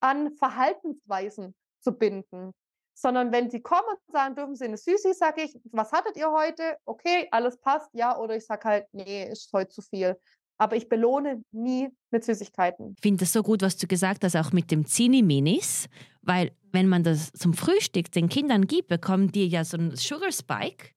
an 0.00 0.32
Verhaltensweisen 0.36 1.54
zu 1.80 1.92
binden. 1.92 2.52
Sondern 2.96 3.32
wenn 3.32 3.50
sie 3.50 3.60
kommen 3.60 3.88
und 3.88 4.12
sagen, 4.12 4.36
dürfen 4.36 4.54
sie 4.54 4.66
eine 4.66 4.76
Süßi, 4.76 5.12
sage 5.12 5.42
ich, 5.42 5.58
was 5.72 5.90
hattet 5.90 6.16
ihr 6.16 6.30
heute? 6.30 6.78
Okay, 6.84 7.26
alles 7.32 7.58
passt, 7.58 7.90
ja. 7.92 8.16
Oder 8.16 8.36
ich 8.36 8.46
sage 8.46 8.68
halt, 8.68 8.86
nee, 8.92 9.28
ist 9.28 9.52
heute 9.52 9.70
zu 9.70 9.82
viel. 9.82 10.16
Aber 10.58 10.76
ich 10.76 10.88
belohne 10.88 11.42
nie 11.52 11.88
mit 12.10 12.24
Süßigkeiten. 12.24 12.94
Ich 12.96 13.02
finde 13.02 13.24
das 13.24 13.32
so 13.32 13.42
gut, 13.42 13.62
was 13.62 13.76
du 13.76 13.86
gesagt 13.86 14.24
hast, 14.24 14.36
auch 14.36 14.52
mit 14.52 14.70
dem 14.70 14.86
Zini-Minis. 14.86 15.88
Weil 16.22 16.52
wenn 16.72 16.88
man 16.88 17.02
das 17.02 17.32
zum 17.32 17.54
Frühstück 17.54 18.10
den 18.12 18.28
Kindern 18.28 18.66
gibt, 18.66 18.88
bekommen 18.88 19.30
die 19.30 19.48
ja 19.48 19.64
so 19.64 19.76
einen 19.76 19.96
Sugar 19.96 20.32
Spike. 20.32 20.90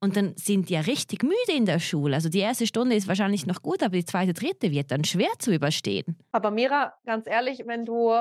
Und 0.00 0.16
dann 0.16 0.36
sind 0.36 0.68
die 0.68 0.74
ja 0.74 0.80
richtig 0.80 1.22
müde 1.24 1.52
in 1.56 1.66
der 1.66 1.80
Schule. 1.80 2.14
Also 2.14 2.28
die 2.28 2.38
erste 2.38 2.66
Stunde 2.66 2.94
ist 2.94 3.08
wahrscheinlich 3.08 3.46
noch 3.46 3.62
gut, 3.62 3.82
aber 3.82 3.96
die 3.96 4.04
zweite, 4.04 4.32
dritte 4.32 4.70
wird 4.70 4.92
dann 4.92 5.02
schwer 5.02 5.30
zu 5.38 5.52
überstehen. 5.52 6.16
Aber 6.30 6.52
Mira, 6.52 6.94
ganz 7.04 7.26
ehrlich, 7.26 7.64
wenn 7.66 7.84
du 7.84 8.14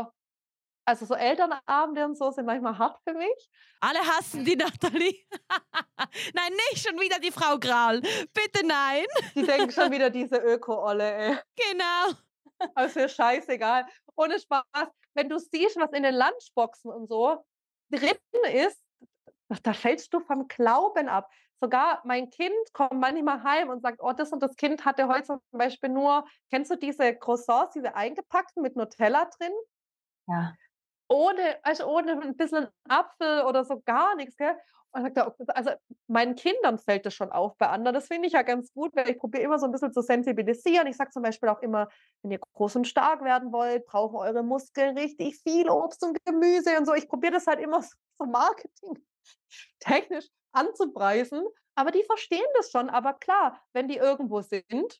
also 0.88 1.06
so 1.06 1.16
Elternabende 1.16 2.06
und 2.06 2.18
so 2.18 2.32
sind 2.32 2.46
manchmal 2.46 2.78
hart 2.78 2.98
für 3.04 3.14
mich. 3.14 3.50
Alle 3.82 4.00
hassen 4.00 4.46
die 4.46 4.56
Nathalie. 4.56 5.26
nein, 6.34 6.54
nicht 6.72 6.88
schon 6.88 6.98
wieder 6.98 7.20
die 7.20 7.32
Frau 7.32 7.60
Graul. 7.60 8.00
Bitte 8.34 8.66
nein. 8.66 9.06
Die 9.36 9.44
denken 9.44 9.70
schon 9.70 9.92
wieder 9.92 10.10
diese 10.22 10.38
Öko-Olle, 10.38 11.14
ey. 11.14 11.38
Genau. 11.56 12.18
Also 12.74 13.06
scheißegal. 13.06 13.86
Ohne 14.16 14.40
Spaß. 14.40 14.88
Wenn 15.14 15.28
du 15.28 15.38
siehst, 15.38 15.76
was 15.76 15.92
in 15.92 16.04
den 16.04 16.16
Lunchboxen 16.16 16.90
und 16.90 17.10
so 17.10 17.44
drin 17.92 18.18
ist, 18.54 18.82
da 19.64 19.74
fällst 19.74 20.14
du 20.14 20.22
vom 20.22 20.48
Glauben 20.48 21.10
ab. 21.10 21.30
Sogar 21.60 22.02
mein 22.06 22.30
Kind 22.30 22.56
kommt 22.72 22.94
manchmal 22.94 23.44
heim 23.44 23.70
und 23.70 23.82
sagt, 23.82 24.00
oh, 24.02 24.14
das 24.14 24.32
und 24.32 24.42
das 24.42 24.56
Kind 24.56 24.86
hatte 24.86 25.10
heute 25.10 25.26
zum 25.26 25.42
Beispiel 25.52 25.90
nur, 25.90 26.26
kennst 26.50 26.72
du 26.72 26.78
diese 26.78 27.14
Croissants, 27.16 27.74
diese 27.74 27.94
eingepackten 27.94 28.62
mit 28.64 28.78
Nutella 28.78 29.26
drin? 29.26 29.54
Ja 30.28 30.54
ohne, 31.10 31.58
also 31.64 31.86
ohne 31.86 32.22
ein 32.22 32.36
bisschen 32.36 32.68
Apfel 32.88 33.44
oder 33.44 33.64
so 33.64 33.82
gar 33.82 34.16
nichts, 34.16 34.38
gell? 34.38 34.56
Und 34.92 35.04
sagt 35.04 35.18
er, 35.18 35.36
also 35.50 35.72
meinen 36.08 36.36
Kindern 36.36 36.80
fällt 36.80 37.06
das 37.06 37.14
schon 37.14 37.32
auf 37.32 37.58
bei 37.58 37.68
anderen. 37.68 37.94
Das 37.94 38.08
finde 38.08 38.28
ich 38.28 38.34
ja 38.34 38.42
ganz 38.42 38.72
gut, 38.74 38.96
weil 38.96 39.10
ich 39.10 39.18
probiere 39.18 39.44
immer 39.44 39.60
so 39.60 39.66
ein 39.66 39.72
bisschen 39.72 39.94
zu 39.94 40.02
sensibilisieren. 40.02 40.88
Ich 40.88 40.98
sage 40.98 41.12
zum 41.12 41.24
Beispiel 41.24 41.50
auch 41.50 41.62
immer, 41.62 41.90
wenn 42.22 42.32
ihr 42.32 42.40
groß 42.54 42.78
und 42.78 42.88
stark 42.88 43.24
werden 43.24 43.52
wollt, 43.52 43.86
brauchen 43.86 44.16
eure 44.16 44.44
Muskeln 44.44 44.98
richtig 44.98 45.40
viel 45.44 45.70
Obst 45.70 46.04
und 46.04 46.18
Gemüse 46.26 46.78
und 46.78 46.86
so. 46.86 46.94
Ich 46.94 47.08
probiere 47.08 47.34
das 47.34 47.48
halt 47.48 47.60
immer 47.60 47.82
so 48.20 48.26
Marketing 48.26 49.06
technisch 49.80 50.28
anzupreisen. 50.54 51.46
Aber 51.76 51.92
die 51.92 52.04
verstehen 52.04 52.48
das 52.56 52.72
schon. 52.72 52.90
Aber 52.90 53.14
klar, 53.14 53.62
wenn 53.74 53.88
die 53.88 53.98
irgendwo 53.98 54.42
sind 54.42 55.00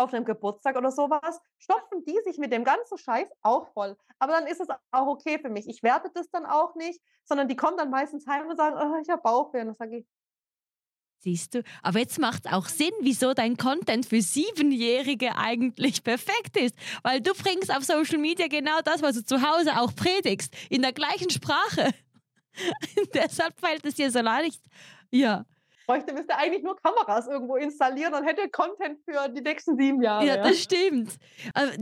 auf 0.00 0.12
einem 0.12 0.24
Geburtstag 0.24 0.76
oder 0.76 0.90
sowas, 0.90 1.40
stopfen 1.58 2.04
die 2.04 2.18
sich 2.24 2.38
mit 2.38 2.52
dem 2.52 2.64
ganzen 2.64 2.98
Scheiß 2.98 3.28
auch 3.42 3.68
voll. 3.72 3.96
Aber 4.18 4.32
dann 4.32 4.46
ist 4.46 4.60
es 4.60 4.68
auch 4.90 5.06
okay 5.06 5.38
für 5.38 5.50
mich. 5.50 5.68
Ich 5.68 5.82
werte 5.82 6.10
das 6.14 6.30
dann 6.30 6.46
auch 6.46 6.74
nicht, 6.74 7.00
sondern 7.24 7.48
die 7.48 7.56
kommen 7.56 7.76
dann 7.76 7.90
meistens 7.90 8.26
heim 8.26 8.48
und 8.48 8.56
sagen, 8.56 8.76
oh, 8.76 9.00
ich 9.00 9.08
habe 9.08 9.22
Bauchweh. 9.22 9.60
Und 9.62 9.76
sage 9.76 9.98
ich, 9.98 10.06
Siehst 11.22 11.54
du, 11.54 11.62
aber 11.82 11.98
jetzt 11.98 12.18
macht 12.18 12.50
auch 12.50 12.66
Sinn, 12.66 12.92
wieso 13.02 13.34
dein 13.34 13.58
Content 13.58 14.06
für 14.06 14.22
Siebenjährige 14.22 15.36
eigentlich 15.36 16.02
perfekt 16.04 16.56
ist. 16.56 16.74
Weil 17.02 17.20
du 17.20 17.34
bringst 17.34 17.70
auf 17.70 17.84
Social 17.84 18.16
Media 18.16 18.48
genau 18.48 18.80
das, 18.82 19.02
was 19.02 19.16
du 19.16 19.24
zu 19.24 19.42
Hause 19.42 19.78
auch 19.78 19.94
predigst, 19.94 20.54
in 20.70 20.80
der 20.80 20.94
gleichen 20.94 21.28
Sprache. 21.28 21.90
Deshalb 23.14 23.58
fällt 23.60 23.84
es 23.84 23.96
dir 23.96 24.10
so 24.10 24.20
leicht. 24.20 24.62
Ja, 25.10 25.44
bräuchte, 25.90 26.14
müsste 26.14 26.36
eigentlich 26.36 26.62
nur 26.62 26.76
Kameras 26.76 27.26
irgendwo 27.26 27.56
installieren 27.56 28.14
und 28.14 28.24
hätte 28.24 28.48
Content 28.48 29.00
für 29.04 29.28
die 29.28 29.40
nächsten 29.40 29.76
sieben 29.76 30.02
Jahre. 30.02 30.26
Ja, 30.26 30.36
das 30.36 30.60
stimmt. 30.60 31.16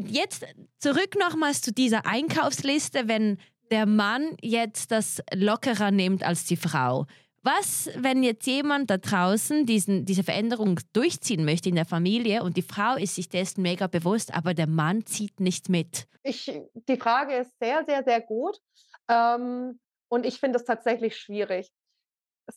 Jetzt 0.06 0.46
zurück 0.78 1.14
nochmals 1.18 1.60
zu 1.60 1.72
dieser 1.72 2.06
Einkaufsliste, 2.06 3.08
wenn 3.08 3.38
der 3.70 3.86
Mann 3.86 4.36
jetzt 4.40 4.90
das 4.90 5.22
lockerer 5.34 5.90
nimmt 5.90 6.22
als 6.22 6.46
die 6.46 6.56
Frau. 6.56 7.06
Was, 7.42 7.90
wenn 7.96 8.22
jetzt 8.22 8.46
jemand 8.46 8.90
da 8.90 8.96
draußen 8.96 9.64
diesen, 9.64 10.04
diese 10.04 10.24
Veränderung 10.24 10.80
durchziehen 10.92 11.44
möchte 11.44 11.68
in 11.68 11.76
der 11.76 11.84
Familie 11.84 12.42
und 12.42 12.56
die 12.56 12.62
Frau 12.62 12.96
ist 12.96 13.14
sich 13.14 13.28
dessen 13.28 13.62
mega 13.62 13.86
bewusst, 13.86 14.34
aber 14.34 14.54
der 14.54 14.66
Mann 14.66 15.06
zieht 15.06 15.38
nicht 15.38 15.68
mit? 15.68 16.08
Ich, 16.22 16.50
die 16.88 16.96
Frage 16.96 17.36
ist 17.36 17.52
sehr, 17.60 17.84
sehr, 17.86 18.02
sehr 18.04 18.20
gut. 18.20 18.58
Ähm, 19.08 19.78
und 20.08 20.26
ich 20.26 20.40
finde 20.40 20.58
es 20.58 20.64
tatsächlich 20.64 21.16
schwierig 21.16 21.70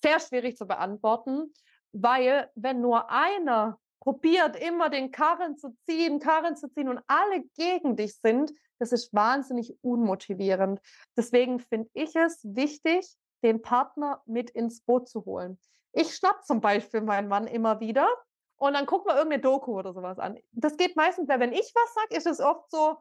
sehr 0.03 0.19
schwierig 0.19 0.57
zu 0.57 0.65
beantworten, 0.65 1.53
weil 1.91 2.49
wenn 2.55 2.81
nur 2.81 3.09
einer 3.09 3.79
probiert, 3.99 4.55
immer 4.55 4.89
den 4.89 5.11
Karren 5.11 5.57
zu 5.57 5.75
ziehen, 5.85 6.19
Karren 6.19 6.55
zu 6.55 6.67
ziehen 6.69 6.89
und 6.89 7.01
alle 7.07 7.43
gegen 7.55 7.95
dich 7.95 8.15
sind, 8.17 8.51
das 8.79 8.91
ist 8.91 9.13
wahnsinnig 9.13 9.77
unmotivierend. 9.81 10.81
Deswegen 11.15 11.59
finde 11.59 11.89
ich 11.93 12.15
es 12.15 12.41
wichtig, 12.43 13.15
den 13.43 13.61
Partner 13.61 14.21
mit 14.25 14.49
ins 14.49 14.81
Boot 14.81 15.07
zu 15.07 15.25
holen. 15.25 15.59
Ich 15.93 16.15
schnapp 16.15 16.43
zum 16.45 16.61
Beispiel 16.61 17.01
meinen 17.01 17.27
Mann 17.27 17.47
immer 17.47 17.79
wieder 17.79 18.07
und 18.55 18.73
dann 18.73 18.85
gucken 18.85 19.07
wir 19.07 19.15
irgendeine 19.15 19.41
Doku 19.41 19.77
oder 19.77 19.93
sowas 19.93 20.17
an. 20.17 20.37
Das 20.51 20.77
geht 20.77 20.95
meistens, 20.95 21.27
weil 21.27 21.39
wenn 21.39 21.53
ich 21.53 21.71
was 21.75 21.93
sage, 21.93 22.15
ist 22.15 22.27
es 22.27 22.39
oft 22.39 22.71
so, 22.71 22.97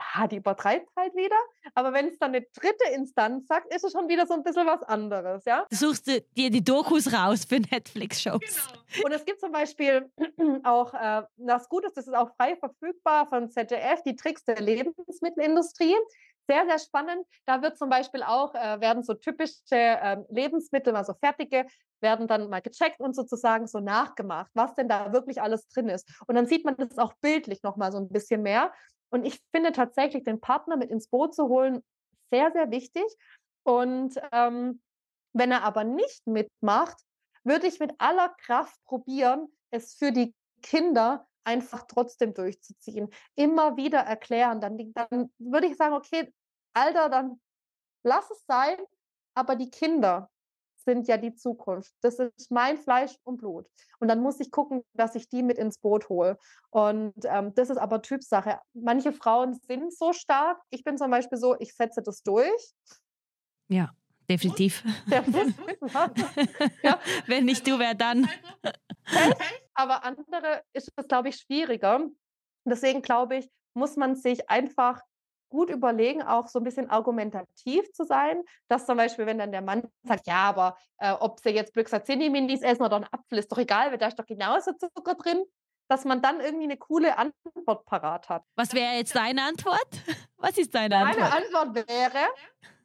ja, 0.00 0.26
die 0.26 0.36
übertreibt 0.36 0.88
halt 0.96 1.14
wieder. 1.14 1.36
Aber 1.74 1.92
wenn 1.92 2.08
es 2.08 2.18
dann 2.18 2.34
eine 2.34 2.42
dritte 2.54 2.90
Instanz 2.94 3.46
sagt, 3.46 3.72
ist 3.74 3.84
es 3.84 3.92
schon 3.92 4.08
wieder 4.08 4.26
so 4.26 4.34
ein 4.34 4.42
bisschen 4.42 4.66
was 4.66 4.82
anderes, 4.82 5.44
ja? 5.44 5.66
Du 5.70 5.76
suchst 5.76 6.06
dir 6.06 6.50
die 6.50 6.64
Dokus 6.64 7.12
raus 7.12 7.44
für 7.44 7.60
Netflix-Shows. 7.60 8.40
Genau. 8.40 9.06
Und 9.06 9.12
es 9.12 9.24
gibt 9.24 9.40
zum 9.40 9.52
Beispiel 9.52 10.10
auch, 10.64 10.94
äh, 10.94 11.22
das 11.36 11.68
Gute 11.68 11.88
ist, 11.88 11.96
das 11.96 12.06
ist 12.06 12.14
auch 12.14 12.30
frei 12.36 12.56
verfügbar 12.56 13.26
von 13.26 13.50
ZDF, 13.50 14.02
die 14.02 14.16
Tricks 14.16 14.44
der 14.44 14.60
Lebensmittelindustrie. 14.60 15.94
Sehr, 16.48 16.66
sehr 16.66 16.78
spannend. 16.78 17.26
Da 17.46 17.62
wird 17.62 17.78
zum 17.78 17.90
Beispiel 17.90 18.22
auch, 18.22 18.54
äh, 18.54 18.80
werden 18.80 19.04
so 19.04 19.14
typische 19.14 19.60
äh, 19.70 20.16
Lebensmittel, 20.30 20.96
also 20.96 21.14
fertige, 21.14 21.66
werden 22.00 22.26
dann 22.26 22.48
mal 22.48 22.60
gecheckt 22.60 22.98
und 22.98 23.14
sozusagen 23.14 23.66
so 23.66 23.78
nachgemacht, 23.78 24.50
was 24.54 24.74
denn 24.74 24.88
da 24.88 25.12
wirklich 25.12 25.40
alles 25.40 25.68
drin 25.68 25.88
ist. 25.88 26.10
Und 26.26 26.34
dann 26.34 26.46
sieht 26.46 26.64
man 26.64 26.76
das 26.76 26.98
auch 26.98 27.12
bildlich 27.20 27.62
nochmal 27.62 27.92
so 27.92 27.98
ein 27.98 28.08
bisschen 28.08 28.42
mehr. 28.42 28.72
Und 29.10 29.24
ich 29.24 29.40
finde 29.52 29.72
tatsächlich, 29.72 30.24
den 30.24 30.40
Partner 30.40 30.76
mit 30.76 30.90
ins 30.90 31.08
Boot 31.08 31.34
zu 31.34 31.48
holen, 31.48 31.82
sehr, 32.30 32.52
sehr 32.52 32.70
wichtig. 32.70 33.04
Und 33.64 34.14
ähm, 34.32 34.80
wenn 35.32 35.52
er 35.52 35.62
aber 35.62 35.84
nicht 35.84 36.26
mitmacht, 36.26 36.96
würde 37.44 37.66
ich 37.66 37.80
mit 37.80 37.92
aller 37.98 38.28
Kraft 38.44 38.82
probieren, 38.84 39.48
es 39.70 39.94
für 39.94 40.12
die 40.12 40.34
Kinder 40.62 41.26
einfach 41.44 41.86
trotzdem 41.86 42.34
durchzuziehen. 42.34 43.08
Immer 43.34 43.76
wieder 43.76 44.00
erklären. 44.00 44.60
Dann, 44.60 44.92
dann 44.94 45.32
würde 45.38 45.66
ich 45.66 45.76
sagen, 45.76 45.94
okay, 45.94 46.32
Alter, 46.74 47.08
dann 47.08 47.40
lass 48.02 48.30
es 48.30 48.44
sein, 48.46 48.76
aber 49.34 49.56
die 49.56 49.70
Kinder, 49.70 50.30
sind 50.84 51.08
ja 51.08 51.16
die 51.16 51.34
Zukunft. 51.34 51.92
Das 52.00 52.18
ist 52.18 52.50
mein 52.50 52.78
Fleisch 52.78 53.16
und 53.24 53.38
Blut. 53.38 53.66
Und 53.98 54.08
dann 54.08 54.20
muss 54.20 54.40
ich 54.40 54.50
gucken, 54.50 54.82
dass 54.94 55.14
ich 55.14 55.28
die 55.28 55.42
mit 55.42 55.58
ins 55.58 55.78
Boot 55.78 56.08
hole. 56.08 56.38
Und 56.70 57.14
ähm, 57.24 57.54
das 57.54 57.70
ist 57.70 57.78
aber 57.78 58.02
Typsache. 58.02 58.60
Manche 58.72 59.12
Frauen 59.12 59.54
sind 59.54 59.94
so 59.96 60.12
stark. 60.12 60.60
Ich 60.70 60.84
bin 60.84 60.98
zum 60.98 61.10
Beispiel 61.10 61.38
so, 61.38 61.56
ich 61.58 61.74
setze 61.74 62.02
das 62.02 62.22
durch. 62.22 62.72
Ja, 63.68 63.90
definitiv. 64.28 64.84
ja. 66.82 66.98
Wenn 67.26 67.44
nicht 67.44 67.66
du, 67.66 67.78
wer 67.78 67.94
dann? 67.94 68.28
aber 69.74 70.04
andere 70.04 70.62
ist 70.72 70.92
es, 70.96 71.08
glaube 71.08 71.28
ich, 71.28 71.36
schwieriger. 71.36 72.06
Deswegen 72.64 73.02
glaube 73.02 73.36
ich, 73.36 73.50
muss 73.74 73.96
man 73.96 74.16
sich 74.16 74.50
einfach 74.50 75.00
gut 75.50 75.68
überlegen, 75.68 76.22
auch 76.22 76.48
so 76.48 76.58
ein 76.58 76.64
bisschen 76.64 76.88
argumentativ 76.88 77.92
zu 77.92 78.04
sein, 78.04 78.42
dass 78.68 78.86
zum 78.86 78.96
Beispiel, 78.96 79.26
wenn 79.26 79.38
dann 79.38 79.52
der 79.52 79.62
Mann 79.62 79.82
sagt, 80.04 80.26
ja, 80.26 80.44
aber 80.44 80.76
äh, 80.98 81.12
ob 81.12 81.40
sie 81.40 81.50
jetzt 81.50 81.74
Blöxazini-Minis 81.74 82.62
essen 82.62 82.82
oder 82.82 82.96
einen 82.96 83.06
Apfel, 83.10 83.38
ist 83.38 83.52
doch 83.52 83.58
egal, 83.58 83.90
weil 83.90 83.98
da 83.98 84.06
ist 84.06 84.18
doch 84.18 84.26
genauso 84.26 84.72
Zucker 84.72 85.14
drin, 85.14 85.44
dass 85.88 86.04
man 86.04 86.22
dann 86.22 86.40
irgendwie 86.40 86.64
eine 86.64 86.76
coole 86.76 87.18
Antwort 87.18 87.84
parat 87.84 88.28
hat. 88.28 88.44
Was 88.54 88.72
wäre 88.72 88.94
jetzt 88.94 89.14
deine 89.14 89.42
Antwort? 89.42 89.88
Was 90.36 90.56
ist 90.56 90.74
deine 90.74 90.96
Antwort? 90.96 91.18
Meine 91.18 91.34
Antwort 91.34 91.88
wäre, 91.88 92.28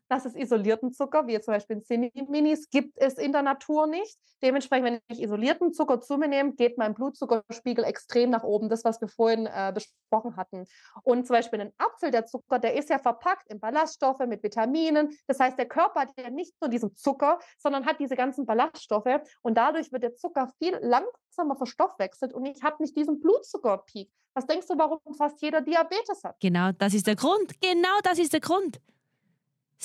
dass 0.10 0.26
es 0.26 0.36
isolierten 0.36 0.92
Zucker, 0.92 1.28
wie 1.28 1.40
zum 1.40 1.54
Beispiel 1.54 1.78
in 1.78 1.84
Cinni-Minis, 1.84 2.70
gibt 2.70 2.98
es 2.98 3.16
in 3.16 3.32
der 3.32 3.42
Natur 3.42 3.88
nicht. 3.88 4.18
Dementsprechend, 4.44 4.86
wenn 4.86 5.00
ich 5.08 5.24
isolierten 5.24 5.74
Zucker 5.74 6.02
zu 6.02 6.18
mir 6.18 6.28
nehme, 6.28 6.54
geht 6.54 6.78
mein 6.78 6.94
Blutzuckerspiegel 6.94 7.84
extrem 7.84 8.30
nach 8.30 8.44
oben. 8.44 8.70
Das, 8.70 8.84
was 8.84 9.02
wir 9.02 9.08
vorhin 9.08 9.48
äh, 9.48 9.72
besprochen 9.74 10.36
hatten. 10.36 10.66
Und 11.04 11.26
zum 11.26 11.36
Beispiel 11.36 11.62
ein 11.62 11.74
Apfel, 11.78 12.12
der 12.12 12.26
Zucker, 12.26 12.60
der 12.60 12.76
ist 12.76 12.90
ja 12.90 13.00
verpackt 13.00 13.50
in 13.50 13.60
Ballaststoffe 13.60 14.20
mit 14.28 14.44
Vitaminen. 14.44 15.18
Das 15.28 15.40
heißt, 15.40 15.58
der 15.58 15.68
Körper 15.68 16.02
hat 16.02 16.10
ja 16.18 16.30
nicht 16.30 16.54
nur 16.62 16.70
diesen 16.70 16.96
Zucker, 16.96 17.40
sondern 17.58 17.86
hat 17.86 18.00
diese 18.00 18.16
ganzen 18.16 18.46
Ballaststoffe. 18.46 19.22
Und 19.42 19.56
dadurch 19.58 19.92
wird 19.92 20.04
der 20.04 20.16
Zucker 20.16 20.52
viel 20.60 20.78
langsamer 20.82 21.56
verstoffwechselt 21.56 22.34
und 22.34 22.46
ich 22.46 22.62
habe 22.64 22.82
nicht 22.82 22.96
diesen 22.96 23.20
Blutzuckerpeak. 23.20 24.10
Was 24.36 24.46
denkst 24.46 24.68
du, 24.68 24.78
warum 24.78 25.00
fast 25.18 25.42
jeder 25.42 25.62
Diabetes 25.62 26.24
hat? 26.24 26.36
Genau, 26.42 26.72
das 26.78 26.94
ist 26.94 27.08
der 27.08 27.16
Grund. 27.16 27.54
Genau, 27.62 27.98
das 28.04 28.20
ist 28.20 28.34
der 28.34 28.42
Grund. 28.42 28.82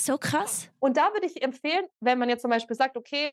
So 0.01 0.17
krass. 0.17 0.71
Und 0.79 0.97
da 0.97 1.13
würde 1.13 1.27
ich 1.27 1.43
empfehlen, 1.43 1.87
wenn 2.01 2.19
man 2.19 2.31
jetzt 2.31 2.41
zum 2.41 2.51
Beispiel 2.51 2.75
sagt, 2.75 2.97
okay, 2.97 3.33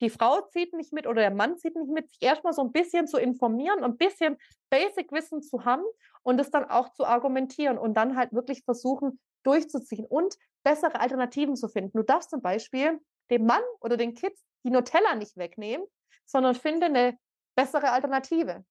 die 0.00 0.10
Frau 0.10 0.40
zieht 0.40 0.72
nicht 0.72 0.92
mit 0.92 1.06
oder 1.06 1.20
der 1.20 1.30
Mann 1.30 1.56
zieht 1.56 1.76
nicht 1.76 1.90
mit, 1.90 2.08
sich 2.08 2.20
erstmal 2.20 2.52
so 2.52 2.62
ein 2.62 2.72
bisschen 2.72 3.06
zu 3.06 3.18
informieren, 3.18 3.84
ein 3.84 3.96
bisschen 3.96 4.36
Basic-Wissen 4.70 5.40
zu 5.40 5.64
haben 5.64 5.84
und 6.22 6.40
es 6.40 6.50
dann 6.50 6.64
auch 6.64 6.92
zu 6.94 7.04
argumentieren 7.04 7.78
und 7.78 7.94
dann 7.94 8.16
halt 8.16 8.32
wirklich 8.32 8.64
versuchen, 8.64 9.20
durchzuziehen 9.44 10.04
und 10.04 10.36
bessere 10.64 10.98
Alternativen 11.00 11.54
zu 11.54 11.68
finden. 11.68 11.96
Du 11.96 12.02
darfst 12.02 12.30
zum 12.30 12.42
Beispiel 12.42 12.98
dem 13.30 13.46
Mann 13.46 13.62
oder 13.80 13.96
den 13.96 14.14
Kids 14.14 14.42
die 14.64 14.70
Nutella 14.70 15.14
nicht 15.14 15.36
wegnehmen, 15.36 15.86
sondern 16.26 16.56
finde 16.56 16.86
eine 16.86 17.18
bessere 17.54 17.92
Alternative. 17.92 18.64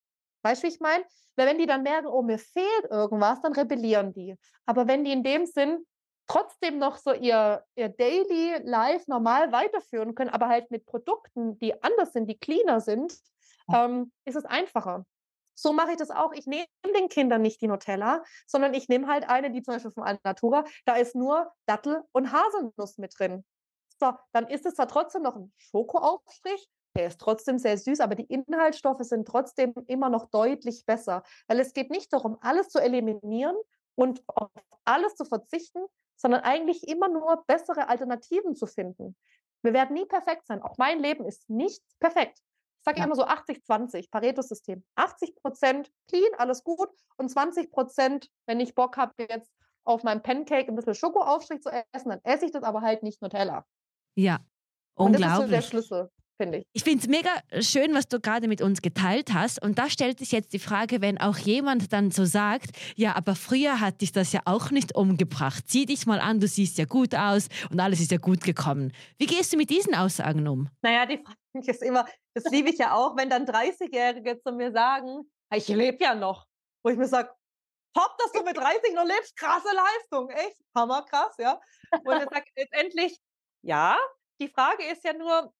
Weißt 0.43 0.61
du, 0.61 0.67
wie 0.67 0.71
ich 0.71 0.79
meine? 0.81 1.05
Weil 1.37 1.47
wenn 1.47 1.57
die 1.57 1.67
dann 1.67 1.83
merken, 1.83 2.07
oh, 2.07 2.21
mir 2.21 2.37
fehlt 2.37 2.85
irgendwas, 2.89 3.41
dann 3.41 3.53
rebellieren 3.53 4.13
die. 4.13 4.35
Aber 4.65 4.87
wenn 4.87 5.05
die 5.05 5.13
in 5.13 5.23
dem 5.23 5.45
Sinn 5.45 5.85
trotzdem 6.29 6.77
noch 6.77 6.97
so 6.97 7.11
ihr, 7.11 7.65
ihr 7.75 7.89
Daily 7.89 8.61
Life 8.63 9.05
normal 9.07 9.51
weiterführen 9.51 10.15
können, 10.15 10.29
aber 10.29 10.47
halt 10.47 10.71
mit 10.71 10.85
Produkten, 10.85 11.57
die 11.57 11.81
anders 11.83 12.13
sind, 12.13 12.27
die 12.27 12.37
cleaner 12.37 12.79
sind, 12.79 13.13
ähm, 13.73 14.11
ist 14.25 14.35
es 14.35 14.45
einfacher. 14.45 15.05
So 15.55 15.73
mache 15.73 15.91
ich 15.91 15.97
das 15.97 16.11
auch. 16.11 16.31
Ich 16.31 16.45
nehme 16.45 16.67
den 16.95 17.09
Kindern 17.09 17.41
nicht 17.41 17.61
die 17.61 17.67
Nutella, 17.67 18.23
sondern 18.47 18.73
ich 18.73 18.87
nehme 18.87 19.07
halt 19.07 19.27
eine, 19.27 19.51
die 19.51 19.61
zum 19.61 19.73
Beispiel 19.73 19.91
von 19.91 20.03
Alnatura, 20.03 20.63
da 20.85 20.95
ist 20.95 21.15
nur 21.15 21.51
Dattel 21.65 22.03
und 22.13 22.31
Haselnuss 22.31 22.97
mit 22.97 23.13
drin. 23.17 23.43
So, 23.99 24.13
dann 24.31 24.47
ist 24.47 24.65
es 24.65 24.75
zwar 24.75 24.87
trotzdem 24.87 25.23
noch 25.23 25.35
ein 25.35 25.51
Schokoaufstrich, 25.57 26.69
der 26.95 27.07
ist 27.07 27.19
trotzdem 27.19 27.57
sehr 27.57 27.77
süß, 27.77 27.99
aber 27.99 28.15
die 28.15 28.25
Inhaltsstoffe 28.25 29.01
sind 29.01 29.27
trotzdem 29.27 29.73
immer 29.87 30.09
noch 30.09 30.29
deutlich 30.29 30.85
besser, 30.85 31.23
weil 31.47 31.59
es 31.59 31.73
geht 31.73 31.89
nicht 31.89 32.13
darum, 32.13 32.37
alles 32.41 32.69
zu 32.69 32.79
eliminieren 32.79 33.57
und 33.95 34.23
auf 34.27 34.49
alles 34.85 35.15
zu 35.15 35.25
verzichten, 35.25 35.85
sondern 36.19 36.41
eigentlich 36.41 36.87
immer 36.87 37.07
nur 37.07 37.43
bessere 37.47 37.87
Alternativen 37.87 38.55
zu 38.55 38.67
finden. 38.67 39.15
Wir 39.61 39.73
werden 39.73 39.93
nie 39.93 40.05
perfekt 40.05 40.47
sein. 40.47 40.61
Auch 40.61 40.77
mein 40.77 40.99
Leben 40.99 41.25
ist 41.25 41.49
nicht 41.49 41.81
perfekt. 41.99 42.39
Ich 42.39 42.85
sage 42.85 42.99
ja. 42.99 43.05
immer 43.05 43.15
so 43.15 43.25
80-20, 43.25 44.09
Pareto-System. 44.09 44.83
80 44.95 45.35
Prozent 45.35 45.91
clean, 46.07 46.31
alles 46.37 46.63
gut. 46.63 46.89
Und 47.17 47.29
20 47.29 47.71
Prozent, 47.71 48.29
wenn 48.45 48.59
ich 48.59 48.75
Bock 48.75 48.97
habe, 48.97 49.13
jetzt 49.17 49.51
auf 49.83 50.03
meinem 50.03 50.21
Pancake 50.21 50.67
ein 50.67 50.75
bisschen 50.75 50.95
Schokoaufstrich 50.95 51.61
zu 51.61 51.69
essen, 51.69 52.09
dann 52.09 52.21
esse 52.23 52.45
ich 52.45 52.51
das 52.51 52.63
aber 52.63 52.81
halt 52.81 53.03
nicht 53.03 53.21
Nutella. 53.21 53.65
Ja, 54.15 54.39
unglaublich. 54.95 55.15
Und 55.15 55.21
das 55.21 55.31
ist 55.31 55.45
so 55.45 55.51
der 55.51 55.61
Schlüssel 55.61 56.11
finde 56.39 56.59
ich. 56.59 56.65
Ich 56.73 56.83
finde 56.83 57.03
es 57.03 57.07
mega 57.07 57.29
schön, 57.61 57.93
was 57.93 58.07
du 58.07 58.19
gerade 58.19 58.47
mit 58.47 58.61
uns 58.61 58.81
geteilt 58.81 59.33
hast. 59.33 59.61
Und 59.61 59.77
da 59.77 59.89
stellt 59.89 60.19
sich 60.19 60.31
jetzt 60.31 60.53
die 60.53 60.59
Frage, 60.59 61.01
wenn 61.01 61.19
auch 61.19 61.37
jemand 61.37 61.91
dann 61.91 62.11
so 62.11 62.25
sagt, 62.25 62.71
ja, 62.95 63.15
aber 63.15 63.35
früher 63.35 63.79
hat 63.79 64.01
dich 64.01 64.11
das 64.11 64.31
ja 64.31 64.41
auch 64.45 64.71
nicht 64.71 64.95
umgebracht. 64.95 65.65
Zieh 65.67 65.85
dich 65.85 66.05
mal 66.05 66.19
an, 66.19 66.39
du 66.39 66.47
siehst 66.47 66.77
ja 66.77 66.85
gut 66.85 67.13
aus 67.13 67.49
und 67.69 67.79
alles 67.79 67.99
ist 67.99 68.11
ja 68.11 68.17
gut 68.17 68.43
gekommen. 68.43 68.93
Wie 69.17 69.25
gehst 69.25 69.51
du 69.53 69.57
mit 69.57 69.69
diesen 69.69 69.93
Aussagen 69.93 70.47
um? 70.47 70.69
Naja, 70.81 71.05
die 71.05 71.17
Frage 71.53 71.71
ist 71.71 71.83
immer, 71.83 72.05
das 72.33 72.45
liebe 72.51 72.69
ich 72.69 72.77
ja 72.77 72.93
auch, 72.93 73.17
wenn 73.17 73.29
dann 73.29 73.45
30-Jährige 73.45 74.39
zu 74.41 74.53
mir 74.53 74.71
sagen, 74.71 75.29
ich 75.53 75.67
lebe 75.67 76.01
ja 76.03 76.15
noch. 76.15 76.45
Wo 76.83 76.89
ich 76.89 76.97
mir 76.97 77.07
sage, 77.07 77.29
top, 77.93 78.17
dass 78.17 78.31
du 78.31 78.43
mit 78.43 78.55
30 78.55 78.93
noch 78.93 79.05
lebst, 79.05 79.35
krasse 79.35 79.69
Leistung, 79.75 80.29
echt, 80.29 80.57
hammerkrass, 80.75 81.35
ja. 81.37 81.59
Und 81.91 82.23
ich 82.23 82.29
sage 82.29 82.45
letztendlich, 82.55 83.17
ja, 83.61 83.97
die 84.39 84.47
Frage 84.47 84.85
ist 84.85 85.03
ja 85.03 85.11
nur, 85.11 85.51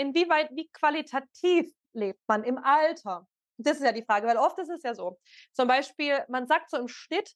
inwieweit, 0.00 0.50
wie 0.52 0.68
qualitativ 0.68 1.70
lebt 1.92 2.20
man 2.26 2.44
im 2.44 2.58
Alter? 2.58 3.26
Das 3.58 3.76
ist 3.76 3.84
ja 3.84 3.92
die 3.92 4.04
Frage, 4.04 4.26
weil 4.26 4.38
oft 4.38 4.58
ist 4.58 4.70
es 4.70 4.82
ja 4.82 4.94
so. 4.94 5.18
Zum 5.52 5.68
Beispiel, 5.68 6.24
man 6.28 6.46
sagt 6.46 6.70
so 6.70 6.78
im 6.78 6.88
Schnitt, 6.88 7.34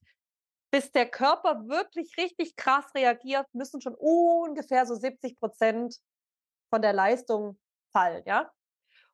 bis 0.70 0.90
der 0.90 1.08
Körper 1.08 1.68
wirklich 1.68 2.16
richtig 2.16 2.56
krass 2.56 2.86
reagiert, 2.94 3.46
müssen 3.52 3.80
schon 3.80 3.94
ungefähr 3.94 4.86
so 4.86 4.94
70 4.94 5.38
Prozent 5.38 5.96
von 6.70 6.82
der 6.82 6.92
Leistung 6.92 7.60
fallen, 7.92 8.24
ja? 8.26 8.50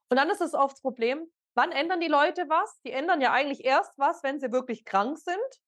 Und 0.09 0.16
dann 0.16 0.30
ist 0.30 0.40
es 0.40 0.55
oft 0.55 0.76
das 0.76 0.82
Problem, 0.82 1.30
wann 1.55 1.72
ändern 1.72 2.01
die 2.01 2.09
Leute 2.09 2.48
was? 2.48 2.80
Die 2.82 2.92
ändern 2.92 3.20
ja 3.20 3.32
eigentlich 3.32 3.64
erst 3.64 3.98
was, 3.98 4.22
wenn 4.22 4.40
sie 4.40 4.53
wirklich 4.53 4.84
krank 4.84 5.18
sind. 5.18 5.61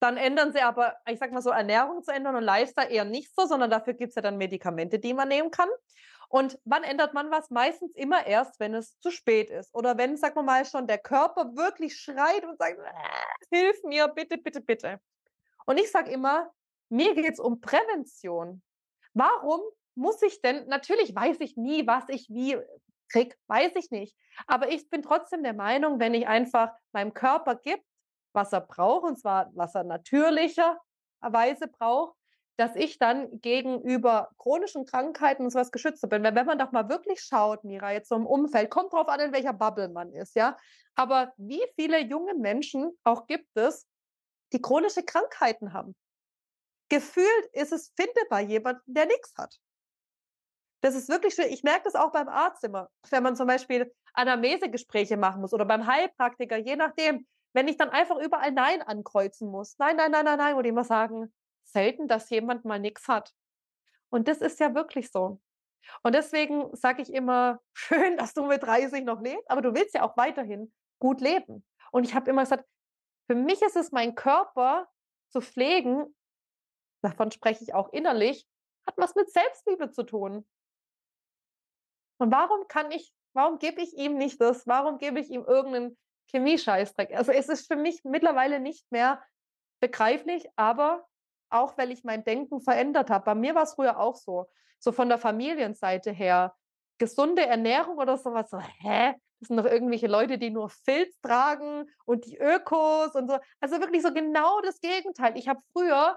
Dann 0.00 0.16
ändern 0.16 0.52
sie 0.52 0.60
aber, 0.60 0.96
ich 1.06 1.20
sag 1.20 1.30
mal 1.30 1.42
so, 1.42 1.50
Ernährung 1.50 2.02
zu 2.02 2.12
ändern 2.12 2.34
und 2.34 2.42
Lifestyle 2.42 2.90
eher 2.90 3.04
nicht 3.04 3.32
so, 3.36 3.46
sondern 3.46 3.70
dafür 3.70 3.94
gibt 3.94 4.08
es 4.08 4.16
ja 4.16 4.22
dann 4.22 4.36
Medikamente, 4.36 4.98
die 4.98 5.14
man 5.14 5.28
nehmen 5.28 5.52
kann. 5.52 5.68
Und 6.32 6.58
wann 6.64 6.82
ändert 6.82 7.12
man 7.12 7.30
was? 7.30 7.50
Meistens 7.50 7.94
immer 7.94 8.26
erst, 8.26 8.58
wenn 8.58 8.72
es 8.72 8.98
zu 9.00 9.10
spät 9.10 9.50
ist. 9.50 9.74
Oder 9.74 9.98
wenn, 9.98 10.16
sagen 10.16 10.34
wir 10.36 10.42
mal, 10.42 10.64
schon 10.64 10.86
der 10.86 10.96
Körper 10.96 11.54
wirklich 11.56 11.94
schreit 12.00 12.42
und 12.46 12.56
sagt, 12.56 12.78
äh, 12.78 13.54
hilf 13.54 13.76
mir, 13.84 14.08
bitte, 14.08 14.38
bitte, 14.38 14.62
bitte. 14.62 14.98
Und 15.66 15.78
ich 15.78 15.90
sage 15.90 16.10
immer, 16.10 16.50
mir 16.88 17.14
geht 17.14 17.34
es 17.34 17.38
um 17.38 17.60
Prävention. 17.60 18.62
Warum 19.12 19.60
muss 19.94 20.22
ich 20.22 20.40
denn, 20.40 20.66
natürlich 20.68 21.14
weiß 21.14 21.36
ich 21.40 21.58
nie, 21.58 21.86
was 21.86 22.04
ich 22.08 22.30
wie 22.30 22.56
krieg, 23.10 23.36
weiß 23.48 23.72
ich 23.74 23.90
nicht. 23.90 24.16
Aber 24.46 24.70
ich 24.70 24.88
bin 24.88 25.02
trotzdem 25.02 25.42
der 25.42 25.52
Meinung, 25.52 26.00
wenn 26.00 26.14
ich 26.14 26.26
einfach 26.26 26.72
meinem 26.92 27.12
Körper 27.12 27.56
gibt, 27.56 27.84
was 28.32 28.54
er 28.54 28.62
braucht, 28.62 29.04
und 29.04 29.18
zwar 29.18 29.50
was 29.54 29.74
er 29.74 29.84
natürlicherweise 29.84 31.68
braucht, 31.68 32.16
dass 32.56 32.76
ich 32.76 32.98
dann 32.98 33.40
gegenüber 33.40 34.30
chronischen 34.38 34.84
Krankheiten 34.84 35.44
und 35.44 35.50
sowas 35.50 35.72
geschützt 35.72 36.06
bin. 36.08 36.22
Wenn, 36.22 36.34
wenn 36.34 36.46
man 36.46 36.58
doch 36.58 36.72
mal 36.72 36.88
wirklich 36.88 37.22
schaut, 37.22 37.64
Mira, 37.64 37.92
jetzt 37.92 38.08
so 38.08 38.14
im 38.14 38.26
Umfeld, 38.26 38.70
kommt 38.70 38.92
drauf 38.92 39.08
an, 39.08 39.20
in 39.20 39.32
welcher 39.32 39.52
Bubble 39.52 39.88
man 39.88 40.12
ist, 40.12 40.36
ja. 40.36 40.56
Aber 40.94 41.32
wie 41.36 41.62
viele 41.76 42.00
junge 42.00 42.34
Menschen 42.34 42.90
auch 43.04 43.26
gibt 43.26 43.56
es, 43.56 43.86
die 44.52 44.60
chronische 44.60 45.02
Krankheiten 45.02 45.72
haben? 45.72 45.96
Gefühlt 46.90 47.46
ist 47.52 47.72
es 47.72 47.92
findbar 47.96 48.40
jemanden, 48.40 48.82
der 48.86 49.06
nichts 49.06 49.32
hat. 49.38 49.58
Das 50.82 50.94
ist 50.94 51.08
wirklich 51.08 51.34
schön. 51.34 51.46
Ich 51.46 51.62
merke 51.62 51.84
das 51.84 51.94
auch 51.94 52.12
beim 52.12 52.28
Arzt 52.28 52.64
immer, 52.64 52.90
wenn 53.08 53.22
man 53.22 53.36
zum 53.36 53.46
Beispiel 53.46 53.90
Anamnesegespräche 54.12 55.16
machen 55.16 55.40
muss 55.40 55.54
oder 55.54 55.64
beim 55.64 55.86
Heilpraktiker, 55.86 56.58
je 56.58 56.76
nachdem. 56.76 57.26
Wenn 57.54 57.68
ich 57.68 57.76
dann 57.76 57.90
einfach 57.90 58.16
überall 58.16 58.50
Nein 58.50 58.80
ankreuzen 58.80 59.50
muss. 59.50 59.76
Nein, 59.78 59.96
nein, 59.96 60.10
nein, 60.10 60.24
nein, 60.24 60.38
nein, 60.38 60.56
wo 60.56 60.62
die 60.62 60.70
immer 60.70 60.84
sagen, 60.84 61.30
selten, 61.72 62.08
dass 62.08 62.30
jemand 62.30 62.64
mal 62.64 62.78
nichts 62.78 63.08
hat. 63.08 63.32
Und 64.10 64.28
das 64.28 64.40
ist 64.40 64.60
ja 64.60 64.74
wirklich 64.74 65.10
so. 65.10 65.40
Und 66.02 66.14
deswegen 66.14 66.74
sage 66.76 67.02
ich 67.02 67.12
immer, 67.12 67.60
schön, 67.72 68.16
dass 68.16 68.34
du 68.34 68.44
mit 68.44 68.62
30 68.62 69.04
noch 69.04 69.20
lebst, 69.20 69.50
aber 69.50 69.62
du 69.62 69.74
willst 69.74 69.94
ja 69.94 70.02
auch 70.02 70.16
weiterhin 70.16 70.72
gut 71.00 71.20
leben. 71.20 71.66
Und 71.90 72.04
ich 72.04 72.14
habe 72.14 72.30
immer 72.30 72.42
gesagt, 72.42 72.64
für 73.26 73.34
mich 73.34 73.62
ist 73.62 73.76
es 73.76 73.92
mein 73.92 74.14
Körper 74.14 74.88
zu 75.30 75.40
pflegen, 75.40 76.14
davon 77.02 77.30
spreche 77.30 77.64
ich 77.64 77.74
auch 77.74 77.92
innerlich, 77.92 78.46
hat 78.86 78.96
was 78.98 79.14
mit 79.14 79.30
Selbstliebe 79.30 79.90
zu 79.90 80.02
tun. 80.02 80.46
Und 82.18 82.30
warum 82.30 82.68
kann 82.68 82.90
ich, 82.90 83.12
warum 83.32 83.58
gebe 83.58 83.80
ich 83.80 83.94
ihm 83.94 84.16
nicht 84.16 84.40
das? 84.40 84.66
Warum 84.66 84.98
gebe 84.98 85.18
ich 85.18 85.30
ihm 85.30 85.44
irgendeinen 85.44 85.98
Chemiescheißdreck? 86.30 87.14
Also 87.14 87.32
es 87.32 87.48
ist 87.48 87.66
für 87.66 87.76
mich 87.76 88.04
mittlerweile 88.04 88.60
nicht 88.60 88.90
mehr 88.92 89.22
begreiflich, 89.80 90.48
aber 90.56 91.04
auch 91.52 91.76
weil 91.78 91.90
ich 91.90 92.04
mein 92.04 92.24
Denken 92.24 92.60
verändert 92.60 93.10
habe. 93.10 93.24
Bei 93.24 93.34
mir 93.34 93.54
war 93.54 93.64
es 93.64 93.74
früher 93.74 93.98
auch 93.98 94.16
so, 94.16 94.46
so 94.78 94.92
von 94.92 95.08
der 95.08 95.18
Familienseite 95.18 96.10
her. 96.10 96.54
Gesunde 96.98 97.44
Ernährung 97.46 97.98
oder 97.98 98.16
sowas, 98.16 98.50
so, 98.50 98.58
hä? 98.58 99.14
Das 99.40 99.48
sind 99.48 99.56
doch 99.56 99.64
irgendwelche 99.66 100.06
Leute, 100.06 100.38
die 100.38 100.50
nur 100.50 100.68
Filz 100.68 101.20
tragen 101.20 101.90
und 102.04 102.26
die 102.26 102.38
Ökos 102.38 103.14
und 103.16 103.28
so. 103.28 103.38
Also 103.60 103.80
wirklich 103.80 104.02
so 104.02 104.12
genau 104.12 104.60
das 104.60 104.80
Gegenteil. 104.80 105.36
Ich 105.36 105.48
habe 105.48 105.60
früher, 105.72 106.16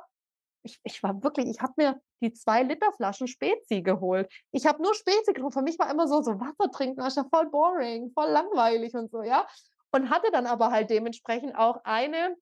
ich, 0.61 0.79
ich 0.83 1.01
war 1.01 1.23
wirklich, 1.23 1.47
ich 1.47 1.59
habe 1.59 1.73
mir 1.77 1.99
die 2.21 2.33
zwei 2.33 2.61
Liter 2.61 2.91
Flaschen 2.93 3.27
Spezi 3.27 3.81
geholt. 3.81 4.31
Ich 4.51 4.67
habe 4.67 4.81
nur 4.81 4.93
Spezi 4.93 5.33
getrunken. 5.33 5.53
Für 5.53 5.63
mich 5.63 5.79
war 5.79 5.89
immer 5.89 6.07
so, 6.07 6.21
so 6.21 6.39
Wasser 6.39 6.71
trinken, 6.71 6.97
das 6.97 7.15
ja 7.15 7.25
voll 7.33 7.49
boring, 7.49 8.11
voll 8.11 8.29
langweilig 8.29 8.93
und 8.93 9.09
so, 9.09 9.23
ja. 9.23 9.47
Und 9.91 10.11
hatte 10.11 10.29
dann 10.31 10.45
aber 10.45 10.69
halt 10.69 10.91
dementsprechend 10.91 11.55
auch 11.55 11.79
eine 11.83 12.35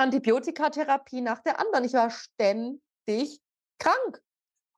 Antibiotikatherapie 0.00 1.20
nach 1.20 1.40
der 1.40 1.60
anderen. 1.60 1.84
Ich 1.84 1.92
war 1.92 2.10
ständig 2.10 3.40
krank. 3.78 4.22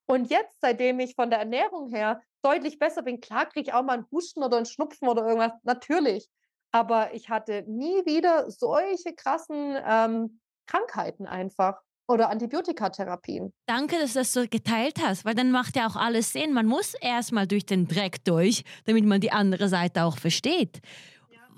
Und 0.06 0.30
jetzt, 0.30 0.60
seitdem 0.60 1.00
ich 1.00 1.14
von 1.14 1.30
der 1.30 1.38
Ernährung 1.38 1.88
her 1.88 2.20
deutlich 2.42 2.78
besser 2.78 3.02
bin, 3.02 3.20
klar 3.20 3.46
kriege 3.46 3.68
ich 3.68 3.72
auch 3.72 3.84
mal 3.84 3.94
einen 3.94 4.06
Husten 4.10 4.42
oder 4.42 4.56
einen 4.56 4.66
Schnupfen 4.66 5.08
oder 5.08 5.24
irgendwas, 5.24 5.52
natürlich. 5.62 6.28
Aber 6.72 7.14
ich 7.14 7.28
hatte 7.28 7.64
nie 7.68 8.04
wieder 8.04 8.50
solche 8.50 9.14
krassen 9.14 9.76
ähm, 9.86 10.40
Krankheiten 10.66 11.26
einfach. 11.26 11.80
oder 12.08 12.28
Antibiotikatherapien. 12.28 13.52
Danke, 13.66 13.98
dass 13.98 14.14
du 14.14 14.18
das 14.18 14.32
so 14.32 14.44
geteilt 14.48 14.98
hast, 15.00 15.24
weil 15.24 15.34
dann 15.34 15.50
macht 15.52 15.76
ja 15.76 15.86
auch 15.86 15.96
alles 15.96 16.32
Sinn. 16.32 16.52
Man 16.52 16.66
muss 16.66 16.94
erstmal 16.94 17.46
durch 17.46 17.64
den 17.64 17.86
Dreck 17.86 18.24
durch, 18.24 18.64
damit 18.86 19.04
man 19.04 19.20
die 19.20 19.30
andere 19.30 19.68
Seite 19.68 20.02
auch 20.04 20.18
versteht. 20.18 20.80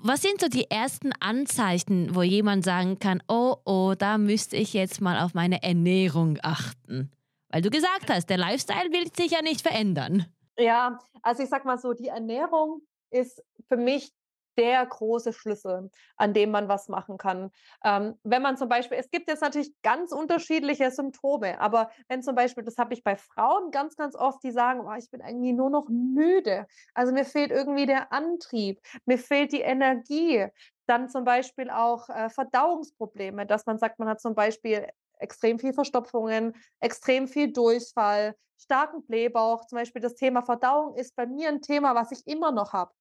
Was 0.07 0.21
sind 0.21 0.39
so 0.39 0.47
die 0.47 0.69
ersten 0.69 1.13
Anzeichen, 1.19 2.13
wo 2.13 2.21
jemand 2.21 2.63
sagen 2.63 2.99
kann, 2.99 3.23
oh, 3.27 3.55
oh, 3.65 3.95
da 3.97 4.19
müsste 4.19 4.55
ich 4.55 4.71
jetzt 4.73 5.01
mal 5.01 5.19
auf 5.19 5.33
meine 5.33 5.63
Ernährung 5.63 6.37
achten? 6.43 7.11
Weil 7.49 7.63
du 7.63 7.71
gesagt 7.71 8.11
hast, 8.11 8.29
der 8.29 8.37
Lifestyle 8.37 8.91
will 8.91 9.11
sich 9.11 9.31
ja 9.31 9.41
nicht 9.41 9.61
verändern. 9.61 10.27
Ja, 10.59 10.99
also 11.23 11.41
ich 11.41 11.49
sag 11.49 11.65
mal 11.65 11.79
so, 11.79 11.93
die 11.93 12.09
Ernährung 12.09 12.83
ist 13.09 13.43
für 13.67 13.77
mich 13.77 14.11
der 14.57 14.85
große 14.85 15.33
Schlüssel, 15.33 15.89
an 16.17 16.33
dem 16.33 16.51
man 16.51 16.67
was 16.67 16.87
machen 16.87 17.17
kann. 17.17 17.51
Ähm, 17.83 18.15
wenn 18.23 18.41
man 18.41 18.57
zum 18.57 18.69
Beispiel, 18.69 18.97
es 18.97 19.11
gibt 19.11 19.29
jetzt 19.29 19.41
natürlich 19.41 19.71
ganz 19.81 20.11
unterschiedliche 20.11 20.91
Symptome, 20.91 21.59
aber 21.59 21.89
wenn 22.07 22.23
zum 22.23 22.35
Beispiel, 22.35 22.63
das 22.63 22.77
habe 22.77 22.93
ich 22.93 23.03
bei 23.03 23.15
Frauen 23.15 23.71
ganz, 23.71 23.95
ganz 23.95 24.15
oft, 24.15 24.43
die 24.43 24.51
sagen, 24.51 24.81
oh, 24.85 24.95
ich 24.97 25.09
bin 25.09 25.21
irgendwie 25.21 25.53
nur 25.53 25.69
noch 25.69 25.87
müde. 25.89 26.67
Also 26.93 27.13
mir 27.13 27.25
fehlt 27.25 27.51
irgendwie 27.51 27.85
der 27.85 28.11
Antrieb, 28.11 28.79
mir 29.05 29.17
fehlt 29.17 29.51
die 29.51 29.61
Energie. 29.61 30.47
Dann 30.87 31.09
zum 31.09 31.23
Beispiel 31.23 31.71
auch 31.71 32.09
äh, 32.09 32.29
Verdauungsprobleme, 32.29 33.47
dass 33.47 33.65
man 33.65 33.79
sagt, 33.79 33.97
man 33.97 34.07
hat 34.07 34.21
zum 34.21 34.35
Beispiel 34.35 34.87
extrem 35.17 35.57
viel 35.59 35.73
Verstopfungen, 35.73 36.53
extrem 36.79 37.27
viel 37.27 37.51
Durchfall, 37.51 38.35
starken 38.57 39.05
Blähbauch. 39.05 39.65
Zum 39.65 39.77
Beispiel 39.77 40.01
das 40.01 40.15
Thema 40.15 40.41
Verdauung 40.41 40.95
ist 40.95 41.15
bei 41.15 41.25
mir 41.25 41.49
ein 41.49 41.61
Thema, 41.61 41.95
was 41.95 42.11
ich 42.11 42.25
immer 42.27 42.51
noch 42.51 42.73
habe. 42.73 42.91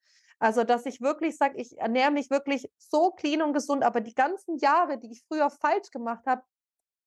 Also, 0.44 0.62
dass 0.62 0.84
ich 0.84 1.00
wirklich 1.00 1.38
sage, 1.38 1.56
ich 1.56 1.78
ernähre 1.78 2.10
mich 2.10 2.28
wirklich 2.28 2.68
so 2.76 3.12
clean 3.12 3.40
und 3.40 3.54
gesund, 3.54 3.82
aber 3.82 4.02
die 4.02 4.14
ganzen 4.14 4.58
Jahre, 4.58 4.98
die 4.98 5.10
ich 5.10 5.22
früher 5.26 5.48
falsch 5.48 5.90
gemacht 5.90 6.26
habe, 6.26 6.42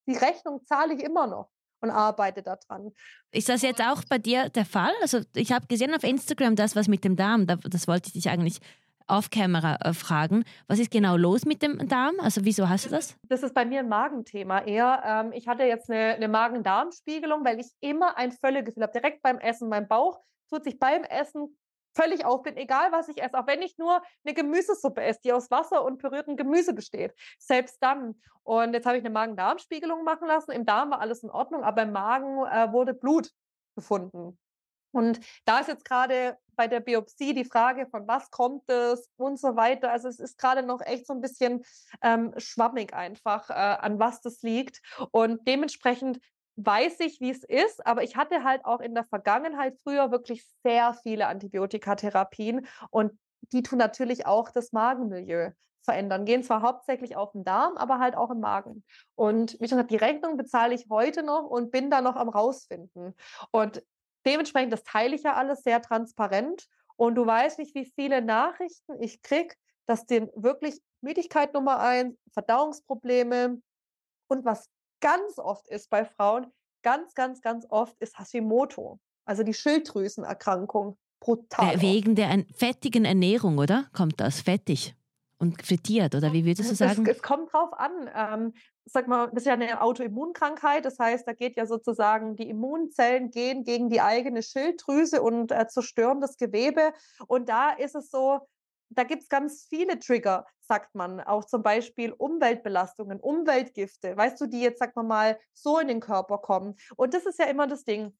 die 0.07 0.15
Rechnung 0.15 0.65
zahle 0.65 0.95
ich 0.95 1.03
immer 1.03 1.27
noch 1.27 1.51
und 1.81 1.91
arbeite 1.91 2.41
daran. 2.41 2.91
Ist 3.29 3.47
das 3.47 3.61
jetzt 3.61 3.79
auch 3.79 4.03
bei 4.09 4.17
dir 4.17 4.49
der 4.49 4.65
Fall? 4.65 4.91
Also 5.01 5.19
ich 5.35 5.51
habe 5.51 5.67
gesehen 5.67 5.93
auf 5.93 6.01
Instagram 6.01 6.55
das, 6.55 6.75
was 6.75 6.87
mit 6.87 7.03
dem 7.03 7.15
Darm, 7.15 7.45
das 7.45 7.87
wollte 7.87 8.07
ich 8.07 8.13
dich 8.13 8.27
eigentlich 8.31 8.59
auf 9.05 9.29
Kamera 9.29 9.75
äh, 9.83 9.93
fragen. 9.93 10.43
Was 10.67 10.79
ist 10.79 10.89
genau 10.89 11.15
los 11.15 11.45
mit 11.45 11.61
dem 11.61 11.87
Darm? 11.87 12.15
Also 12.19 12.43
wieso 12.43 12.67
hast 12.67 12.87
du 12.87 12.89
das? 12.89 13.15
Das 13.21 13.43
ist 13.43 13.53
bei 13.53 13.65
mir 13.65 13.81
ein 13.81 13.87
Magenthema 13.87 14.61
eher. 14.61 15.03
Ähm, 15.05 15.31
ich 15.31 15.47
hatte 15.47 15.61
jetzt 15.61 15.91
eine, 15.91 16.15
eine 16.15 16.27
Magen-Darm-Spiegelung, 16.27 17.45
weil 17.45 17.59
ich 17.59 17.67
immer 17.81 18.17
ein 18.17 18.31
Völlegefühl 18.31 18.81
habe. 18.81 18.99
Direkt 18.99 19.21
beim 19.21 19.37
Essen, 19.37 19.69
mein 19.69 19.87
Bauch 19.87 20.23
tut 20.49 20.63
sich 20.63 20.79
beim 20.79 21.03
Essen 21.03 21.55
völlig 21.97 22.25
auf 22.25 22.43
bin, 22.43 22.55
egal 22.57 22.91
was 22.91 23.09
ich 23.09 23.21
esse, 23.21 23.37
auch 23.37 23.47
wenn 23.47 23.61
ich 23.61 23.77
nur 23.77 24.01
eine 24.23 24.33
Gemüsesuppe 24.33 25.01
esse, 25.01 25.19
die 25.23 25.33
aus 25.33 25.49
Wasser 25.49 25.83
und 25.83 25.97
püriertem 25.97 26.37
Gemüse 26.37 26.73
besteht. 26.73 27.13
Selbst 27.39 27.77
dann. 27.81 28.21
Und 28.43 28.73
jetzt 28.73 28.85
habe 28.85 28.97
ich 28.97 29.03
eine 29.03 29.13
Magen-Darm-Spiegelung 29.13 30.03
machen 30.03 30.27
lassen. 30.27 30.51
Im 30.51 30.65
Darm 30.65 30.91
war 30.91 31.01
alles 31.01 31.23
in 31.23 31.29
Ordnung, 31.29 31.63
aber 31.63 31.81
im 31.81 31.91
Magen 31.91 32.45
äh, 32.45 32.71
wurde 32.71 32.93
Blut 32.93 33.31
gefunden. 33.75 34.37
Und 34.91 35.19
da 35.45 35.59
ist 35.59 35.67
jetzt 35.67 35.85
gerade 35.85 36.37
bei 36.55 36.67
der 36.67 36.79
Biopsie 36.79 37.33
die 37.33 37.45
Frage, 37.45 37.87
von 37.87 38.07
was 38.07 38.31
kommt 38.31 38.67
es 38.69 39.09
und 39.17 39.39
so 39.39 39.55
weiter. 39.55 39.91
Also 39.91 40.07
es 40.07 40.19
ist 40.19 40.37
gerade 40.37 40.63
noch 40.63 40.81
echt 40.81 41.05
so 41.05 41.13
ein 41.13 41.21
bisschen 41.21 41.63
ähm, 42.01 42.33
schwammig 42.37 42.93
einfach, 42.93 43.49
äh, 43.49 43.53
an 43.53 43.99
was 43.99 44.21
das 44.21 44.41
liegt. 44.41 44.81
Und 45.11 45.47
dementsprechend 45.47 46.19
weiß 46.57 46.99
ich, 47.01 47.21
wie 47.21 47.29
es 47.29 47.43
ist, 47.43 47.85
aber 47.85 48.03
ich 48.03 48.15
hatte 48.17 48.43
halt 48.43 48.65
auch 48.65 48.81
in 48.81 48.95
der 48.95 49.05
Vergangenheit 49.05 49.77
früher 49.83 50.11
wirklich 50.11 50.45
sehr 50.63 50.93
viele 50.93 51.27
Antibiotikatherapien 51.27 52.67
und 52.89 53.17
die 53.53 53.63
tun 53.63 53.77
natürlich 53.77 54.25
auch 54.25 54.49
das 54.49 54.71
Magenmilieu 54.71 55.51
verändern. 55.83 56.25
Gehen 56.25 56.43
zwar 56.43 56.63
hauptsächlich 56.63 57.15
auf 57.15 57.31
den 57.31 57.45
Darm, 57.45 57.77
aber 57.77 57.99
halt 57.99 58.17
auch 58.17 58.31
im 58.31 58.39
Magen. 58.39 58.83
Und 59.15 59.53
wie 59.53 59.67
schon 59.67 59.77
gesagt, 59.77 59.91
die 59.91 59.95
Rechnung 59.95 60.35
bezahle 60.35 60.75
ich 60.75 60.87
heute 60.89 61.23
noch 61.23 61.45
und 61.45 61.71
bin 61.71 61.89
da 61.89 62.01
noch 62.01 62.15
am 62.15 62.27
rausfinden. 62.27 63.15
Und 63.51 63.83
dementsprechend, 64.25 64.73
das 64.73 64.83
teile 64.83 65.15
ich 65.15 65.23
ja 65.23 65.35
alles 65.35 65.63
sehr 65.63 65.81
transparent. 65.81 66.67
Und 66.97 67.15
du 67.15 67.25
weißt 67.25 67.59
nicht, 67.59 67.73
wie 67.75 67.85
viele 67.85 68.21
Nachrichten 68.21 69.01
ich 69.01 69.21
kriege, 69.21 69.55
dass 69.85 70.05
den 70.05 70.29
wirklich 70.35 70.81
Müdigkeit 71.01 71.53
Nummer 71.53 71.79
eins, 71.79 72.17
Verdauungsprobleme 72.33 73.61
und 74.27 74.43
was 74.43 74.69
ganz 74.99 75.37
oft 75.37 75.67
ist 75.67 75.89
bei 75.89 76.05
Frauen, 76.05 76.47
ganz, 76.83 77.13
ganz, 77.13 77.41
ganz 77.41 77.65
oft 77.69 77.95
ist 77.99 78.17
Hashimoto, 78.17 78.99
also 79.25 79.43
die 79.43 79.53
Schilddrüsenerkrankung. 79.53 80.97
Brutal. 81.19 81.81
Wegen 81.81 82.15
der 82.15 82.45
fettigen 82.55 83.03
Ernährung, 83.03 83.57
oder? 83.57 83.89
Kommt 83.91 84.19
das 84.19 84.41
fettig 84.41 84.95
und 85.39 85.61
frittiert, 85.65 86.15
oder 86.15 86.31
wie 86.33 86.45
würdest 86.45 86.71
du 86.71 86.75
sagen? 86.75 87.05
Es, 87.05 87.17
es 87.17 87.23
kommt 87.23 87.51
drauf 87.51 87.73
an. 87.73 88.09
Ähm, 88.15 88.53
sag 88.85 89.07
mal, 89.07 89.27
das 89.27 89.43
ist 89.43 89.47
ja 89.47 89.53
eine 89.53 89.81
Autoimmunkrankheit, 89.81 90.85
das 90.85 90.97
heißt, 90.99 91.27
da 91.27 91.33
geht 91.33 91.57
ja 91.57 91.65
sozusagen 91.65 92.35
die 92.35 92.49
Immunzellen 92.49 93.31
gehen 93.31 93.63
gegen 93.63 93.89
die 93.89 94.01
eigene 94.01 94.41
Schilddrüse 94.41 95.21
und 95.21 95.51
äh, 95.51 95.67
zerstören 95.67 96.21
das 96.21 96.37
Gewebe. 96.37 96.93
Und 97.27 97.49
da 97.49 97.71
ist 97.71 97.95
es 97.95 98.09
so, 98.09 98.47
da 98.89 99.03
gibt 99.03 99.23
es 99.23 99.29
ganz 99.29 99.65
viele 99.69 99.99
Trigger, 99.99 100.45
sagt 100.67 100.95
man. 100.95 101.21
Auch 101.21 101.45
zum 101.45 101.63
Beispiel 101.63 102.11
Umweltbelastungen, 102.11 103.19
Umweltgifte, 103.19 104.15
weißt 104.15 104.39
du, 104.39 104.45
die 104.47 104.61
jetzt, 104.61 104.79
sag 104.79 104.95
mal, 104.95 105.39
so 105.53 105.79
in 105.79 105.87
den 105.87 105.99
Körper 105.99 106.37
kommen. 106.37 106.75
Und 106.95 107.13
das 107.13 107.25
ist 107.25 107.39
ja 107.39 107.45
immer 107.45 107.67
das 107.67 107.83
Ding. 107.83 108.17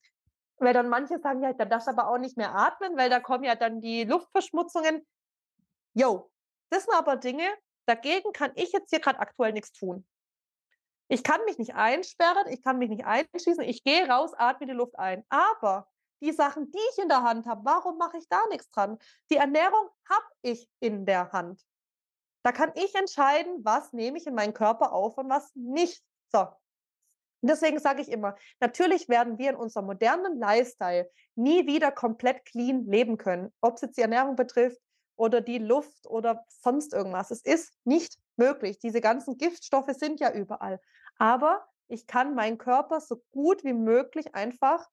Weil 0.58 0.74
dann 0.74 0.88
manche 0.88 1.18
sagen, 1.20 1.42
ja, 1.42 1.52
dann 1.52 1.70
darfst 1.70 1.86
du 1.86 1.92
aber 1.92 2.08
auch 2.08 2.18
nicht 2.18 2.36
mehr 2.36 2.54
atmen, 2.54 2.96
weil 2.96 3.10
da 3.10 3.20
kommen 3.20 3.44
ja 3.44 3.54
dann 3.54 3.80
die 3.80 4.04
Luftverschmutzungen. 4.04 5.06
Jo, 5.94 6.30
das 6.70 6.84
sind 6.84 6.94
aber 6.94 7.16
Dinge, 7.16 7.46
dagegen 7.86 8.32
kann 8.32 8.50
ich 8.54 8.72
jetzt 8.72 8.90
hier 8.90 9.00
gerade 9.00 9.20
aktuell 9.20 9.52
nichts 9.52 9.72
tun. 9.72 10.06
Ich 11.08 11.22
kann 11.22 11.42
mich 11.46 11.58
nicht 11.58 11.74
einsperren, 11.74 12.48
ich 12.50 12.62
kann 12.62 12.78
mich 12.78 12.90
nicht 12.90 13.06
einschließen, 13.06 13.64
ich 13.64 13.82
gehe 13.82 14.08
raus, 14.08 14.32
atme 14.36 14.66
die 14.66 14.74
Luft 14.74 14.98
ein. 14.98 15.24
Aber 15.30 15.88
die 16.20 16.32
Sachen, 16.32 16.70
die 16.70 16.80
ich 16.92 17.02
in 17.02 17.08
der 17.08 17.22
Hand 17.22 17.46
habe, 17.46 17.64
warum 17.64 17.96
mache 17.96 18.18
ich 18.18 18.28
da 18.28 18.40
nichts 18.50 18.70
dran? 18.70 18.98
Die 19.30 19.36
Ernährung 19.36 19.88
habe 20.08 20.26
ich 20.42 20.68
in 20.80 21.06
der 21.06 21.32
Hand. 21.32 21.62
Da 22.48 22.52
kann 22.52 22.72
ich 22.76 22.94
entscheiden, 22.94 23.62
was 23.62 23.92
nehme 23.92 24.16
ich 24.16 24.26
in 24.26 24.34
meinen 24.34 24.54
Körper 24.54 24.92
auf 24.92 25.18
und 25.18 25.28
was 25.28 25.54
nicht. 25.54 26.02
So. 26.32 26.46
Deswegen 27.42 27.78
sage 27.78 28.00
ich 28.00 28.10
immer, 28.10 28.36
natürlich 28.58 29.06
werden 29.10 29.36
wir 29.36 29.50
in 29.50 29.56
unserem 29.56 29.84
modernen 29.84 30.38
Lifestyle 30.38 31.10
nie 31.34 31.66
wieder 31.66 31.92
komplett 31.92 32.46
clean 32.46 32.86
leben 32.86 33.18
können, 33.18 33.52
ob 33.60 33.74
es 33.74 33.82
jetzt 33.82 33.98
die 33.98 34.00
Ernährung 34.00 34.34
betrifft 34.34 34.80
oder 35.16 35.42
die 35.42 35.58
Luft 35.58 36.06
oder 36.06 36.42
sonst 36.48 36.94
irgendwas. 36.94 37.30
Es 37.30 37.42
ist 37.42 37.74
nicht 37.84 38.16
möglich. 38.36 38.78
Diese 38.78 39.02
ganzen 39.02 39.36
Giftstoffe 39.36 39.92
sind 39.98 40.18
ja 40.18 40.32
überall. 40.32 40.80
Aber 41.18 41.68
ich 41.88 42.06
kann 42.06 42.34
meinen 42.34 42.56
Körper 42.56 43.02
so 43.02 43.22
gut 43.30 43.62
wie 43.62 43.74
möglich 43.74 44.34
einfach 44.34 44.88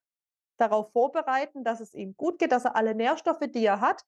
darauf 0.58 0.92
vorbereiten, 0.92 1.64
dass 1.64 1.80
es 1.80 1.94
ihm 1.94 2.18
gut 2.18 2.38
geht, 2.38 2.52
dass 2.52 2.66
er 2.66 2.76
alle 2.76 2.94
Nährstoffe, 2.94 3.46
die 3.48 3.64
er 3.64 3.80
hat, 3.80 4.04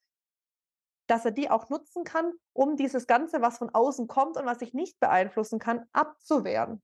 dass 1.08 1.24
er 1.24 1.32
die 1.32 1.50
auch 1.50 1.68
nutzen 1.70 2.04
kann, 2.04 2.32
um 2.52 2.76
dieses 2.76 3.06
Ganze, 3.06 3.40
was 3.42 3.58
von 3.58 3.70
außen 3.70 4.06
kommt 4.06 4.36
und 4.36 4.46
was 4.46 4.60
ich 4.62 4.74
nicht 4.74 5.00
beeinflussen 5.00 5.58
kann, 5.58 5.84
abzuwehren. 5.92 6.82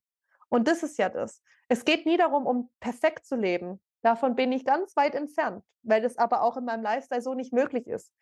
Und 0.48 0.66
das 0.66 0.82
ist 0.82 0.98
ja 0.98 1.08
das. 1.08 1.42
Es 1.68 1.84
geht 1.84 2.06
nie 2.06 2.16
darum, 2.16 2.46
um 2.46 2.70
perfekt 2.80 3.26
zu 3.26 3.36
leben. 3.36 3.80
Davon 4.02 4.34
bin 4.34 4.52
ich 4.52 4.64
ganz 4.64 4.96
weit 4.96 5.14
entfernt, 5.14 5.64
weil 5.82 6.02
das 6.02 6.18
aber 6.18 6.42
auch 6.42 6.56
in 6.56 6.64
meinem 6.64 6.82
Lifestyle 6.82 7.22
so 7.22 7.34
nicht 7.34 7.52
möglich 7.52 7.86
ist. 7.86 8.12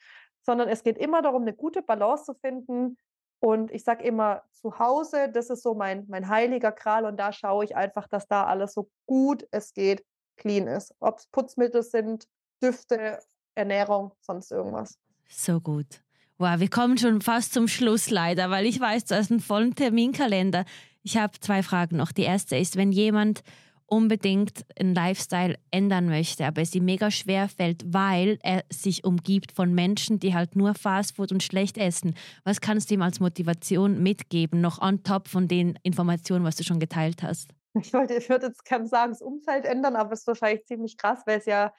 Sondern 0.42 0.68
es 0.68 0.82
geht 0.82 0.98
immer 0.98 1.22
darum, 1.22 1.42
eine 1.42 1.55
gute 1.55 1.82
Balance 1.82 2.24
zu 2.24 2.34
finden. 2.34 2.98
Und 3.40 3.70
ich 3.72 3.84
sage 3.84 4.05
immer, 4.05 4.42
zu 4.53 4.78
Hause, 4.78 5.28
das 5.28 5.50
ist 5.50 5.62
so 5.62 5.74
mein, 5.74 6.07
mein 6.09 6.28
heiliger 6.28 6.72
Kral. 6.72 7.05
Und 7.05 7.16
da 7.16 7.32
schaue 7.32 7.64
ich 7.64 7.76
einfach, 7.76 8.09
dass 8.09 8.26
da 8.26 8.44
alles 8.44 8.74
so 8.74 8.90
gut 9.07 9.46
es 9.50 9.72
geht 9.72 10.05
clean 10.36 10.66
ist. 10.66 10.94
Ob 10.98 11.18
es 11.18 11.26
Putzmittel 11.28 11.82
sind, 11.82 12.26
Düfte, 12.62 13.20
Ernährung, 13.55 14.12
sonst 14.20 14.50
irgendwas. 14.50 14.98
So 15.35 15.61
gut. 15.61 16.03
Wow, 16.39 16.61
wir 16.61 16.68
kommen 16.68 16.99
schon 16.99 17.20
fast 17.20 17.53
zum 17.53 17.68
Schluss 17.68 18.11
leider, 18.11 18.51
weil 18.51 18.66
ich 18.66 18.78
weiß, 18.78 19.07
du 19.07 19.16
hast 19.16 19.30
einen 19.30 19.41
vollen 19.41 19.74
Terminkalender. 19.74 20.64
Ich 21.03 21.16
habe 21.16 21.39
zwei 21.41 21.62
Fragen 21.62 21.97
noch. 21.97 22.12
Die 22.12 22.22
erste 22.22 22.57
ist, 22.57 22.76
wenn 22.76 22.93
jemand 22.93 23.43
unbedingt 23.87 24.64
einen 24.78 24.95
Lifestyle 24.95 25.59
ändern 25.70 26.07
möchte, 26.07 26.47
aber 26.47 26.62
es 26.62 26.74
ihm 26.74 26.87
mega 26.87 27.11
schwer 27.11 27.49
fällt, 27.49 27.85
weil 27.87 28.39
er 28.43 28.64
sich 28.72 29.05
umgibt 29.05 29.53
von 29.53 29.74
Menschen, 29.74 30.18
die 30.18 30.35
halt 30.35 30.57
nur 30.57 30.74
Fastfood 30.74 31.30
und 31.30 31.43
schlecht 31.43 31.76
essen. 31.76 32.14
Was 32.45 32.61
kannst 32.61 32.91
du 32.91 32.95
ihm 32.95 33.03
als 33.03 33.20
Motivation 33.20 34.03
mitgeben, 34.03 34.61
noch 34.62 34.80
on 34.80 35.03
top 35.03 35.28
von 35.28 35.47
den 35.47 35.78
Informationen, 35.83 36.45
was 36.45 36.57
du 36.57 36.64
schon 36.64 36.80
geteilt 36.80 37.22
hast? 37.22 37.51
ich 37.74 37.93
wollte, 37.93 38.14
ich 38.14 38.28
würde 38.28 38.47
jetzt 38.47 38.64
gerne 38.64 38.87
sagen, 38.87 39.12
das 39.12 39.22
Umfeld 39.22 39.64
ändern, 39.64 39.97
aber 39.97 40.12
es 40.12 40.20
ist 40.20 40.26
wahrscheinlich 40.26 40.64
ziemlich 40.66 40.97
krass, 40.97 41.20
weil 41.26 41.39
es 41.39 41.47
ja, 41.47 41.72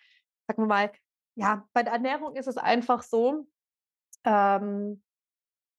sagen 0.47 0.63
wir 0.63 0.67
mal, 0.67 0.91
ja, 1.35 1.67
bei 1.73 1.83
der 1.83 1.93
Ernährung 1.93 2.35
ist 2.35 2.47
es 2.47 2.57
einfach 2.57 3.03
so, 3.03 3.47
ähm, 4.23 5.01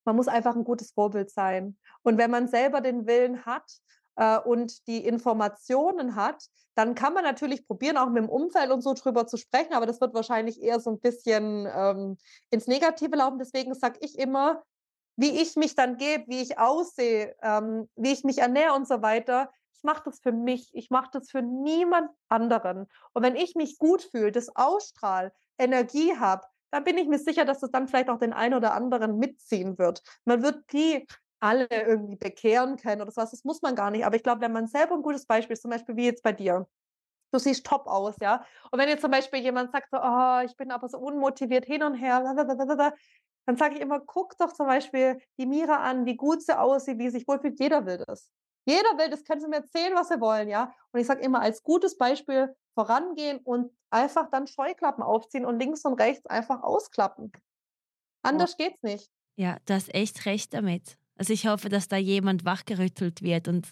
man 0.05 0.15
muss 0.15 0.27
einfach 0.27 0.55
ein 0.55 0.63
gutes 0.63 0.91
Vorbild 0.91 1.31
sein. 1.31 1.77
Und 2.03 2.17
wenn 2.17 2.31
man 2.31 2.47
selber 2.47 2.81
den 2.81 3.07
Willen 3.07 3.45
hat 3.45 3.79
äh, 4.15 4.37
und 4.39 4.87
die 4.87 5.05
Informationen 5.05 6.15
hat, 6.15 6.43
dann 6.75 6.93
kann 6.93 7.13
man 7.13 7.23
natürlich 7.23 7.65
probieren, 7.65 7.97
auch 7.97 8.09
mit 8.09 8.23
dem 8.23 8.29
Umfeld 8.29 8.69
und 8.69 8.81
so 8.81 8.93
drüber 8.93 9.27
zu 9.27 9.37
sprechen, 9.37 9.73
aber 9.73 9.85
das 9.85 10.01
wird 10.01 10.13
wahrscheinlich 10.13 10.61
eher 10.61 10.79
so 10.79 10.91
ein 10.91 10.99
bisschen 10.99 11.67
ähm, 11.73 12.17
ins 12.49 12.67
Negative 12.67 13.15
laufen. 13.15 13.39
Deswegen 13.39 13.73
sage 13.73 13.99
ich 14.01 14.19
immer, 14.19 14.61
wie 15.15 15.41
ich 15.41 15.55
mich 15.55 15.75
dann 15.75 15.95
gebe, 15.97 16.25
wie 16.27 16.41
ich 16.41 16.59
aussehe, 16.59 17.35
ähm, 17.41 17.89
wie 17.95 18.11
ich 18.11 18.25
mich 18.25 18.39
ernähre 18.39 18.73
und 18.73 18.87
so 18.87 19.01
weiter, 19.01 19.49
ich 19.77 19.83
mache 19.83 20.03
das 20.05 20.19
für 20.19 20.33
mich, 20.33 20.69
ich 20.73 20.89
mache 20.89 21.09
das 21.13 21.31
für 21.31 21.41
niemand 21.41 22.09
anderen. 22.27 22.87
Und 23.13 23.23
wenn 23.23 23.37
ich 23.37 23.55
mich 23.55 23.77
gut 23.77 24.01
fühle, 24.01 24.33
das 24.33 24.53
ausstrahl, 24.55 25.31
Energie 25.57 26.17
habe, 26.17 26.45
dann 26.71 26.83
bin 26.83 26.97
ich 26.97 27.07
mir 27.07 27.19
sicher, 27.19 27.45
dass 27.45 27.63
es 27.63 27.71
dann 27.71 27.87
vielleicht 27.87 28.09
auch 28.09 28.19
den 28.19 28.33
einen 28.33 28.53
oder 28.53 28.73
anderen 28.73 29.17
mitziehen 29.17 29.77
wird. 29.77 30.01
Man 30.25 30.43
wird 30.43 30.71
nie 30.73 31.05
alle 31.39 31.67
irgendwie 31.69 32.15
bekehren 32.15 32.77
können 32.77 33.01
oder 33.01 33.11
sowas, 33.11 33.31
das 33.31 33.43
muss 33.43 33.61
man 33.61 33.75
gar 33.75 33.91
nicht. 33.91 34.05
Aber 34.05 34.15
ich 34.15 34.23
glaube, 34.23 34.41
wenn 34.41 34.51
man 34.51 34.67
selber 34.67 34.95
ein 34.95 35.03
gutes 35.03 35.25
Beispiel 35.25 35.53
ist, 35.53 35.61
zum 35.61 35.71
Beispiel 35.71 35.95
wie 35.95 36.05
jetzt 36.05 36.23
bei 36.23 36.33
dir, 36.33 36.67
du 37.31 37.39
siehst 37.39 37.65
top 37.65 37.87
aus, 37.87 38.15
ja. 38.21 38.45
Und 38.71 38.79
wenn 38.79 38.89
jetzt 38.89 39.01
zum 39.01 39.11
Beispiel 39.11 39.39
jemand 39.39 39.71
sagt 39.71 39.89
so, 39.91 39.97
oh, 40.01 40.39
ich 40.45 40.55
bin 40.57 40.71
aber 40.71 40.87
so 40.89 40.97
unmotiviert 40.97 41.65
hin 41.65 41.83
und 41.83 41.95
her, 41.95 42.23
dann 43.45 43.57
sage 43.57 43.75
ich 43.75 43.81
immer, 43.81 43.99
guck 43.99 44.37
doch 44.37 44.53
zum 44.53 44.65
Beispiel 44.67 45.19
die 45.37 45.45
Mira 45.45 45.77
an, 45.77 46.05
wie 46.05 46.15
gut 46.15 46.41
sie 46.41 46.57
aussieht, 46.57 46.97
wie 46.97 47.09
sich 47.09 47.27
wohlfühlt. 47.27 47.59
Jeder 47.59 47.85
will 47.85 48.03
das. 48.05 48.31
Jeder 48.65 48.97
will 48.97 49.09
das, 49.09 49.23
können 49.23 49.41
sie 49.41 49.47
mir 49.47 49.57
erzählen, 49.57 49.93
was 49.95 50.09
sie 50.09 50.19
wollen, 50.19 50.49
ja. 50.49 50.73
Und 50.91 50.99
ich 50.99 51.07
sage 51.07 51.21
immer, 51.21 51.41
als 51.41 51.63
gutes 51.63 51.97
Beispiel 51.97 52.55
vorangehen 52.73 53.39
und 53.43 53.71
einfach 53.89 54.29
dann 54.29 54.47
Scheuklappen 54.47 55.03
aufziehen 55.03 55.45
und 55.45 55.59
links 55.59 55.85
und 55.85 55.99
rechts 55.99 56.25
einfach 56.25 56.61
ausklappen. 56.63 57.31
Anders 58.23 58.55
ja. 58.57 58.67
geht's 58.67 58.83
nicht. 58.83 59.09
Ja, 59.37 59.57
du 59.65 59.73
hast 59.73 59.93
echt 59.93 60.25
recht 60.25 60.53
damit. 60.53 60.97
Also 61.17 61.31
ich 61.31 61.47
hoffe, 61.47 61.69
dass 61.69 61.87
da 61.87 61.95
jemand 61.95 62.43
wachgerüttelt 62.43 63.21
wird 63.21 63.47
und 63.47 63.67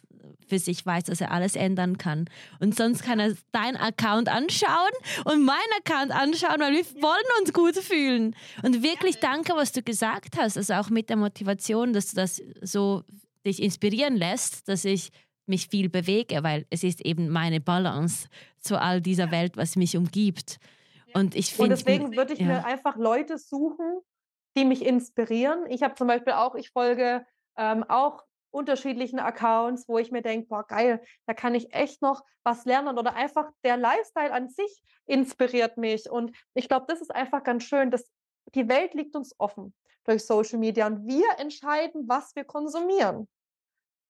für 0.47 0.59
sich 0.59 0.85
weiß, 0.85 1.05
dass 1.05 1.19
er 1.19 1.31
alles 1.31 1.55
ändern 1.55 1.97
kann. 1.97 2.29
Und 2.59 2.75
sonst 2.75 3.03
kann 3.03 3.19
er 3.19 3.35
deinen 3.51 3.75
Account 3.75 4.29
anschauen 4.29 4.91
und 5.25 5.43
meinen 5.43 5.59
Account 5.79 6.11
anschauen, 6.11 6.59
weil 6.59 6.73
wir 6.73 6.85
wollen 7.01 7.41
uns 7.41 7.51
gut 7.51 7.75
fühlen. 7.75 8.35
Und 8.61 8.81
wirklich 8.81 9.19
danke, 9.19 9.53
was 9.55 9.73
du 9.73 9.81
gesagt 9.81 10.37
hast. 10.37 10.57
Also 10.57 10.75
auch 10.75 10.89
mit 10.89 11.09
der 11.09 11.17
Motivation, 11.17 11.91
dass 11.91 12.11
du 12.11 12.15
das 12.15 12.41
so 12.61 13.03
dich 13.45 13.61
inspirieren 13.61 14.15
lässt, 14.15 14.67
dass 14.67 14.85
ich 14.85 15.11
mich 15.45 15.67
viel 15.67 15.89
bewege, 15.89 16.43
weil 16.43 16.65
es 16.69 16.83
ist 16.83 17.01
eben 17.01 17.29
meine 17.29 17.59
Balance 17.59 18.29
zu 18.59 18.79
all 18.79 19.01
dieser 19.01 19.31
Welt, 19.31 19.57
was 19.57 19.75
mich 19.75 19.97
umgibt. 19.97 20.59
Und 21.13 21.35
ich 21.35 21.53
finde. 21.53 21.63
Und 21.63 21.69
deswegen 21.71 22.15
würde 22.15 22.33
ich 22.33 22.39
ja. 22.39 22.45
mir 22.45 22.65
einfach 22.65 22.95
Leute 22.95 23.37
suchen, 23.37 23.99
die 24.55 24.65
mich 24.65 24.85
inspirieren. 24.85 25.65
Ich 25.69 25.83
habe 25.83 25.95
zum 25.95 26.07
Beispiel 26.07 26.33
auch, 26.33 26.55
ich 26.55 26.69
folge 26.69 27.25
ähm, 27.57 27.83
auch 27.87 28.23
unterschiedlichen 28.51 29.19
Accounts, 29.19 29.87
wo 29.87 29.97
ich 29.97 30.11
mir 30.11 30.21
denke, 30.21 30.47
boah, 30.47 30.65
geil, 30.65 31.01
da 31.25 31.33
kann 31.33 31.55
ich 31.55 31.73
echt 31.73 32.01
noch 32.01 32.23
was 32.43 32.65
lernen 32.65 32.97
oder 32.97 33.15
einfach 33.15 33.49
der 33.63 33.77
Lifestyle 33.77 34.31
an 34.31 34.49
sich 34.49 34.83
inspiriert 35.05 35.77
mich. 35.77 36.09
Und 36.09 36.35
ich 36.53 36.67
glaube, 36.67 36.85
das 36.87 37.01
ist 37.01 37.13
einfach 37.13 37.43
ganz 37.43 37.63
schön, 37.63 37.89
dass 37.89 38.11
die 38.53 38.67
Welt 38.69 38.93
liegt 38.93 39.15
uns 39.15 39.33
offen 39.39 39.73
durch 40.05 40.25
Social 40.25 40.59
Media 40.59 40.85
und 40.85 41.07
wir 41.07 41.25
entscheiden, 41.39 42.07
was 42.07 42.35
wir 42.35 42.43
konsumieren. 42.43 43.27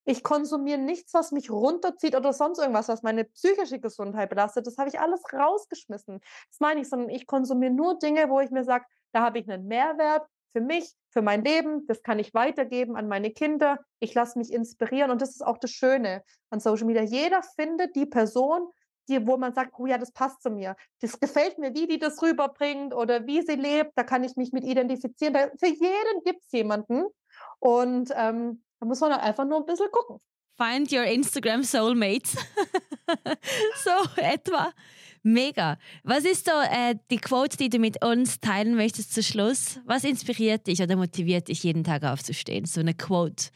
Ich 0.06 0.24
konsumiere 0.24 0.80
nichts, 0.80 1.14
was 1.14 1.32
mich 1.32 1.49
runterzieht 1.49 2.16
oder 2.16 2.34
sonst 2.34 2.60
irgendwas, 2.60 2.88
was 2.88 3.04
meine 3.04 3.24
psychische 3.26 3.80
Gesundheit 3.80 4.30
belastet. 4.30 4.68
Das 4.68 4.78
habe 4.78 4.89
ich 4.89 4.99
alles 4.99 5.22
rausgeschmissen. 5.32 6.20
Das 6.49 6.60
meine 6.60 6.82
ich, 6.82 6.89
sondern 6.89 7.10
ich 7.10 7.26
konsumiere 7.26 7.72
nur 7.72 7.97
Dinge, 7.99 8.30
wo 8.30 8.39
ich 8.39 8.51
mir 8.51 8.64
sage, 8.64 8.86
da 9.14 9.22
habe 9.22 9.39
ich 9.39 9.49
einen 9.49 9.68
Mehrwert, 9.68 10.28
für 10.54 10.62
mich, 10.62 10.93
für 11.10 11.22
mein 11.22 11.43
Leben, 11.43 11.86
das 11.88 12.04
kann 12.04 12.20
ich 12.20 12.34
weitergeben 12.34 12.95
an 12.95 13.08
meine 13.08 13.32
Kinder. 13.32 13.80
Ich 13.99 14.14
lasse 14.14 14.38
mich 14.38 14.54
inspirieren 14.54 15.12
und 15.12 15.22
das 15.22 15.32
ist 15.32 15.45
auch 15.45 15.58
das 15.58 15.72
Schöne 15.72 16.24
an 16.51 16.60
Social 16.60 16.86
Media. 16.86 17.01
Jeder 17.01 17.41
findet 17.41 17.95
die 17.95 18.06
Person, 18.06 18.70
die, 19.10 19.26
wo 19.28 19.36
man 19.36 19.54
sagt, 19.54 19.74
oh 19.78 19.86
ja, 19.86 19.97
das 19.97 20.12
passt 20.12 20.41
zu 20.41 20.49
mir. 20.49 20.76
Das 21.01 21.20
gefällt 21.20 21.58
mir, 21.58 21.74
wie 21.74 21.88
die 21.88 21.99
das 21.99 22.22
rüberbringt 22.22 22.93
oder 22.93 23.26
wie 23.26 23.41
sie 23.41 23.56
lebt. 23.56 23.91
Da 23.95 24.04
kann 24.04 24.24
ich 24.24 24.36
mich 24.36 24.54
mit 24.54 24.64
identifizieren. 24.64 25.36
Für 25.60 25.68
jeden 25.68 26.24
gibt 26.24 26.43
es 26.43 26.51
jemanden. 26.51 27.06
Und 27.60 28.14
ähm, 28.16 28.64
da 28.84 28.88
muss 28.88 28.99
man 28.99 29.13
einfach 29.13 29.45
nur 29.45 29.59
ein 29.59 29.65
bisschen 29.65 29.89
gucken. 29.91 30.19
Find 30.57 30.91
your 30.91 31.05
Instagram 31.05 31.63
Soulmates. 31.63 32.36
so 33.84 34.21
etwa. 34.21 34.73
Mega. 35.23 35.77
Was 36.03 36.25
ist 36.25 36.45
so 36.45 36.51
äh, 36.51 36.95
die 37.09 37.17
Quote, 37.17 37.55
die 37.55 37.69
du 37.69 37.79
mit 37.79 38.03
uns 38.03 38.41
teilen 38.41 38.75
möchtest 38.75 39.13
zu 39.13 39.23
Schluss? 39.23 39.79
Was 39.86 40.03
inspiriert 40.03 40.67
dich 40.67 40.81
oder 40.81 40.97
motiviert 40.97 41.47
dich, 41.47 41.63
jeden 41.63 41.86
Tag 41.86 42.03
aufzustehen? 42.03 42.65
So 42.65 42.81
eine 42.81 42.93
Quote, 42.93 43.51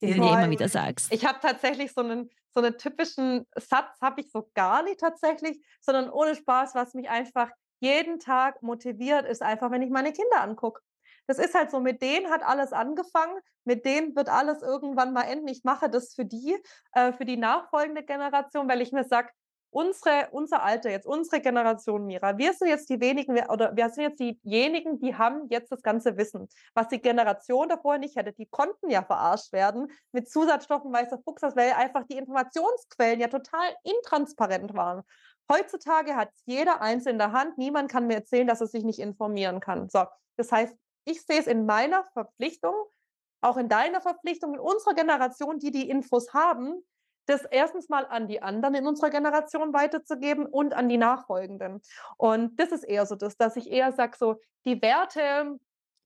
die 0.00 0.14
du 0.14 0.20
dir 0.20 0.20
immer 0.20 0.50
wieder 0.50 0.68
sagst. 0.68 1.12
Ich 1.12 1.26
habe 1.26 1.40
tatsächlich 1.42 1.92
so 1.92 2.02
einen, 2.02 2.30
so 2.54 2.60
einen 2.60 2.78
typischen 2.78 3.46
Satz, 3.56 4.00
habe 4.00 4.20
ich 4.20 4.30
so 4.30 4.48
gar 4.54 4.84
nicht 4.84 5.00
tatsächlich, 5.00 5.60
sondern 5.80 6.08
ohne 6.08 6.36
Spaß, 6.36 6.76
was 6.76 6.94
mich 6.94 7.10
einfach 7.10 7.50
jeden 7.80 8.20
Tag 8.20 8.62
motiviert, 8.62 9.26
ist 9.26 9.42
einfach, 9.42 9.72
wenn 9.72 9.82
ich 9.82 9.90
meine 9.90 10.12
Kinder 10.12 10.40
angucke. 10.40 10.80
Das 11.28 11.38
ist 11.38 11.54
halt 11.54 11.70
so, 11.70 11.78
mit 11.78 12.00
denen 12.00 12.30
hat 12.30 12.42
alles 12.42 12.72
angefangen, 12.72 13.38
mit 13.64 13.84
denen 13.84 14.16
wird 14.16 14.30
alles 14.30 14.62
irgendwann 14.62 15.12
mal 15.12 15.24
enden. 15.24 15.46
Ich 15.46 15.62
mache 15.62 15.90
das 15.90 16.14
für 16.14 16.24
die, 16.24 16.56
äh, 16.92 17.12
für 17.12 17.26
die 17.26 17.36
nachfolgende 17.36 18.02
Generation, 18.02 18.68
weil 18.68 18.80
ich 18.80 18.92
mir 18.92 19.04
sage, 19.04 19.28
unsere, 19.70 20.28
unser 20.32 20.62
Alter 20.62 20.90
jetzt, 20.90 21.06
unsere 21.06 21.42
Generation, 21.42 22.06
Mira, 22.06 22.38
wir 22.38 22.54
sind 22.54 22.68
jetzt 22.68 22.88
die 22.88 23.00
wenigen, 23.00 23.38
oder 23.48 23.76
wir 23.76 23.90
sind 23.90 24.04
jetzt 24.04 24.20
diejenigen, 24.20 24.98
die 24.98 25.14
haben 25.14 25.48
jetzt 25.50 25.70
das 25.70 25.82
ganze 25.82 26.16
Wissen, 26.16 26.48
was 26.74 26.88
die 26.88 27.00
Generation 27.00 27.68
davor 27.68 27.98
nicht 27.98 28.16
hätte. 28.16 28.32
Die 28.32 28.46
konnten 28.46 28.88
ja 28.88 29.02
verarscht 29.02 29.52
werden 29.52 29.90
mit 30.12 30.30
Zusatzstoffen 30.30 30.90
weißer 30.92 31.18
Fuchs, 31.18 31.42
weil 31.54 31.72
einfach 31.72 32.04
die 32.04 32.16
Informationsquellen 32.16 33.20
ja 33.20 33.28
total 33.28 33.68
intransparent 33.82 34.74
waren. 34.74 35.02
Heutzutage 35.50 36.16
hat 36.16 36.30
jeder 36.46 36.80
eins 36.80 37.06
in 37.06 37.18
der 37.18 37.32
Hand. 37.32 37.58
Niemand 37.58 37.90
kann 37.90 38.06
mir 38.06 38.14
erzählen, 38.14 38.46
dass 38.46 38.60
er 38.60 38.66
sich 38.66 38.84
nicht 38.84 38.98
informieren 38.98 39.60
kann. 39.60 39.88
So, 39.88 40.04
das 40.36 40.52
heißt, 40.52 40.76
ich 41.08 41.22
sehe 41.22 41.40
es 41.40 41.46
in 41.46 41.66
meiner 41.66 42.04
Verpflichtung, 42.12 42.74
auch 43.40 43.56
in 43.56 43.68
deiner 43.68 44.00
Verpflichtung, 44.00 44.54
in 44.54 44.60
unserer 44.60 44.94
Generation, 44.94 45.58
die 45.58 45.70
die 45.70 45.88
Infos 45.88 46.34
haben, 46.34 46.82
das 47.26 47.44
erstens 47.44 47.88
mal 47.88 48.06
an 48.06 48.26
die 48.26 48.42
anderen 48.42 48.74
in 48.74 48.86
unserer 48.86 49.10
Generation 49.10 49.72
weiterzugeben 49.72 50.46
und 50.46 50.74
an 50.74 50.88
die 50.88 50.96
Nachfolgenden. 50.96 51.80
Und 52.16 52.58
das 52.58 52.72
ist 52.72 52.84
eher 52.84 53.06
so 53.06 53.16
das, 53.16 53.36
dass 53.36 53.56
ich 53.56 53.70
eher 53.70 53.92
sage, 53.92 54.16
so 54.18 54.40
die 54.64 54.80
Werte, 54.80 55.58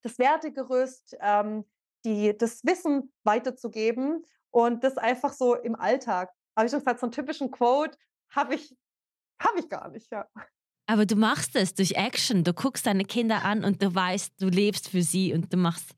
das 0.03 0.19
Wertegerüst, 0.19 1.17
ähm, 1.21 1.65
die, 2.05 2.37
das 2.37 2.65
Wissen 2.65 3.13
weiterzugeben 3.25 4.25
und 4.51 4.83
das 4.83 4.99
einfach 4.99 5.33
so 5.33 5.55
im 5.55 5.77
Alltag. 5.77 6.33
Habe 6.57 6.67
ich 6.67 6.73
schon 6.73 6.81
gesagt, 6.81 7.01
so 7.01 7.07
einen 7.07 7.13
typischen 7.13 7.51
Quote 7.51 7.97
habe 8.31 8.57
ich, 8.57 8.77
hab 9.41 9.57
ich 9.57 9.69
gar 9.69 9.89
nicht, 9.89 10.11
ja. 10.11 10.27
Aber 10.93 11.07
du 11.07 11.17
machst 11.17 11.57
es 11.57 11.73
durch 11.73 11.93
Action. 11.93 12.45
Du 12.45 12.53
guckst 12.53 12.87
deine 12.87 13.07
Kinder 13.07 13.47
an 13.47 13.65
und 13.65 13.83
du 13.83 13.95
weißt, 13.95 14.35
du 14.39 14.49
lebst 14.49 14.91
für 14.91 15.01
sie 15.01 15.33
und 15.33 15.51
du 15.51 15.57
machst. 15.57 15.93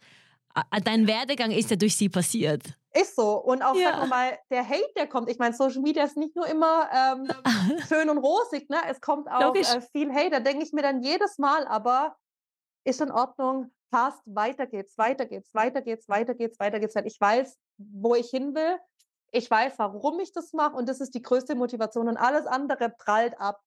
Dein 0.84 1.08
Werdegang 1.08 1.50
ist 1.50 1.70
ja 1.70 1.74
durch 1.74 1.96
sie 1.96 2.08
passiert. 2.08 2.62
Ist 2.92 3.16
so. 3.16 3.42
Und 3.42 3.62
auch, 3.62 3.74
ja. 3.74 3.98
sag 3.98 4.08
mal, 4.08 4.38
der 4.52 4.68
Hate, 4.68 4.92
der 4.96 5.08
kommt. 5.08 5.28
Ich 5.28 5.40
meine, 5.40 5.52
Social 5.52 5.82
Media 5.82 6.04
ist 6.04 6.16
nicht 6.16 6.36
nur 6.36 6.46
immer 6.46 6.88
ähm, 6.92 7.28
schön 7.88 8.08
und 8.08 8.18
rosig, 8.18 8.70
ne? 8.70 8.76
Es 8.88 9.00
kommt 9.00 9.28
auch 9.28 9.52
äh, 9.56 9.80
viel 9.90 10.14
Hate. 10.14 10.30
Da 10.30 10.38
denke 10.38 10.62
ich 10.62 10.72
mir 10.72 10.82
dann 10.82 11.02
jedes 11.02 11.38
Mal, 11.38 11.66
aber 11.66 12.14
ist 12.84 13.00
in 13.00 13.10
Ordnung, 13.10 13.72
passt, 13.90 14.22
weiter 14.26 14.66
geht's, 14.66 14.96
weiter 14.96 15.26
geht's, 15.26 15.52
weiter 15.54 15.82
geht's, 15.82 16.08
weiter 16.08 16.34
geht's, 16.34 16.60
weiter 16.60 16.78
geht's. 16.78 16.94
Ich 17.04 17.20
weiß, 17.20 17.58
wo 17.78 18.14
ich 18.14 18.30
hin 18.30 18.54
will. 18.54 18.78
Ich 19.32 19.50
weiß, 19.50 19.76
warum 19.78 20.20
ich 20.20 20.32
das 20.32 20.52
mache 20.52 20.76
und 20.76 20.88
das 20.88 21.00
ist 21.00 21.16
die 21.16 21.22
größte 21.22 21.56
Motivation. 21.56 22.06
Und 22.06 22.16
alles 22.16 22.46
andere 22.46 22.90
prallt 22.90 23.40
ab. 23.40 23.60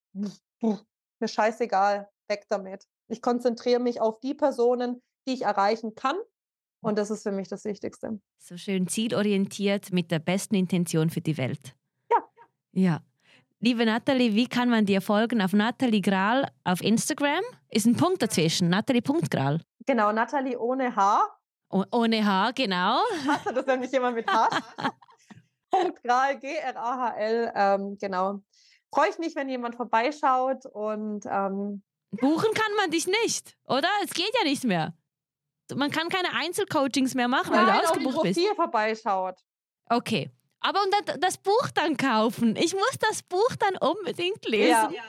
Mir 1.19 1.27
scheißegal, 1.27 2.09
weg 2.27 2.45
damit. 2.49 2.85
Ich 3.07 3.21
konzentriere 3.21 3.79
mich 3.79 4.01
auf 4.01 4.19
die 4.19 4.33
Personen, 4.33 5.01
die 5.27 5.33
ich 5.33 5.41
erreichen 5.43 5.95
kann 5.95 6.17
und 6.81 6.97
das 6.97 7.09
ist 7.09 7.23
für 7.23 7.31
mich 7.31 7.47
das 7.47 7.65
Wichtigste. 7.65 8.19
So 8.39 8.57
schön 8.57 8.87
zielorientiert 8.87 9.91
mit 9.91 10.11
der 10.11 10.19
besten 10.19 10.55
Intention 10.55 11.09
für 11.09 11.21
die 11.21 11.37
Welt. 11.37 11.75
Ja. 12.09 12.17
Ja. 12.71 13.01
Liebe 13.59 13.85
Nathalie, 13.85 14.35
wie 14.35 14.47
kann 14.47 14.69
man 14.69 14.85
dir 14.85 15.01
folgen? 15.01 15.41
Auf 15.41 15.53
Nathalie 15.53 16.01
Gral 16.01 16.47
auf 16.63 16.81
Instagram 16.81 17.43
ist 17.69 17.87
ein 17.87 17.95
Punkt 17.95 18.21
dazwischen. 18.21 18.69
Nathalie.gral. 18.69 19.61
Genau, 19.85 20.11
Nathalie 20.11 20.59
ohne 20.59 20.95
H. 20.95 21.27
Oh, 21.69 21.83
ohne 21.91 22.23
H, 22.23 22.51
genau. 22.51 23.01
Hast 23.27 23.47
du 23.47 23.53
das 23.53 23.65
nämlich 23.65 23.91
jemand 23.91 24.15
mit 24.15 24.27
H? 24.29 24.47
Punkt 25.71 26.03
Gral, 26.03 26.39
G-R-A-H-L, 26.39 27.51
ähm, 27.55 27.97
genau. 27.99 28.41
Freue 28.93 29.09
ich 29.09 29.17
mich, 29.19 29.35
wenn 29.35 29.49
jemand 29.49 29.75
vorbeischaut 29.75 30.65
und. 30.65 31.25
Ähm, 31.25 31.83
Buchen 32.11 32.53
kann 32.53 32.75
man 32.77 32.89
dich 32.89 33.05
nicht, 33.05 33.57
oder? 33.65 33.89
Es 34.03 34.13
geht 34.13 34.31
ja 34.39 34.45
nicht 34.45 34.63
mehr 34.63 34.93
man 35.75 35.91
kann 35.91 36.09
keine 36.09 36.33
Einzelcoachings 36.33 37.15
mehr 37.15 37.27
machen, 37.27 37.51
Nein, 37.51 37.67
weil 37.67 37.73
du 37.73 37.87
ausgebucht 37.87 38.23
bist. 38.23 38.39
Profil 38.39 38.55
vorbeischaut. 38.55 39.39
Okay. 39.89 40.31
Aber 40.59 40.79
und 40.81 41.23
das 41.23 41.37
Buch 41.37 41.69
dann 41.73 41.97
kaufen. 41.97 42.55
Ich 42.55 42.73
muss 42.73 42.97
das 42.99 43.21
Buch 43.23 43.55
dann 43.59 43.77
unbedingt 43.77 44.45
lesen. 44.47 44.69
Ja. 44.69 44.89
ja. 44.91 45.03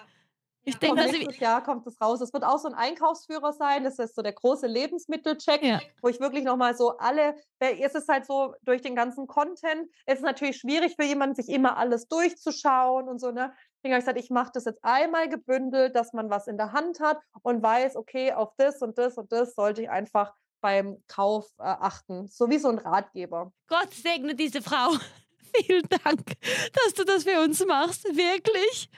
Ich 0.65 0.75
ja. 0.75 0.81
denke, 0.81 1.03
nächstes 1.03 1.39
Jahr 1.39 1.63
kommt 1.63 1.87
es 1.87 1.99
raus. 1.99 2.21
Es 2.21 2.33
wird 2.35 2.45
auch 2.45 2.59
so 2.59 2.69
ein 2.69 2.75
Einkaufsführer 2.75 3.55
sein. 3.55 3.85
Das 3.85 3.99
ist 3.99 4.15
so 4.15 4.21
der 4.21 4.35
große 4.35 4.67
Lebensmittelcheck, 4.67 5.63
ja. 5.63 5.81
wo 6.03 6.09
ich 6.09 6.21
wirklich 6.21 6.45
nochmal 6.45 6.77
so 6.77 6.99
alle, 6.99 7.37
es 7.59 7.95
ist 7.95 8.09
halt 8.09 8.27
so 8.27 8.55
durch 8.63 8.83
den 8.83 8.95
ganzen 8.95 9.27
Content, 9.27 9.91
es 10.05 10.17
ist 10.17 10.25
natürlich 10.25 10.59
schwierig 10.59 10.95
für 10.97 11.05
jemanden, 11.05 11.37
sich 11.37 11.49
immer 11.49 11.79
alles 11.79 12.07
durchzuschauen 12.09 13.09
und 13.09 13.19
so, 13.19 13.31
ne? 13.31 13.55
Deswegen 13.79 13.95
habe 13.95 14.01
ich 14.01 14.05
gesagt, 14.07 14.25
ich 14.25 14.31
mache 14.31 14.51
das 14.55 14.65
jetzt 14.65 14.83
einmal 14.83 15.29
gebündelt, 15.29 15.95
dass 15.95 16.13
man 16.13 16.31
was 16.31 16.49
in 16.49 16.57
der 16.57 16.73
Hand 16.73 16.99
hat 17.01 17.19
und 17.43 17.63
weiß, 17.63 17.95
okay, 17.97 18.33
auf 18.33 18.53
das 18.57 18.83
und 18.83 18.99
das 18.99 19.17
und 19.17 19.31
das 19.31 19.55
sollte 19.55 19.83
ich 19.83 19.91
einfach 19.91 20.35
beim 20.61 20.97
Kauf 21.07 21.47
äh, 21.59 21.63
achten. 21.63 22.27
So 22.27 22.51
wie 22.51 22.59
so 22.59 22.69
ein 22.69 22.79
Ratgeber. 22.79 23.53
Gott 23.69 23.95
segne 23.95 24.35
diese 24.35 24.63
Frau. 24.63 24.91
Vielen 25.63 25.89
Dank, 26.05 26.33
dass 26.73 26.95
du 26.95 27.05
das 27.05 27.23
für 27.23 27.41
uns 27.41 27.65
machst. 27.65 28.05
Wirklich. 28.05 28.91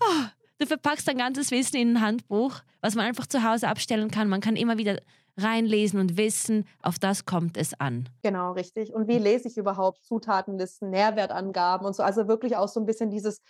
Oh, 0.00 0.24
du 0.58 0.66
verpackst 0.66 1.06
dein 1.06 1.18
ganzes 1.18 1.50
Wissen 1.50 1.76
in 1.76 1.96
ein 1.96 2.00
Handbuch, 2.00 2.60
was 2.80 2.94
man 2.94 3.04
einfach 3.04 3.26
zu 3.26 3.42
Hause 3.42 3.68
abstellen 3.68 4.10
kann. 4.10 4.28
Man 4.28 4.40
kann 4.40 4.56
immer 4.56 4.78
wieder 4.78 4.98
reinlesen 5.36 5.98
und 5.98 6.16
wissen, 6.16 6.66
auf 6.82 6.98
das 6.98 7.24
kommt 7.24 7.56
es 7.56 7.78
an. 7.80 8.08
Genau, 8.22 8.52
richtig. 8.52 8.92
Und 8.92 9.08
wie 9.08 9.18
lese 9.18 9.48
ich 9.48 9.56
überhaupt 9.56 10.04
Zutatenlisten, 10.04 10.90
Nährwertangaben 10.90 11.86
und 11.86 11.94
so? 11.94 12.02
Also 12.02 12.28
wirklich 12.28 12.56
auch 12.56 12.68
so 12.68 12.80
ein 12.80 12.86
bisschen 12.86 13.10
dieses 13.10 13.40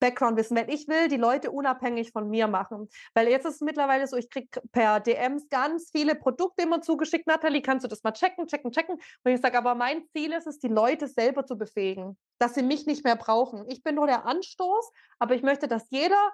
Background-Wissen, 0.00 0.56
weil 0.56 0.70
ich 0.70 0.88
will 0.88 1.08
die 1.08 1.16
Leute 1.16 1.50
unabhängig 1.50 2.10
von 2.12 2.28
mir 2.28 2.48
machen. 2.48 2.88
Weil 3.14 3.28
jetzt 3.28 3.46
ist 3.46 3.56
es 3.56 3.60
mittlerweile 3.60 4.06
so, 4.06 4.16
ich 4.16 4.30
kriege 4.30 4.60
per 4.72 5.00
DMs 5.00 5.48
ganz 5.48 5.90
viele 5.92 6.14
Produkte 6.14 6.64
immer 6.64 6.80
zugeschickt. 6.80 7.26
Nathalie, 7.26 7.62
kannst 7.62 7.84
du 7.84 7.88
das 7.88 8.02
mal 8.02 8.12
checken, 8.12 8.46
checken, 8.46 8.72
checken? 8.72 8.96
Und 8.96 9.32
ich 9.32 9.40
sage, 9.40 9.56
aber 9.56 9.74
mein 9.74 10.02
Ziel 10.12 10.32
ist 10.32 10.46
es, 10.46 10.58
die 10.58 10.68
Leute 10.68 11.06
selber 11.06 11.46
zu 11.46 11.56
befähigen, 11.56 12.18
dass 12.38 12.54
sie 12.54 12.62
mich 12.62 12.86
nicht 12.86 13.04
mehr 13.04 13.16
brauchen. 13.16 13.64
Ich 13.68 13.82
bin 13.82 13.94
nur 13.94 14.06
der 14.06 14.26
Anstoß, 14.26 14.90
aber 15.18 15.34
ich 15.34 15.42
möchte, 15.42 15.68
dass 15.68 15.86
jeder 15.90 16.32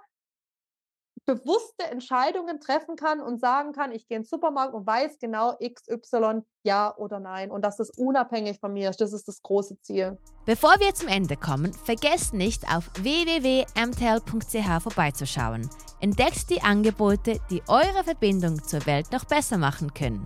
bewusste 1.26 1.84
Entscheidungen 1.90 2.60
treffen 2.60 2.96
kann 2.96 3.20
und 3.20 3.40
sagen 3.40 3.72
kann, 3.72 3.92
ich 3.92 4.06
gehe 4.08 4.16
in 4.16 4.22
den 4.22 4.28
Supermarkt 4.28 4.74
und 4.74 4.86
weiß 4.86 5.18
genau 5.18 5.56
XY 5.58 6.42
ja 6.62 6.96
oder 6.96 7.20
nein 7.20 7.50
und 7.50 7.62
dass 7.64 7.76
das 7.76 7.90
unabhängig 7.90 8.60
von 8.60 8.72
mir 8.72 8.90
ist. 8.90 9.00
Das 9.00 9.12
ist 9.12 9.26
das 9.28 9.42
große 9.42 9.80
Ziel. 9.80 10.18
Bevor 10.44 10.74
wir 10.78 10.94
zum 10.94 11.08
Ende 11.08 11.36
kommen, 11.36 11.72
vergesst 11.72 12.32
nicht 12.32 12.64
auf 12.72 12.90
www.mtl.ch 12.94 14.82
vorbeizuschauen. 14.82 15.68
Entdeckt 16.00 16.50
die 16.50 16.62
Angebote, 16.62 17.40
die 17.50 17.62
eure 17.68 18.04
Verbindung 18.04 18.62
zur 18.62 18.86
Welt 18.86 19.10
noch 19.12 19.24
besser 19.24 19.58
machen 19.58 19.92
können. 19.94 20.24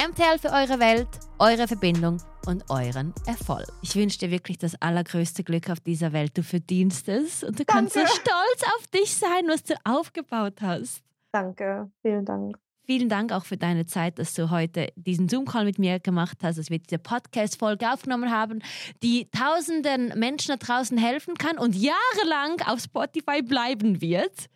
MTL 0.00 0.38
für 0.38 0.48
eure 0.48 0.80
Welt, 0.80 1.08
eure 1.38 1.68
Verbindung 1.68 2.22
und 2.46 2.64
euren 2.70 3.12
Erfolg. 3.26 3.66
Ich 3.82 3.94
wünsche 3.96 4.16
dir 4.16 4.30
wirklich 4.30 4.56
das 4.56 4.80
allergrößte 4.80 5.44
Glück 5.44 5.68
auf 5.68 5.78
dieser 5.80 6.14
Welt. 6.14 6.38
Du 6.38 6.42
verdienst 6.42 7.06
es 7.06 7.44
und 7.44 7.60
du 7.60 7.66
Danke. 7.66 7.90
kannst 7.92 7.94
so 7.94 8.06
stolz 8.06 8.62
auf 8.78 8.86
dich 8.86 9.14
sein, 9.14 9.46
was 9.48 9.62
du 9.62 9.74
aufgebaut 9.84 10.62
hast. 10.62 11.02
Danke, 11.32 11.90
vielen 12.00 12.24
Dank. 12.24 12.56
Vielen 12.86 13.10
Dank 13.10 13.30
auch 13.30 13.44
für 13.44 13.58
deine 13.58 13.84
Zeit, 13.84 14.18
dass 14.18 14.32
du 14.32 14.48
heute 14.48 14.88
diesen 14.96 15.28
Zoom-Call 15.28 15.66
mit 15.66 15.78
mir 15.78 16.00
gemacht 16.00 16.38
hast, 16.42 16.56
dass 16.56 16.70
wir 16.70 16.78
diese 16.78 16.98
Podcast-Folge 16.98 17.92
aufgenommen 17.92 18.30
haben, 18.30 18.62
die 19.02 19.28
tausenden 19.30 20.18
Menschen 20.18 20.48
da 20.52 20.56
draußen 20.56 20.96
helfen 20.96 21.34
kann 21.34 21.58
und 21.58 21.76
jahrelang 21.76 22.58
auf 22.66 22.80
Spotify 22.80 23.42
bleiben 23.42 24.00
wird. 24.00 24.48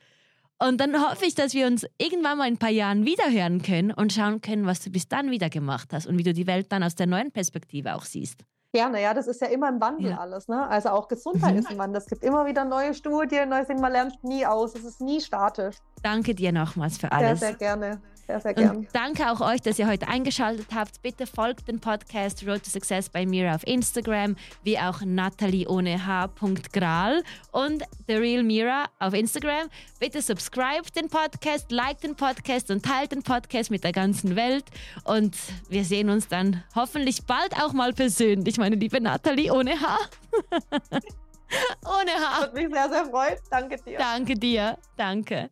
Und 0.61 0.81
dann 0.81 0.95
hoffe 0.95 1.27
ich, 1.27 1.35
dass 1.35 1.53
wir 1.53 1.67
uns 1.67 1.85
irgendwann 1.99 2.39
mal 2.39 2.47
in 2.47 2.55
ein 2.55 2.59
paar 2.59 2.71
Jahren 2.71 3.05
wiederhören 3.05 3.63
können 3.63 3.91
und 3.91 4.13
schauen 4.13 4.41
können, 4.41 4.67
was 4.67 4.81
du 4.81 4.91
bis 4.91 5.09
dann 5.09 5.31
wieder 5.31 5.51
gemacht 5.51 5.89
hast 5.93 6.07
und 6.07 6.17
wie 6.19 6.23
du 6.23 6.33
die 6.33 6.47
Welt 6.47 6.71
dann 6.71 6.83
aus 6.83 6.95
der 6.95 7.07
neuen 7.07 7.33
Perspektive 7.33 7.95
auch 7.95 8.05
siehst. 8.05 8.45
Gerne, 8.73 9.01
ja, 9.01 9.15
das 9.15 9.29
ist 9.29 9.41
ja 9.41 9.47
immer 9.47 9.69
im 9.69 9.81
Wandel 9.81 10.11
ja. 10.11 10.19
alles. 10.19 10.49
Ne? 10.49 10.67
Also 10.67 10.89
auch 10.89 11.07
Gesundheit 11.07 11.53
mhm. 11.53 11.61
ist 11.61 11.71
im 11.71 11.79
Wandel. 11.79 12.01
Es 12.03 12.07
gibt 12.07 12.25
immer 12.25 12.45
wieder 12.45 12.65
neue 12.65 12.93
Studien, 12.93 13.49
neues 13.49 13.69
Ding, 13.69 13.81
man 13.81 13.93
lernt 13.93 14.23
nie 14.25 14.45
aus. 14.45 14.75
Es 14.75 14.85
ist 14.85 15.01
nie 15.01 15.21
statisch. 15.21 15.77
Danke 16.03 16.35
dir 16.35 16.51
nochmals 16.51 16.99
für 16.99 17.11
alles. 17.13 17.39
Sehr, 17.39 17.51
sehr 17.51 17.59
gerne. 17.59 18.01
Sehr, 18.27 18.41
sehr 18.41 18.55
gern. 18.55 18.77
Und 18.77 18.89
danke 18.93 19.31
auch 19.31 19.41
euch, 19.41 19.61
dass 19.61 19.79
ihr 19.79 19.87
heute 19.87 20.09
eingeschaltet 20.09 20.69
habt. 20.75 21.03
Bitte 21.03 21.27
folgt 21.27 21.69
dem 21.69 21.79
Podcast 21.79 22.47
Road 22.47 22.63
to 22.63 22.71
Success 22.71 23.09
bei 23.09 23.27
Mira 23.27 23.55
auf 23.55 23.67
Instagram, 23.67 24.37
wie 24.63 24.79
auch 24.79 25.03
Natalie 25.03 25.67
ohne 25.69 26.07
H.gral 26.07 27.23
und 27.53 27.83
The 28.07 28.15
Real 28.15 28.43
Mira 28.43 28.87
auf 28.99 29.13
Instagram. 29.13 29.69
Bitte 30.01 30.23
subscribe 30.23 30.91
den 30.97 31.09
Podcast, 31.09 31.71
like 31.71 32.01
den 32.01 32.15
Podcast 32.15 32.71
und 32.71 32.85
teilt 32.85 33.13
den 33.13 33.23
Podcast 33.23 33.71
mit 33.71 33.85
der 33.85 33.93
ganzen 33.93 34.37
Welt. 34.37 34.65
Und 35.05 35.37
wir 35.69 35.85
sehen 35.85 36.09
uns 36.09 36.27
dann 36.29 36.63
hoffentlich 36.75 37.25
bald 37.27 37.55
auch 37.63 37.73
mal 37.75 37.93
persönlich, 37.93 38.57
meine 38.57 38.77
liebe 38.77 39.01
Natalie 39.01 39.53
ohne 39.53 39.73
H. 39.79 39.99
ohne 41.85 42.11
H. 42.11 42.41
Hat 42.41 42.55
mich 42.55 42.69
sehr, 42.69 42.89
sehr 42.89 43.05
freut. 43.07 43.39
Danke 43.51 43.77
dir. 43.77 43.99
Danke 43.99 44.35
dir. 44.35 44.79
Danke. 44.97 45.43